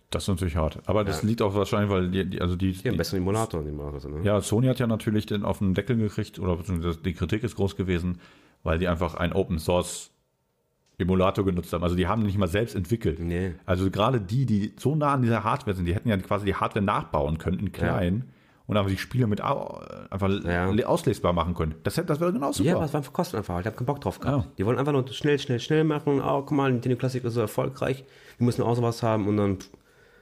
[0.09, 0.79] Das ist natürlich hart.
[0.85, 3.67] Aber das liegt auch wahrscheinlich, weil die, die also die, Die haben besseren Emulator in
[3.67, 4.23] dem Maße, ne?
[4.23, 6.57] ja, Sony hat ja natürlich den auf den Deckel gekriegt, oder
[7.03, 8.19] die Kritik ist groß gewesen,
[8.63, 10.11] weil die einfach einen Open Source
[10.97, 11.83] Emulator genutzt haben.
[11.83, 13.19] Also die haben nicht mal selbst entwickelt.
[13.19, 13.55] Nee.
[13.65, 16.55] Also gerade die, die so nah an dieser Hardware sind, die hätten ja quasi die
[16.55, 18.25] Hardware nachbauen können in klein
[18.68, 20.70] und aber die Spiele mit einfach Ja.
[20.88, 21.76] auslesbar machen können.
[21.84, 22.70] Das, das wäre genau super.
[22.70, 23.59] Ja, was waren für Kosten einfach?
[23.59, 24.45] Ich habe keinen Bock drauf gehabt.
[24.45, 24.51] Ja.
[24.57, 26.22] Die wollen einfach nur schnell, schnell, schnell machen.
[26.22, 28.03] Oh, guck mal, Nintendo Classic ist so erfolgreich.
[28.38, 29.70] Wir müssen auch sowas haben und dann pff,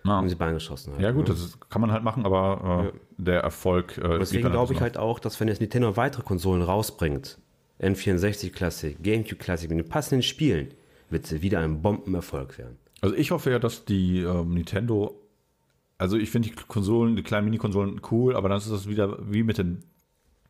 [0.03, 0.11] Ja.
[0.11, 0.93] haben sie Beine geschossen.
[0.93, 1.01] Halt.
[1.01, 3.97] Ja gut, das ist, kann man halt machen, aber äh, der Erfolg.
[3.97, 7.39] Äh, Deswegen glaube ich halt auch, dass wenn jetzt Nintendo weitere Konsolen rausbringt,
[7.81, 10.73] N64 Classic, GameCube Classic, mit den passenden Spielen,
[11.09, 12.77] wird sie wieder ein Bombenerfolg werden.
[13.01, 15.19] Also ich hoffe ja, dass die ähm, Nintendo,
[15.97, 19.43] also ich finde die Konsolen, die kleinen Mini-Konsolen cool, aber dann ist das wieder wie
[19.43, 19.83] mit den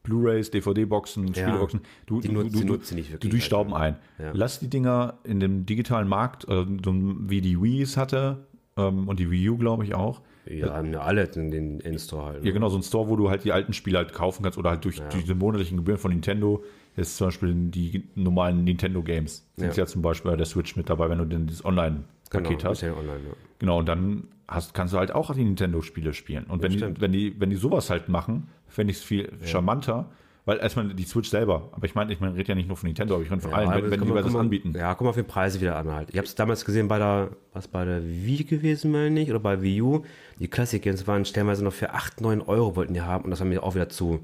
[0.04, 1.34] Blu-rays, DVD-Boxen, Ja.
[1.34, 1.82] Spieleboxen.
[2.06, 4.26] Du, Die du, du, die du, nutzen nicht du wirklich durchstauben halt, ein.
[4.26, 4.32] Ja.
[4.34, 9.20] Lass die Dinger in dem digitalen Markt, äh, wie die Wii es hatte, ähm, und
[9.20, 10.22] die Wii U, glaube ich, auch.
[10.46, 12.46] Ja, haben ja alle in den In-Store halt.
[12.46, 14.72] Ja, genau, so ein Store, wo du halt die alten Spiele halt kaufen kannst oder
[14.72, 16.64] halt durch, durch diese monatlichen Gebühren von Nintendo.
[16.98, 19.48] Jetzt zum Beispiel die normalen Nintendo Games.
[19.56, 19.84] Sind ja.
[19.84, 19.86] Ja.
[19.86, 22.80] zum Beispiel bei der Switch mit dabei, wenn du denn dieses Online-Paket genau, hast.
[22.80, 23.34] ist ja online, ja.
[23.64, 26.44] Genau, und dann hast, kannst du halt auch die Nintendo-Spiele spielen.
[26.50, 30.10] Und wenn, die, wenn, die, wenn die sowas halt machen, fände ich es viel charmanter,
[30.44, 32.88] weil erstmal die Switch selber, aber ich meine, ich meine, rede ja nicht nur von
[32.88, 34.74] Nintendo, aber ich rede von allen, wenn, wenn die mal, das anbieten.
[34.76, 36.10] Ja, guck mal auf die Preise wieder an halt.
[36.10, 39.40] Ich habe es damals gesehen bei der, was bei der Wii gewesen, meine ich, oder
[39.40, 40.04] bei Wii U.
[40.42, 43.40] Die Classic Games waren stellenweise noch für 8, 9 Euro wollten die haben und das
[43.40, 44.20] war mir auch wieder zu,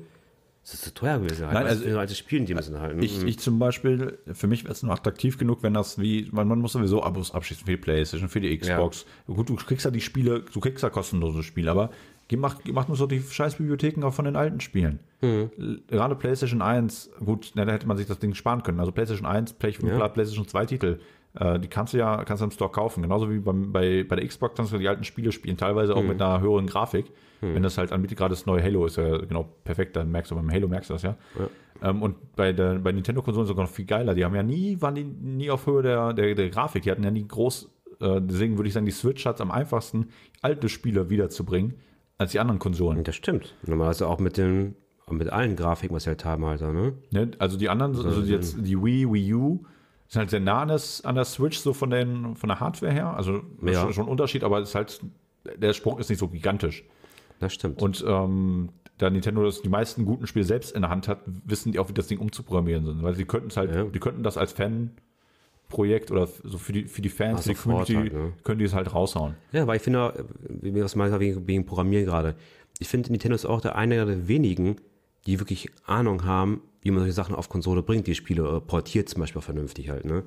[0.61, 1.53] das ist zu teuer gewesen halt.
[1.53, 2.95] Nein, also für alte Spielen, die müssen halt.
[2.97, 3.03] ne?
[3.03, 6.47] Ich, ich zum Beispiel, für mich wäre es nur attraktiv genug, wenn das wie, man,
[6.47, 9.05] man muss sowieso Abos abschließen für die Playstation, für die Xbox.
[9.27, 11.89] Gut, du kriegst ja die Spiele, du kriegst ja kostenlose Spiele, aber
[12.37, 14.99] macht, macht nur so die scheiß Bibliotheken auch von den alten Spielen.
[15.57, 18.79] L- Gerade PlayStation 1, gut, na, da hätte man sich das Ding sparen können.
[18.79, 20.99] Also PlayStation 1, Play, PlayStation 2 Titel,
[21.33, 23.01] äh, die kannst du ja kannst du im Store kaufen.
[23.01, 26.03] Genauso wie beim, bei, bei der Xbox kannst du die alten Spiele spielen, teilweise auch
[26.09, 27.07] mit einer höheren Grafik.
[27.41, 30.35] Wenn das halt anbietet, gerade das neue Halo ist ja genau perfekt, dann merkst du
[30.35, 31.15] beim Halo merkst du das ja.
[31.81, 34.13] Ähm, und bei der bei Nintendo-Konsolen sogar noch viel geiler.
[34.13, 36.83] Die haben ja nie, waren die nie auf Höhe der, der, der Grafik.
[36.83, 37.69] Die hatten ja nie groß,
[38.01, 40.09] äh, deswegen würde ich sagen, die Switch hat es am einfachsten,
[40.41, 41.75] alte Spiele wiederzubringen,
[42.17, 43.03] als die anderen Konsolen.
[43.05, 43.55] das stimmt.
[43.65, 44.75] Normalerweise auch mit den,
[45.09, 46.93] mit allen Grafiken, was sie halt haben, halt, ne?
[47.11, 47.31] Ne?
[47.39, 49.63] Also die anderen, also jetzt die Wii, Wii U,
[50.09, 52.91] sind halt sehr nah an, das, an der Switch, so von, den, von der Hardware
[52.91, 53.15] her.
[53.15, 53.83] Also Ja.
[53.83, 54.99] schon, schon ein Unterschied, aber es ist halt,
[55.55, 56.83] der Sprung ist nicht so gigantisch.
[57.39, 57.81] Das stimmt.
[57.81, 61.71] Und ähm, da Nintendo das die meisten guten Spiele selbst in der Hand hat, wissen
[61.71, 63.01] die auch, wie das Ding umzuprogrammieren sind.
[63.03, 63.85] Weil sie könnten es halt, Ja.
[63.85, 67.93] die könnten das als Fanprojekt oder so für die, für die Fans, für die Community,
[67.93, 68.33] halt, ne?
[68.43, 69.35] können die es halt raushauen.
[69.51, 72.35] Ja, weil ich finde, wie wir das mal wegen, wegen Programmieren gerade.
[72.79, 74.77] Ich finde, Nintendo ist auch der eine der wenigen,
[75.25, 79.09] die wirklich Ahnung haben, wie man solche Sachen auf Konsole bringt, die Spiele äh, portiert
[79.09, 80.23] zum Beispiel vernünftig halt, ne?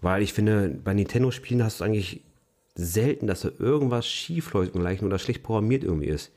[0.00, 2.22] Weil ich finde, bei Nintendo-Spielen hast du eigentlich
[2.76, 6.32] selten, dass da irgendwas schief läuft und gleichen oder schlecht programmiert irgendwie ist.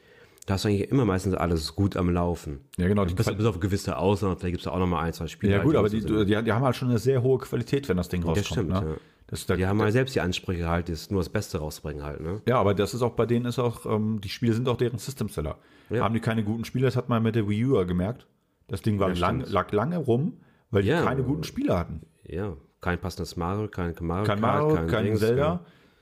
[0.46, 2.62] Da hast du eigentlich immer meistens alles gut am Laufen.
[2.78, 3.06] Ja, genau.
[3.06, 5.54] Die Bis, bis auf gewisse Ausnahmen, vielleicht gibt es da auch nochmal ein, zwei Spiele.
[5.54, 8.10] ja, gut, aber die, die, die haben halt schon eine sehr hohe Qualität, wenn das
[8.10, 8.46] Ding rauskommt.
[8.48, 8.84] stimmt, ne?
[8.84, 8.96] ja.
[9.28, 12.22] das, da, die haben halt selbst die Ansprüche halt, das nur das Beste rauszubringen halt,
[12.22, 12.42] ne?
[12.48, 14.98] Ja, aber das ist auch bei denen ist auch, ähm, die Spiele sind auch deren
[14.98, 15.60] System-Seller.
[15.92, 16.04] Ja.
[16.04, 18.26] Haben die keine guten Spiele, das hat man mit der Wii U gemerkt.
[18.68, 20.40] Das Ding war Ja, lang, lag lange rum,
[20.72, 21.04] weil die Ja.
[21.04, 22.02] keine guten Spiele hatten.
[22.24, 25.60] Ja, kein passendes Mario, kein Mario Kein Kart, Mario, kein, Dings, Zelda.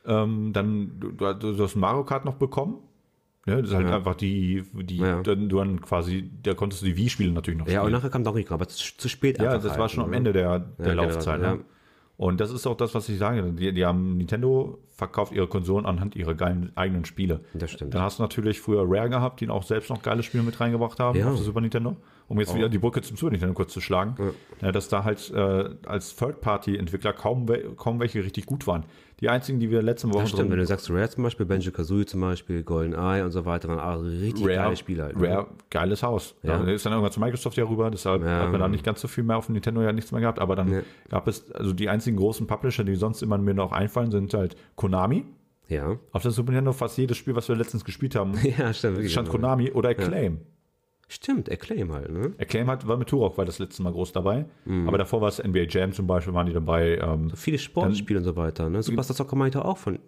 [0.08, 2.80] Ähm, dann, du, du, hast ein Mario Kart noch bekommen.
[3.46, 5.22] Ja, das ist halt einfach die, die Ja.
[5.22, 7.94] dann, du dann quasi, da konntest du die Wii-Spiele natürlich noch Ja, und spielen.
[7.94, 10.18] nachher kam Donkey Kong, aber zu, zu spät Ja, das war halt, schon am ne?
[10.18, 11.40] Ende der, der Ja, Laufzeit.
[11.40, 11.64] genau, ne?
[12.18, 13.44] Und das ist auch das, was ich sage.
[13.54, 17.42] Die, die haben Nintendo verkauft ihre Konsolen anhand ihrer geilen eigenen Spiele.
[17.54, 17.94] Das stimmt.
[17.94, 21.00] Dann hast du natürlich früher Rare gehabt, die auch selbst noch geile Spiele mit reingebracht
[21.00, 21.30] haben Ja.
[21.30, 21.96] auf der Super Nintendo.
[22.30, 24.16] Um jetzt wieder die Brücke zum Super kurz zu schlagen.
[24.62, 28.84] Ja, dass da halt äh, als Third-Party-Entwickler kaum, we kaum welche richtig gut waren.
[29.22, 31.72] Die einzigen, die wir letzte Woche Das stimmt, wenn du sagst Rare zum Beispiel, Banjo
[31.72, 35.18] Kazooie zum Beispiel, Golden Eye und so weiter, waren auch richtig geile Spiele halt.
[35.18, 35.28] ne?
[35.30, 36.36] Rare, geiles Haus.
[36.44, 36.58] Ja.
[36.60, 38.42] Da ist dann irgendwann zu Microsoft ja rüber, deshalb Ja.
[38.42, 40.40] hat man da nicht ganz so viel mehr auf dem Nintendo ja nichts mehr gehabt,
[40.40, 40.82] aber dann Ja.
[41.10, 44.56] gab es, also die einzigen großen Publisher, die sonst immer mir noch einfallen, sind halt
[44.76, 45.24] Konami.
[45.70, 45.98] Ja.
[46.12, 49.10] Auf der Super Nintendo fast jedes Spiel, was wir letztens gespielt haben, Ja, stimmt.
[49.10, 50.42] stand Konami oder Acclaim.
[51.10, 52.34] Stimmt, Acclaim halt, ne?
[52.38, 54.88] Acclaim hat, war mit Turok war das letzte Mal groß dabei, Mhm.
[54.90, 56.98] aber davor war es NBA Jam zum Beispiel, waren die dabei.
[56.98, 58.84] Ähm, Viele Sportspiele und so weiter, ne?
[58.84, 60.00] Superstar Soccer meinte auch von,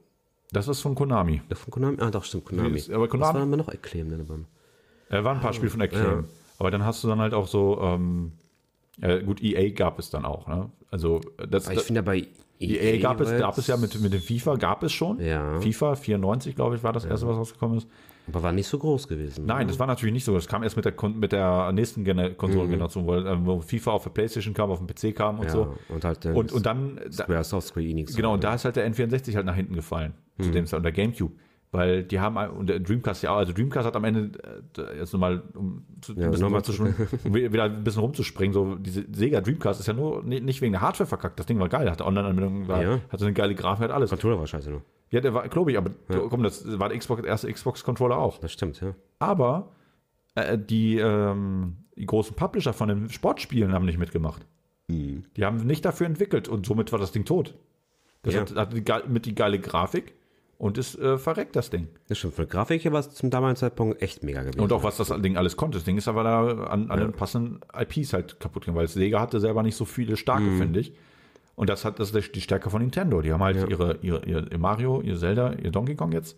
[0.52, 1.42] das ist von Konami.
[1.54, 1.98] von Konami.
[2.02, 2.76] Ah, doch, stimmt, Konami.
[2.78, 4.40] Ist- aber Was Konami- war denn noch Acclaim denn aber?
[5.10, 6.04] Äh, waren ein paar Spiele von Acclaim.
[6.06, 6.24] ja.
[6.58, 8.34] Aber dann hast du dann halt auch so, ähm,
[9.02, 10.70] äh, gut, EA gab es dann auch, ne?
[10.92, 12.28] Also das, Aber ich finde ja bei
[12.60, 15.22] EA gab es, gab es ja mit, mit dem FIFA, gab es schon.
[15.22, 15.62] Ja.
[15.62, 17.88] FIFA 94, glaube ich, war das erste, was rausgekommen ist.
[18.30, 19.46] Aber war nicht so groß gewesen.
[19.46, 20.34] Nein, das war natürlich nicht so.
[20.34, 24.04] Das kam erst mit der, mit der nächsten Gener Konsolengeneration, wo, äh, wo FIFA auf
[24.04, 25.76] der Playstation kam, auf dem PC kam und ja, so.
[25.90, 28.16] Und halt dann Und, und dann, da, Squaresoft, Square Enix.
[28.16, 30.14] genau, und da ist halt der N64 halt nach hinten gefallen.
[30.40, 31.34] Zu dem Zeit, und der Gamecube.
[31.72, 34.32] Weil die haben, und der Dreamcast ja auch, also Dreamcast hat am Ende,
[34.78, 38.74] äh, jetzt nochmal, um, zu, Ja, bisschen nochmal rumzuspringen, um wieder ein bisschen rumzuspringen, so
[38.76, 41.38] diese Sega Dreamcast ist ja nur ni- nicht wegen der Hardware verkackt.
[41.38, 43.00] Das Ding war geil, hatte Online-Anbindung, Ja.
[43.10, 44.10] hatte eine geile Grafik, hat alles.
[44.10, 44.82] Controller war scheiße nur.
[45.12, 45.92] Ja, der war, glaube ich, aber
[46.30, 48.38] komm, das war der Xbox, der erste Xbox-Controller auch.
[48.38, 48.94] Das stimmt, ja.
[49.18, 49.72] Aber
[50.36, 54.46] äh, die, ähm, die großen Publisher von den Sportspielen haben nicht mitgemacht.
[54.88, 55.24] Mhm.
[55.36, 57.56] Die haben nicht dafür entwickelt und somit war das Ding tot.
[58.22, 58.42] Das Ja.
[58.42, 60.14] hat, hatte die, mit die geile Grafik
[60.60, 61.88] und ist äh, verreckt, das Ding.
[62.08, 62.36] Das stimmt.
[62.36, 64.60] Von der Grafik her war es zum damaligen Zeitpunkt echt mega gewesen.
[64.60, 65.78] Und auch was das Ding alles konnte.
[65.78, 69.22] Das Ding ist aber da an, an den passenden IPs halt kaputt gegangen, weil Sega
[69.22, 70.58] hatte selber nicht so viele starke, Mhm.
[70.60, 70.94] finde ich.
[71.60, 73.20] Und das hat das ist die Stärke von Nintendo.
[73.20, 76.38] Die haben halt ihre, ihre, ihr Mario, ihr Zelda, ihr Donkey Kong jetzt.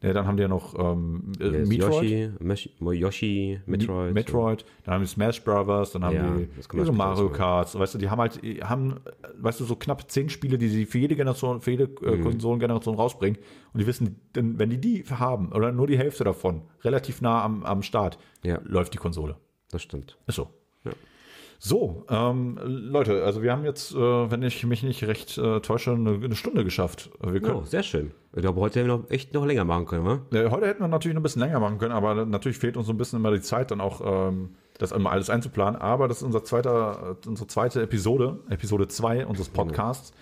[0.00, 2.02] Ja, dann haben die ja noch ähm, äh, Jetzt Metroid.
[2.04, 4.14] Yoshi, Mesh, Yoshi, Metroid.
[4.14, 7.30] Metroid, dann haben die Smash Brothers, dann haben Ja, die ihre Mario.
[7.30, 10.68] Karts, weißt du, die haben halt, haben, äh, weißt du, so knapp zehn Spiele, die
[10.68, 12.22] sie für jede Generation, für jede äh, Mhm.
[12.22, 13.40] Konsolengeneration rausbringen.
[13.72, 17.64] Und die wissen, wenn die die haben, oder nur die Hälfte davon, relativ nah am,
[17.64, 18.60] am Start, Ja.
[18.62, 19.34] läuft die Konsole.
[19.72, 20.16] Das stimmt.
[20.28, 20.48] Ist so.
[21.62, 23.98] So, ähm, Leute, also wir haben jetzt, äh,
[24.30, 27.10] wenn ich mich nicht recht äh, täusche, eine, eine Stunde geschafft.
[27.22, 28.12] Wir können, Oh, sehr schön.
[28.34, 30.20] Ich glaube, heute hätten wir noch echt noch länger machen können, wa?
[30.32, 32.86] Äh, Heute hätten wir natürlich noch ein bisschen länger machen können, aber natürlich fehlt uns
[32.86, 34.00] so ein bisschen immer die Zeit, dann auch
[34.30, 35.78] ähm, das immer alles einzuplanen.
[35.78, 40.14] Aber das ist unser zweiter, äh, unsere zweite Episode, Episode 2 unseres Podcasts.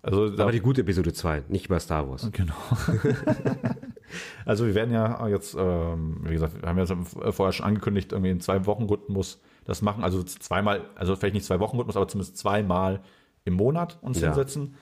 [0.00, 2.28] Also, da, Aber die gute Episode 2, nicht über Star Wars.
[2.30, 2.54] genau.
[4.44, 8.30] also wir werden ja jetzt, ähm, wie gesagt, wir haben ja vorher schon angekündigt, irgendwie
[8.30, 10.04] in zwei Wochen Rhythmus das machen.
[10.04, 13.00] Also zweimal, also vielleicht nicht zwei Wochen Rhythmus, aber zumindest zweimal
[13.44, 14.28] im Monat uns Ja.
[14.28, 14.74] hinsetzen.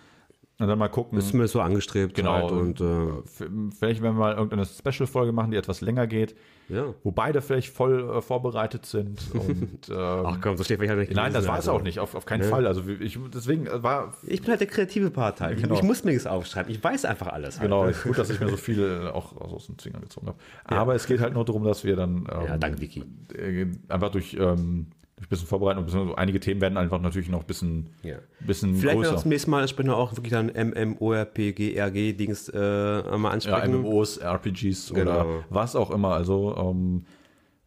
[0.63, 1.19] Und dann mal gucken.
[1.19, 2.15] Ist zumindest so angestrebt.
[2.15, 2.35] Genau.
[2.35, 6.37] Halt und äh, Vielleicht werden wir mal irgendeine Special-Folge machen, die etwas länger geht,
[6.69, 6.95] ja.
[7.03, 9.21] wo beide vielleicht voll äh, vorbereitet sind.
[9.35, 11.15] Und, ähm, Ach komm, so steht vielleicht nicht.
[11.17, 12.69] nein, das war es Also, auch nicht, auf, auf keinen Fall.
[12.69, 15.61] Also ich, deswegen äh, war Ich bin halt der kreative Part halt.
[15.61, 15.75] Genau.
[15.75, 16.71] Ich muss mir nichts aufschreiben.
[16.73, 17.59] Ich weiß einfach alles.
[17.59, 17.69] Halt.
[17.69, 20.39] genau ist gut, dass ich mir so viel auch aus den Fingern gezogen habe.
[20.65, 23.03] Aber es geht halt nur darum, dass wir dann ähm, Ja, danke, Vicky.
[23.37, 27.29] äh, einfach durch, ähm, durch ein bisschen vorbereiten und bisschen, einige Themen werden einfach natürlich
[27.29, 28.17] noch ein bisschen, Ja.
[28.41, 29.13] bisschen Vielleicht größer.
[29.13, 33.81] das nächste Mal entsprechend auch wirklich dann MMORPG-RG-Dings äh, mal Ja, ansprechen.
[33.83, 35.45] MMOs, RPGs oder Genau.
[35.51, 36.15] was auch immer.
[36.15, 37.05] Also ähm,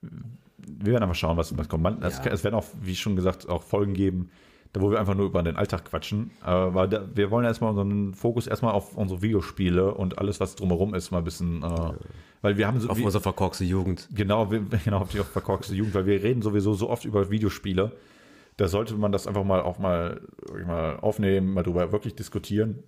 [0.01, 1.83] wir werden einfach schauen, was, was kommt.
[1.83, 2.31] Man, es, Ja.
[2.31, 4.29] es werden auch, wie schon gesagt, auch Folgen geben,
[4.75, 6.31] da wo wir einfach nur über den Alltag quatschen.
[6.41, 10.93] Aber da, wir wollen erstmal unseren Fokus erstmal auf unsere Videospiele und alles, was drumherum
[10.93, 11.93] ist, mal ein bisschen, äh,
[12.41, 14.09] weil wir haben so, auf wie, unsere verkorkste Jugend.
[14.13, 17.93] genau, wir, genau, auf die verkorkste Jugend, weil wir reden sowieso so oft über Videospiele.
[18.57, 20.19] Da sollte man das einfach mal auch mal,
[20.67, 22.83] mal aufnehmen, mal drüber wirklich diskutieren.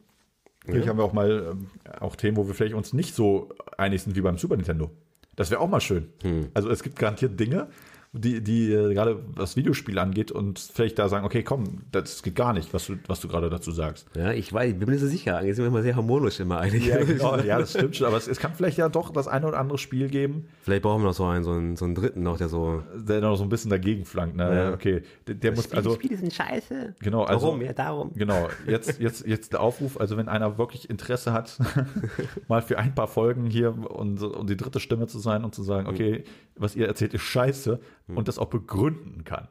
[0.66, 1.68] Vielleicht haben wir auch mal ähm,
[2.02, 3.48] auch Themen, wo wir vielleicht uns nicht so
[3.78, 4.92] einig sind wie beim Super Nintendo.
[5.38, 6.10] Das wäre auch mal schön.
[6.54, 7.70] Also es gibt garantiert Dinge,
[8.18, 12.36] die, die äh, gerade was Videospiele angeht und vielleicht da sagen, okay, komm, das geht
[12.36, 14.08] gar nicht, was du, was du gerade dazu sagst.
[14.16, 15.38] Ja, ich weiß, ich bin mir so sicher.
[15.38, 16.92] Eigentlich sind wir immer sehr harmonisch immer eigentlich.
[17.08, 19.60] genau, ja, das stimmt schon, aber es, es kann vielleicht ja doch das eine oder
[19.60, 22.38] andere Spiel geben, Vielleicht brauchen wir noch so einen, so einen, so einen dritten noch,
[22.38, 22.84] der so.
[22.94, 24.36] der noch so ein bisschen dagegen flankt.
[24.36, 24.54] Ne?
[24.54, 24.74] Ja.
[24.74, 26.96] Okay, der, der muss, also Spiele sind scheiße.
[27.00, 27.62] Genau, also- Warum?
[27.62, 28.12] Ja, darum.
[28.16, 31.58] Genau, jetzt, jetzt, jetzt der Aufruf, also wenn einer wirklich Interesse hat,
[32.50, 35.64] mal für ein paar Folgen hier und, und die dritte Stimme zu sein und zu
[35.64, 36.24] sagen, okay,
[36.58, 39.48] was ihr erzählt ist scheiße und das auch begründen kann.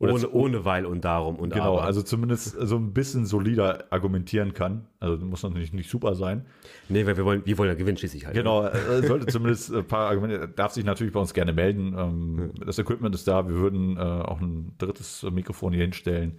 [0.00, 1.82] Oder Ohne, ohne weil und darum und Genau, aber.
[1.82, 4.86] also zumindest so ein bisschen solider argumentieren kann.
[5.00, 6.46] Also muss natürlich nicht super sein.
[6.88, 8.36] Nee, weil wir wollen, wir wollen ja gewinnen schließlich halt.
[8.36, 11.96] Genau, er sollte zumindest ein paar Argumente, er darf sich natürlich bei uns gerne melden.
[11.98, 16.38] Ähm, Das Equipment ist da, wir würden äh, auch ein drittes Mikrofon hier hinstellen.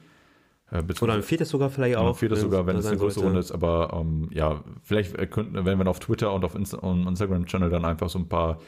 [0.72, 2.18] Äh, Oder ein viertes sogar vielleicht Auch auch.
[2.18, 3.26] viertes sogar, wenn es eine größere.
[3.26, 6.78] Runde ist, aber ähm, ja, vielleicht äh, könnten, wenn wir auf Twitter und auf Insta
[6.78, 8.60] Instagram-Channel dann einfach so ein paar,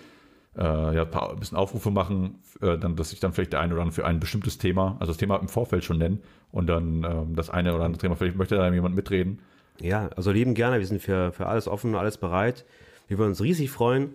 [0.57, 3.84] äh, ja, ein bisschen Aufrufe machen, äh, dann, dass sich dann vielleicht der eine oder
[3.84, 6.22] andere für ein bestimmtes Thema, also das Thema im Vorfeld schon nennen
[6.52, 9.40] und dann ähm, das eine oder andere Thema, vielleicht möchte da jemand mitreden.
[9.80, 12.65] Ja, also lieben gerne, wir sind für, für alles offen, alles bereit.
[13.07, 14.14] Wir würden uns riesig freuen,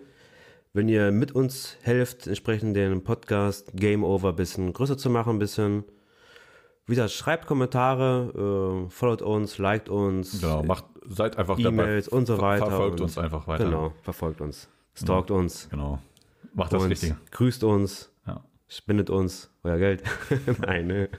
[0.73, 5.37] wenn ihr mit uns helft, entsprechend den Podcast Game Over ein bisschen größer zu machen,
[5.37, 5.83] ein bisschen.
[6.85, 12.27] Wie gesagt, schreibt Kommentare, äh, followt uns, liked uns, Genau, macht, seid einfach E-Mails und
[12.27, 12.67] so weiter.
[12.67, 13.65] Verfolgt und, uns einfach weiter.
[13.65, 15.99] Genau, verfolgt uns, stalkt uns, Genau.
[16.57, 17.15] Macht das und Richtige.
[17.31, 18.43] grüßt uns, Ja.
[18.67, 20.03] spendet uns euer Geld.
[20.59, 21.09] Nein, ne?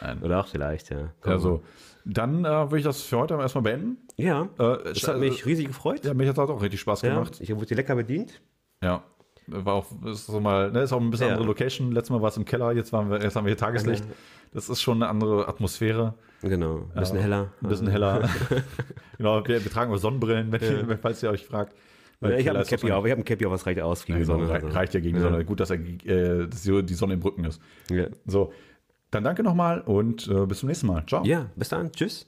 [0.00, 0.22] Nein.
[0.22, 1.12] Oder auch vielleicht, ja.
[1.20, 1.32] Komm.
[1.32, 1.62] Also,
[2.04, 3.98] dann äh, würde ich das für heute erstmal beenden.
[4.16, 6.04] ja, Äh, es hat mich riesig gefreut.
[6.04, 7.38] ja, mich hat das auch richtig Spaß Ja, gemacht.
[7.40, 8.40] ich wurde lecker bedient.
[8.82, 9.04] Ja.
[9.46, 11.32] War auch, ist so mal, ne, ist auch ein bisschen Ja.
[11.34, 11.92] andere Location.
[11.92, 14.04] Letztes Mal war es im Keller, jetzt, waren wir, jetzt haben wir hier Tageslicht.
[14.54, 16.14] Das ist schon eine andere Atmosphäre.
[16.42, 17.52] Genau, ein bisschen Ja, heller.
[17.62, 18.28] Ein bisschen heller.
[19.18, 21.74] genau, wir, wir tragen auch Sonnenbrillen, wenn ihr, falls ihr euch fragt.
[22.20, 24.18] Weil ich habe ein Cappy auf, ich habe ein Cappy auf, was reicht aus gegen
[24.18, 24.50] die Sonne.
[24.50, 24.68] also.
[24.68, 25.44] reicht ja gegen die Sonne.
[25.44, 27.60] Gut, dass, er, äh, dass die Sonne im Rücken ist.
[28.26, 28.52] So,
[29.10, 31.04] dann danke nochmal und äh, bis zum nächsten Mal.
[31.06, 31.24] Ciao.
[31.24, 32.26] ja, bis dann, tschüss.